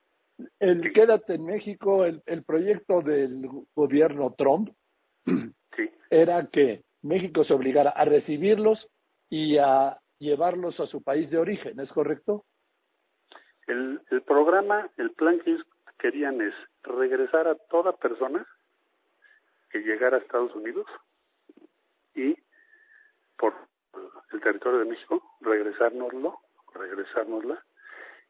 El 0.59 0.93
Quédate 0.93 1.35
en 1.35 1.45
México, 1.45 2.05
el, 2.05 2.23
el 2.27 2.45
proyecto 2.45 3.01
del 3.01 3.49
gobierno 3.75 4.35
Trump, 4.37 4.71
era 6.11 6.47
que 6.49 6.83
México 7.03 7.45
se 7.45 7.55
obligara 7.55 7.91
a 7.91 8.05
recibirlos 8.05 8.89
y 9.29 9.59
a 9.59 9.99
llevarlos 10.19 10.79
a 10.81 10.87
su 10.87 11.03
país 11.03 11.31
de 11.31 11.39
origen, 11.39 11.79
¿es 11.81 11.91
correcto? 11.93 12.45
El, 13.67 14.01
el 14.11 14.23
programa, 14.23 14.91
el 14.97 15.13
plan 15.13 15.41
que 15.41 15.53
ellos 15.53 15.67
querían 15.99 16.41
es 16.41 16.55
regresar 16.83 17.49
a 17.49 17.55
toda 17.55 17.93
persona 17.93 18.47
que 19.71 19.79
llegara 19.79 20.17
a 20.17 20.21
Estados 20.21 20.55
Unidos 20.55 20.87
y 22.15 22.37
por 23.37 23.55
el 24.33 24.41
territorio 24.41 24.81
de 24.81 24.85
México 24.87 25.23
regresárnoslo, 25.41 26.41
regresárnosla 26.75 27.65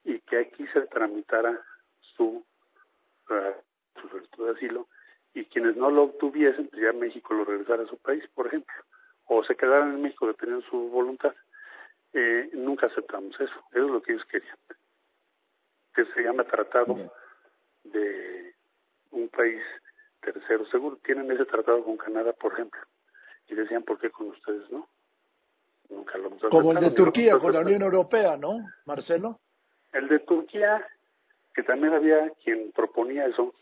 y 0.04 0.18
que 0.20 0.38
aquí 0.38 0.66
se 0.68 0.82
tramitara 0.82 1.60
su, 2.00 2.44
uh, 3.30 4.00
su 4.00 4.08
solicitud 4.08 4.46
de 4.46 4.52
asilo 4.52 4.88
y 5.34 5.44
quienes 5.46 5.76
no 5.76 5.90
lo 5.90 6.04
obtuviesen, 6.04 6.68
pues 6.68 6.82
ya 6.82 6.92
México 6.92 7.34
lo 7.34 7.44
regresara 7.44 7.84
a 7.84 7.88
su 7.88 7.98
país, 7.98 8.24
por 8.34 8.46
ejemplo, 8.46 8.74
o 9.26 9.42
se 9.44 9.56
quedaran 9.56 9.94
en 9.94 10.02
México 10.02 10.26
deteniendo 10.26 10.66
su 10.66 10.88
voluntad. 10.88 11.34
Eh, 12.12 12.50
nunca 12.52 12.86
aceptamos 12.86 13.34
eso, 13.40 13.64
eso 13.72 13.84
es 13.86 13.90
lo 13.90 14.02
que 14.02 14.12
ellos 14.12 14.24
querían, 14.26 14.58
que 15.94 16.04
se 16.06 16.22
llama 16.22 16.44
tratado 16.44 17.10
de 17.84 18.54
un 19.10 19.28
país 19.30 19.62
tercero 20.20 20.66
seguro. 20.66 20.98
Tienen 21.02 21.30
ese 21.30 21.46
tratado 21.46 21.82
con 21.82 21.96
Canadá, 21.96 22.34
por 22.34 22.52
ejemplo, 22.52 22.80
y 23.52 23.54
decían, 23.54 23.82
¿por 23.82 23.98
qué 23.98 24.10
con 24.10 24.28
ustedes 24.28 24.70
no? 24.70 24.88
Nunca 25.90 26.16
lo 26.16 26.28
hemos 26.28 26.42
Como 26.44 26.72
el 26.72 26.80
de 26.80 26.90
Turquía 26.92 27.38
con 27.38 27.52
la 27.52 27.60
Unión 27.60 27.82
Europea, 27.82 28.36
¿no, 28.36 28.56
Marcelo? 28.86 29.38
El 29.92 30.08
de 30.08 30.20
Turquía, 30.20 30.86
que 31.54 31.62
también 31.62 31.92
había 31.92 32.30
quien 32.42 32.72
proponía 32.72 33.26
eso, 33.26 33.54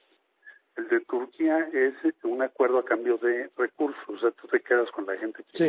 el 0.76 0.88
de 0.88 1.00
Turquía 1.00 1.68
es 1.72 1.94
un 2.22 2.40
acuerdo 2.40 2.78
a 2.78 2.84
cambio 2.84 3.18
de 3.18 3.50
recursos, 3.56 4.08
o 4.08 4.18
sea, 4.18 4.30
tú 4.30 4.46
te 4.46 4.60
quedas 4.60 4.88
con 4.92 5.06
la 5.06 5.16
gente 5.16 5.42
que, 5.50 5.58
sí. 5.58 5.64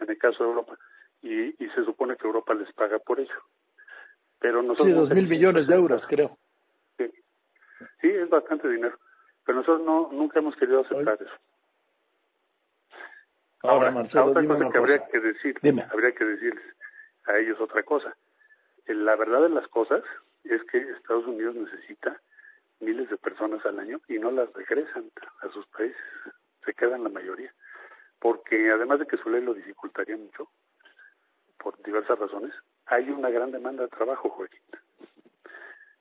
en 0.00 0.10
el 0.10 0.18
caso 0.18 0.44
de 0.44 0.50
Europa, 0.50 0.78
y, 1.22 1.64
y 1.64 1.68
se 1.74 1.84
supone 1.86 2.16
que 2.16 2.26
Europa 2.26 2.52
les 2.52 2.70
paga 2.74 2.98
por 2.98 3.20
ello. 3.20 3.42
Pero 4.38 4.60
nosotros 4.60 4.88
sí, 4.88 4.92
dos 4.92 5.10
mil 5.10 5.28
millones 5.28 5.66
de 5.66 5.74
euros, 5.74 6.06
creo. 6.06 6.36
Sí, 6.98 8.08
es 8.08 8.28
bastante 8.28 8.68
dinero, 8.68 8.98
pero 9.46 9.58
nosotros 9.58 9.86
no 9.86 10.10
nunca 10.12 10.40
hemos 10.40 10.56
querido 10.56 10.80
aceptar 10.80 11.14
eso. 11.22 11.32
Ahora, 13.62 13.90
Marcelo, 13.90 14.26
otra 14.26 14.46
cosa 14.46 14.70
que 14.70 14.78
habría 14.78 15.06
que 15.06 15.20
decir, 15.20 15.56
habría 15.90 16.12
que 16.12 16.24
decirles 16.24 16.64
a 17.26 17.38
ellos 17.38 17.60
otra 17.60 17.82
cosa. 17.82 18.16
Eh, 18.86 18.94
la 18.94 19.14
verdad 19.16 19.42
de 19.42 19.50
las 19.50 19.68
cosas 19.68 20.02
es 20.44 20.62
que 20.64 20.78
Estados 20.78 21.26
Unidos 21.26 21.54
necesita 21.54 22.20
miles 22.80 23.08
de 23.08 23.16
personas 23.16 23.64
al 23.64 23.78
año 23.78 24.00
y 24.08 24.18
no 24.18 24.32
las 24.32 24.52
regresan 24.52 25.10
a 25.40 25.48
sus 25.50 25.66
países, 25.68 25.96
se 26.64 26.74
quedan 26.74 27.04
la 27.04 27.08
mayoría, 27.08 27.54
porque 28.18 28.70
además 28.72 28.98
de 28.98 29.06
que 29.06 29.16
su 29.16 29.30
ley 29.30 29.42
lo 29.42 29.54
dificultaría 29.54 30.16
mucho, 30.16 30.48
por 31.58 31.80
diversas 31.84 32.18
razones, 32.18 32.52
hay 32.86 33.08
una 33.10 33.30
gran 33.30 33.52
demanda 33.52 33.84
de 33.84 33.88
trabajo, 33.88 34.28
Joaquín. 34.30 34.60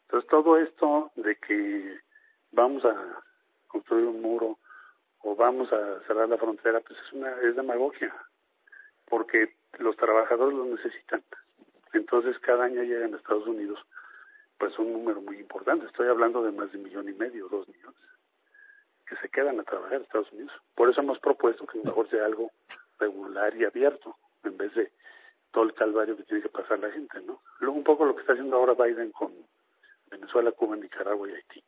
Entonces 0.04 0.30
todo 0.30 0.58
esto 0.58 1.12
de 1.16 1.36
que 1.36 2.00
vamos 2.52 2.84
a 2.84 3.22
construir 3.68 4.06
un 4.06 4.22
muro 4.22 4.58
o 5.24 5.36
vamos 5.36 5.72
a 5.72 6.00
cerrar 6.08 6.28
la 6.30 6.38
frontera, 6.38 6.80
pues 6.82 7.00
es 7.00 7.14
una 7.14 7.32
es 7.42 7.56
demagogia, 7.56 8.14
porque 9.06 9.56
los 9.80 9.96
trabajadores 9.98 10.58
lo 10.58 10.66
necesitan. 10.66 11.24
Entonces 11.94 12.38
cada 12.40 12.66
año 12.66 12.84
llegan 12.84 13.14
a 13.14 13.18
Estados 13.18 13.48
Unidos 13.48 13.80
pues 14.58 14.78
un 14.78 14.94
número 14.94 15.22
muy 15.22 15.38
importante. 15.40 15.88
Estoy 15.88 16.08
hablando 16.08 16.44
de 16.44 16.52
más 16.52 16.72
de 16.72 16.78
un 16.78 16.84
millón 16.84 17.10
y 17.10 17.14
medio, 17.14 17.48
dos 17.50 17.68
millones, 17.68 18.00
que 19.08 19.16
se 19.16 19.28
quedan 19.30 19.60
a 19.60 19.64
trabajar 19.64 19.96
en 19.96 20.04
Estados 20.04 20.32
Unidos. 20.32 20.52
Por 20.76 20.88
eso 20.88 21.02
hemos 21.02 21.18
propuesto 21.18 21.66
que 21.66 21.80
mejor 21.80 22.08
sea 22.12 22.26
algo 22.26 22.52
regular 23.00 23.56
y 23.56 23.66
abierto, 23.66 24.16
en 24.44 24.58
vez 24.58 24.74
de 24.76 24.92
todo 25.52 25.64
el 25.64 25.74
calvario 25.74 26.16
que 26.16 26.24
tiene 26.24 26.44
que 26.44 26.50
pasar 26.50 26.78
la 26.78 26.92
gente, 26.92 27.20
¿no? 27.22 27.42
Luego 27.60 27.76
un 27.76 27.84
poco 27.84 28.06
lo 28.06 28.14
que 28.14 28.22
está 28.22 28.34
haciendo 28.34 28.56
ahora 28.56 28.74
Biden 28.74 29.12
con 29.12 29.34
Venezuela, 30.12 30.52
Cuba, 30.52 30.76
Nicaragua 30.76 31.28
y 31.28 31.34
Haití. 31.34 31.64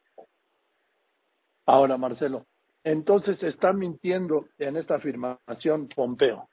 Ahora, 1.65 1.97
Marcelo, 1.97 2.45
entonces 2.83 3.41
está 3.43 3.73
mintiendo 3.73 4.47
en 4.57 4.75
esta 4.75 4.95
afirmación 4.95 5.87
Pompeo. 5.95 6.49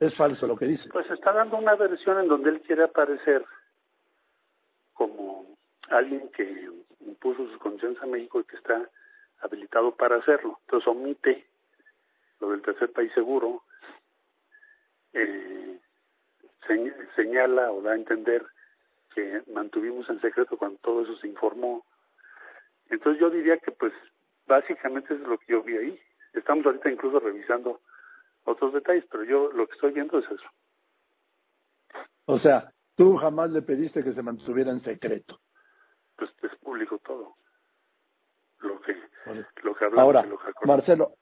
Es 0.00 0.16
falso 0.16 0.46
lo 0.46 0.56
que 0.56 0.66
dice. 0.66 0.88
Pues 0.92 1.08
está 1.10 1.32
dando 1.32 1.56
una 1.56 1.76
versión 1.76 2.18
en 2.18 2.28
donde 2.28 2.50
él 2.50 2.60
quiere 2.62 2.84
aparecer 2.84 3.44
como 4.94 5.46
alguien 5.88 6.28
que 6.30 6.68
impuso 7.00 7.46
sus 7.46 7.58
condiciones 7.58 8.02
a 8.02 8.06
México 8.06 8.40
y 8.40 8.44
que 8.44 8.56
está 8.56 8.88
habilitado 9.40 9.94
para 9.94 10.16
hacerlo. 10.16 10.58
Entonces 10.62 10.88
omite 10.88 11.46
lo 12.40 12.50
del 12.50 12.62
tercer 12.62 12.92
país 12.92 13.12
seguro, 13.14 13.62
eh, 15.12 15.78
señala 17.14 17.70
o 17.70 17.82
da 17.82 17.92
a 17.92 17.96
entender 17.96 18.44
que 19.14 19.42
mantuvimos 19.52 20.08
en 20.08 20.20
secreto 20.20 20.56
cuando 20.56 20.78
todo 20.78 21.02
eso 21.02 21.16
se 21.18 21.28
informó. 21.28 21.84
Entonces 22.90 23.20
yo 23.20 23.30
diría 23.30 23.58
que 23.58 23.70
pues 23.70 23.92
básicamente 24.46 25.14
es 25.14 25.20
lo 25.20 25.38
que 25.38 25.52
yo 25.52 25.62
vi 25.62 25.76
ahí. 25.76 26.00
Estamos 26.32 26.64
ahorita 26.66 26.90
incluso 26.90 27.20
revisando 27.20 27.80
otros 28.44 28.72
detalles, 28.72 29.04
pero 29.10 29.24
yo 29.24 29.52
lo 29.52 29.66
que 29.66 29.74
estoy 29.74 29.92
viendo 29.92 30.18
es 30.18 30.24
eso. 30.30 30.46
O 32.26 32.38
sea, 32.38 32.72
tú 32.96 33.16
jamás 33.16 33.50
le 33.50 33.62
pediste 33.62 34.02
que 34.02 34.14
se 34.14 34.22
mantuviera 34.22 34.70
en 34.70 34.80
secreto. 34.80 35.40
Pues 36.16 36.30
es 36.42 36.58
público 36.58 36.98
todo. 36.98 37.34
Lo 38.60 38.80
que, 38.80 38.94
lo 39.62 39.74
que 39.74 39.84
hablamos 39.84 40.04
ahora, 40.04 40.26
lo 40.26 40.38
que 40.38 40.66
Marcelo, 40.66 41.14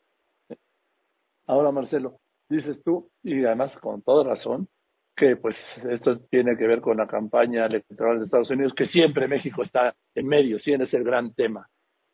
ahora 1.47 1.73
Marcelo, 1.73 2.19
dices 2.49 2.83
tú, 2.85 3.11
y 3.23 3.45
además 3.45 3.77
con 3.79 4.03
toda 4.03 4.25
razón, 4.35 4.69
que 5.17 5.37
pues 5.37 5.57
esto 5.91 6.19
tiene 6.31 6.57
que 6.57 6.67
ver 6.67 6.81
con 6.81 6.97
la 6.97 7.07
campaña 7.07 7.67
electoral 7.67 8.19
de 8.19 8.25
Estados 8.25 8.51
Unidos, 8.51 8.73
que 8.75 8.87
siempre 8.87 9.29
México 9.29 9.63
está 9.63 9.95
en 10.15 10.27
medio, 10.27 10.59
sí, 10.59 10.73
es 10.73 10.95
el 10.95 11.05
gran 11.05 11.35
tema. 11.35 11.69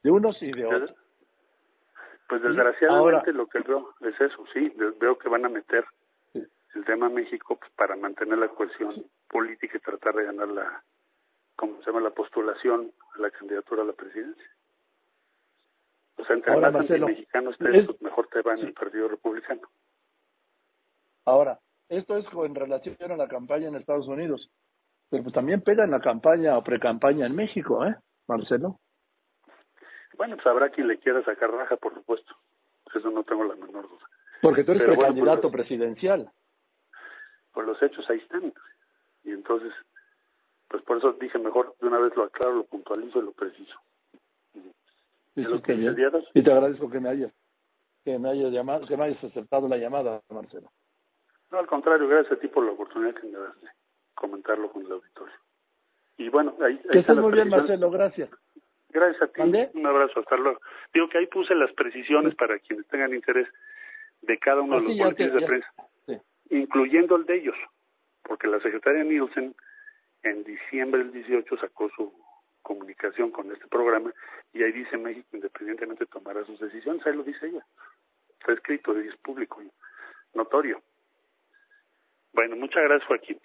De 0.07 0.13
unos 0.13 0.41
y 0.41 0.53
de 0.53 0.65
otros. 0.65 0.95
Pues 2.29 2.41
desgraciadamente 2.41 3.33
lo 3.33 3.49
que 3.49 3.59
veo 3.59 3.93
es 4.03 4.21
eso, 4.21 4.45
sí, 4.53 4.73
veo 5.01 5.19
que 5.19 5.29
van 5.29 5.45
a 5.45 5.49
meter 5.49 5.85
el 6.33 6.85
tema 6.85 7.09
México 7.09 7.57
pues, 7.57 7.73
para 7.73 7.97
mantener 7.97 8.39
la 8.39 8.49
cohesión 8.49 8.91
política 9.29 9.79
y 9.79 9.81
tratar 9.81 10.15
de 10.15 10.25
ganar 10.25 10.49
la, 10.49 10.85
¿cómo 11.57 11.81
se 11.81 11.87
llama?, 11.87 12.01
la 12.01 12.11
postulación 12.11 12.93
a 13.17 13.21
la 13.21 13.31
candidatura 13.33 13.83
a 13.83 13.87
la 13.87 13.95
presidencia. 13.95 14.49
O 16.19 16.25
sea, 16.25 16.37
entre 16.37 16.53
Ahora, 16.53 16.71
más 16.71 16.89
mexicanos 16.89 17.57
pues, 17.59 18.01
mejor 18.01 18.29
te 18.29 18.43
va 18.43 18.55
en 18.55 18.67
el 18.67 18.75
Partido 18.75 19.09
Republicano. 19.09 19.63
Ahora, 21.25 21.59
esto 21.89 22.17
es 22.17 22.27
en 22.33 22.55
relación 22.55 23.11
a 23.11 23.17
la 23.17 23.27
campaña 23.27 23.69
en 23.69 23.75
Estados 23.75 24.07
Unidos, 24.07 24.53
pero 25.11 25.25
pues 25.25 25.35
también 25.35 25.63
pega 25.63 25.83
en 25.83 25.91
la 25.91 26.01
campaña 26.01 26.57
o 26.57 26.63
pre-campaña 26.63 27.27
en 27.27 27.35
México, 27.35 27.85
¿eh, 27.85 27.97
Marcelo? 28.29 28.79
Bueno, 30.17 30.37
pues 30.37 30.47
habrá 30.47 30.71
quien 30.71 30.89
le 30.89 30.99
quiera 30.99 31.23
sacar 31.25 31.51
raja, 31.51 31.77
por 31.77 31.95
supuesto. 31.95 32.35
Eso 32.95 33.11
no 33.11 33.23
tengo 33.25 33.45
la 33.45 33.55
menor 33.55 33.89
duda. 33.89 34.09
Porque 34.43 34.65
tú 34.65 34.73
eres 34.73 34.83
el 34.83 34.95
pues, 34.95 35.07
candidato 35.07 35.51
presidencial. 35.51 36.31
Pues 37.53 37.67
los 37.67 37.83
hechos 37.83 38.09
ahí 38.09 38.19
están. 38.19 38.53
Y 39.25 39.33
entonces, 39.33 39.73
pues 40.69 40.83
por 40.85 40.99
eso 40.99 41.13
dije 41.15 41.39
mejor 41.39 41.75
de 41.81 41.87
una 41.89 41.99
vez 41.99 42.15
lo 42.17 42.25
aclaro, 42.25 42.55
lo 42.55 42.65
puntualizo 42.65 43.19
y 43.19 43.23
lo 43.23 43.33
preciso. 43.33 43.79
Y, 45.35 45.43
y 45.43 46.43
te 46.43 46.51
agradezco 46.51 46.89
que 46.89 46.99
me 46.99 47.11
hayas 47.11 47.33
que 48.07 48.21
me 48.21 48.31
hayas 48.31 48.53
llamado, 48.53 48.87
que 48.87 48.97
me 48.97 49.05
hayas 49.05 49.23
aceptado 49.25 49.67
la 49.67 49.77
llamada, 49.77 50.23
Marcelo. 50.31 50.71
No, 51.51 51.59
al 51.59 51.67
contrario, 51.67 52.07
gracias 52.07 52.39
a 52.39 52.41
ti 52.41 52.47
por 52.47 52.65
la 52.65 52.71
oportunidad 52.71 53.15
que 53.15 53.27
me 53.27 53.37
das 53.37 53.61
de 53.61 53.69
comentarlo 54.15 54.71
con 54.71 54.87
el 54.87 54.93
auditorio. 54.93 55.35
Y 56.17 56.29
bueno, 56.29 56.55
ahí, 56.61 56.81
ahí 56.89 57.05
que 57.05 57.15
muy 57.15 57.33
bien, 57.33 57.49
Marcelo, 57.49 57.91
gracias. 57.91 58.31
Gracias 58.91 59.23
a 59.23 59.27
ti. 59.29 59.43
Un 59.75 59.87
abrazo, 59.87 60.21
hasta 60.21 60.37
luego. 60.37 60.61
Digo 60.93 61.09
que 61.09 61.19
ahí 61.19 61.27
puse 61.27 61.55
las 61.55 61.73
precisiones 61.73 62.35
para 62.35 62.59
quienes 62.59 62.87
tengan 62.87 63.15
interés 63.15 63.49
de 64.23 64.39
cada 64.39 64.61
uno 64.61 64.81
de 64.81 64.89
los 64.89 64.99
boletines 64.99 65.35
de 65.35 65.47
prensa, 65.47 65.73
incluyendo 66.51 67.17
el 67.17 67.27
de 67.27 67.37
ellos, 67.37 67.57
porque 68.23 68.47
la 68.47 68.61
secretaria 68.61 69.05
Nielsen 69.05 69.55
en 70.23 70.45
diciembre 70.45 71.05
del 71.05 71.13
18 71.13 71.57
sacó 71.59 71.89
su 71.91 72.13
comunicación 72.63 73.31
con 73.31 73.53
este 73.53 73.69
programa 73.69 74.13
y 74.53 74.63
ahí 74.63 74.73
dice 74.73 74.97
México 74.97 75.29
independientemente 75.33 76.07
tomará 76.07 76.45
sus 76.45 76.59
decisiones, 76.59 77.07
ahí 77.07 77.15
lo 77.15 77.23
dice 77.23 77.47
ella. 77.47 77.65
Está 78.41 78.53
escrito, 78.55 78.99
es 78.99 79.17
público, 79.19 79.63
notorio. 80.35 80.83
Bueno, 82.33 82.57
muchas 82.57 82.83
gracias 82.83 83.07
Joaquín. 83.07 83.41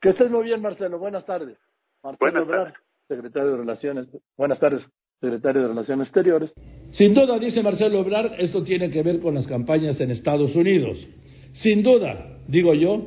Que 0.00 0.10
estés 0.10 0.30
muy 0.30 0.44
bien 0.44 0.62
Marcelo, 0.62 0.98
buenas 0.98 1.26
tardes. 1.26 1.58
Buenas 2.02 2.46
tardes 2.48 2.74
secretario 3.10 3.50
de 3.50 3.56
Relaciones. 3.58 4.06
Buenas 4.38 4.58
tardes, 4.60 4.82
secretario 5.20 5.62
de 5.62 5.68
Relaciones 5.68 6.06
Exteriores. 6.06 6.52
Sin 6.92 7.12
duda, 7.12 7.38
dice 7.38 7.62
Marcelo 7.62 7.98
Ebrard, 7.98 8.34
esto 8.38 8.62
tiene 8.62 8.90
que 8.90 9.02
ver 9.02 9.18
con 9.20 9.34
las 9.34 9.46
campañas 9.46 10.00
en 10.00 10.12
Estados 10.12 10.54
Unidos. 10.54 10.96
Sin 11.54 11.82
duda, 11.82 12.38
digo 12.46 12.72
yo, 12.72 13.06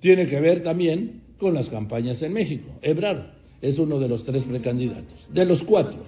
tiene 0.00 0.26
que 0.26 0.40
ver 0.40 0.64
también 0.64 1.22
con 1.38 1.54
las 1.54 1.68
campañas 1.68 2.20
en 2.22 2.32
México. 2.32 2.68
Ebrard 2.82 3.32
es 3.62 3.78
uno 3.78 3.98
de 4.00 4.08
los 4.08 4.24
tres 4.24 4.42
precandidatos, 4.42 5.28
de 5.32 5.44
los 5.44 5.62
cuatro. 5.62 6.00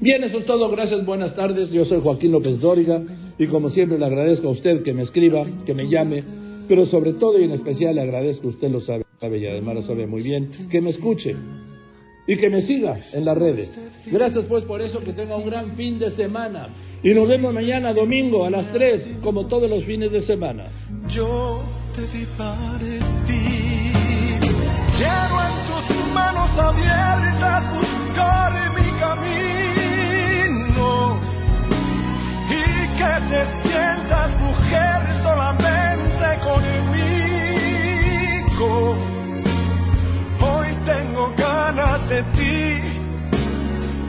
Bien, 0.00 0.24
eso 0.24 0.38
es 0.38 0.46
todo. 0.46 0.70
Gracias, 0.70 1.04
buenas 1.04 1.34
tardes. 1.34 1.70
Yo 1.70 1.84
soy 1.84 2.00
Joaquín 2.00 2.32
López 2.32 2.58
Dóriga 2.58 3.02
y 3.38 3.46
como 3.46 3.68
siempre 3.68 3.98
le 3.98 4.06
agradezco 4.06 4.48
a 4.48 4.52
usted 4.52 4.82
que 4.82 4.94
me 4.94 5.02
escriba, 5.02 5.46
que 5.66 5.74
me 5.74 5.88
llame, 5.88 6.24
pero 6.66 6.86
sobre 6.86 7.12
todo 7.12 7.38
y 7.38 7.44
en 7.44 7.52
especial 7.52 7.96
le 7.96 8.00
agradezco, 8.00 8.48
usted 8.48 8.70
lo 8.70 8.80
sabe, 8.80 9.04
sabe 9.20 9.38
y 9.38 9.46
además 9.46 9.74
lo 9.74 9.82
sabe 9.82 10.06
muy 10.06 10.22
bien, 10.22 10.68
que 10.70 10.80
me 10.80 10.90
escuche 10.90 11.36
y 12.26 12.36
que 12.36 12.48
me 12.50 12.62
siga 12.62 12.98
en 13.12 13.24
las 13.24 13.36
redes. 13.36 13.70
Gracias 14.06 14.44
pues 14.46 14.64
por 14.64 14.80
eso, 14.80 15.04
que 15.04 15.12
tenga 15.12 15.36
un 15.36 15.46
gran 15.46 15.76
fin 15.76 15.98
de 15.98 16.10
semana. 16.12 16.68
Y 17.02 17.12
nos 17.12 17.28
vemos 17.28 17.52
mañana 17.52 17.92
domingo 17.92 18.46
a 18.46 18.50
las 18.50 18.72
3, 18.72 19.18
como 19.22 19.46
todos 19.46 19.68
los 19.68 19.84
fines 19.84 20.10
de 20.10 20.22
semana. 20.22 20.68
Yo 21.08 21.62
te 21.94 22.00
vi 22.02 22.24
ti. 23.26 23.92
Quiero 24.96 25.40
en 25.42 25.54
tus 25.68 25.84
manos 26.12 26.50
abiertas 26.58 27.74
buscar 27.74 28.52
mi 28.74 28.88
camino 29.00 30.00
y 32.48 32.62
que 32.96 33.12
te 33.28 33.40
sientas 33.68 34.30
mujer 34.40 34.98
solamente 35.22 36.26
conmigo 36.42 37.04
ganas 41.74 42.08
de 42.08 42.22
ti. 42.22 42.82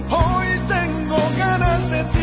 Hoy 0.09 0.47
tengo 0.68 1.18
ganas 1.36 1.89
de 1.89 2.03
ti. 2.03 2.14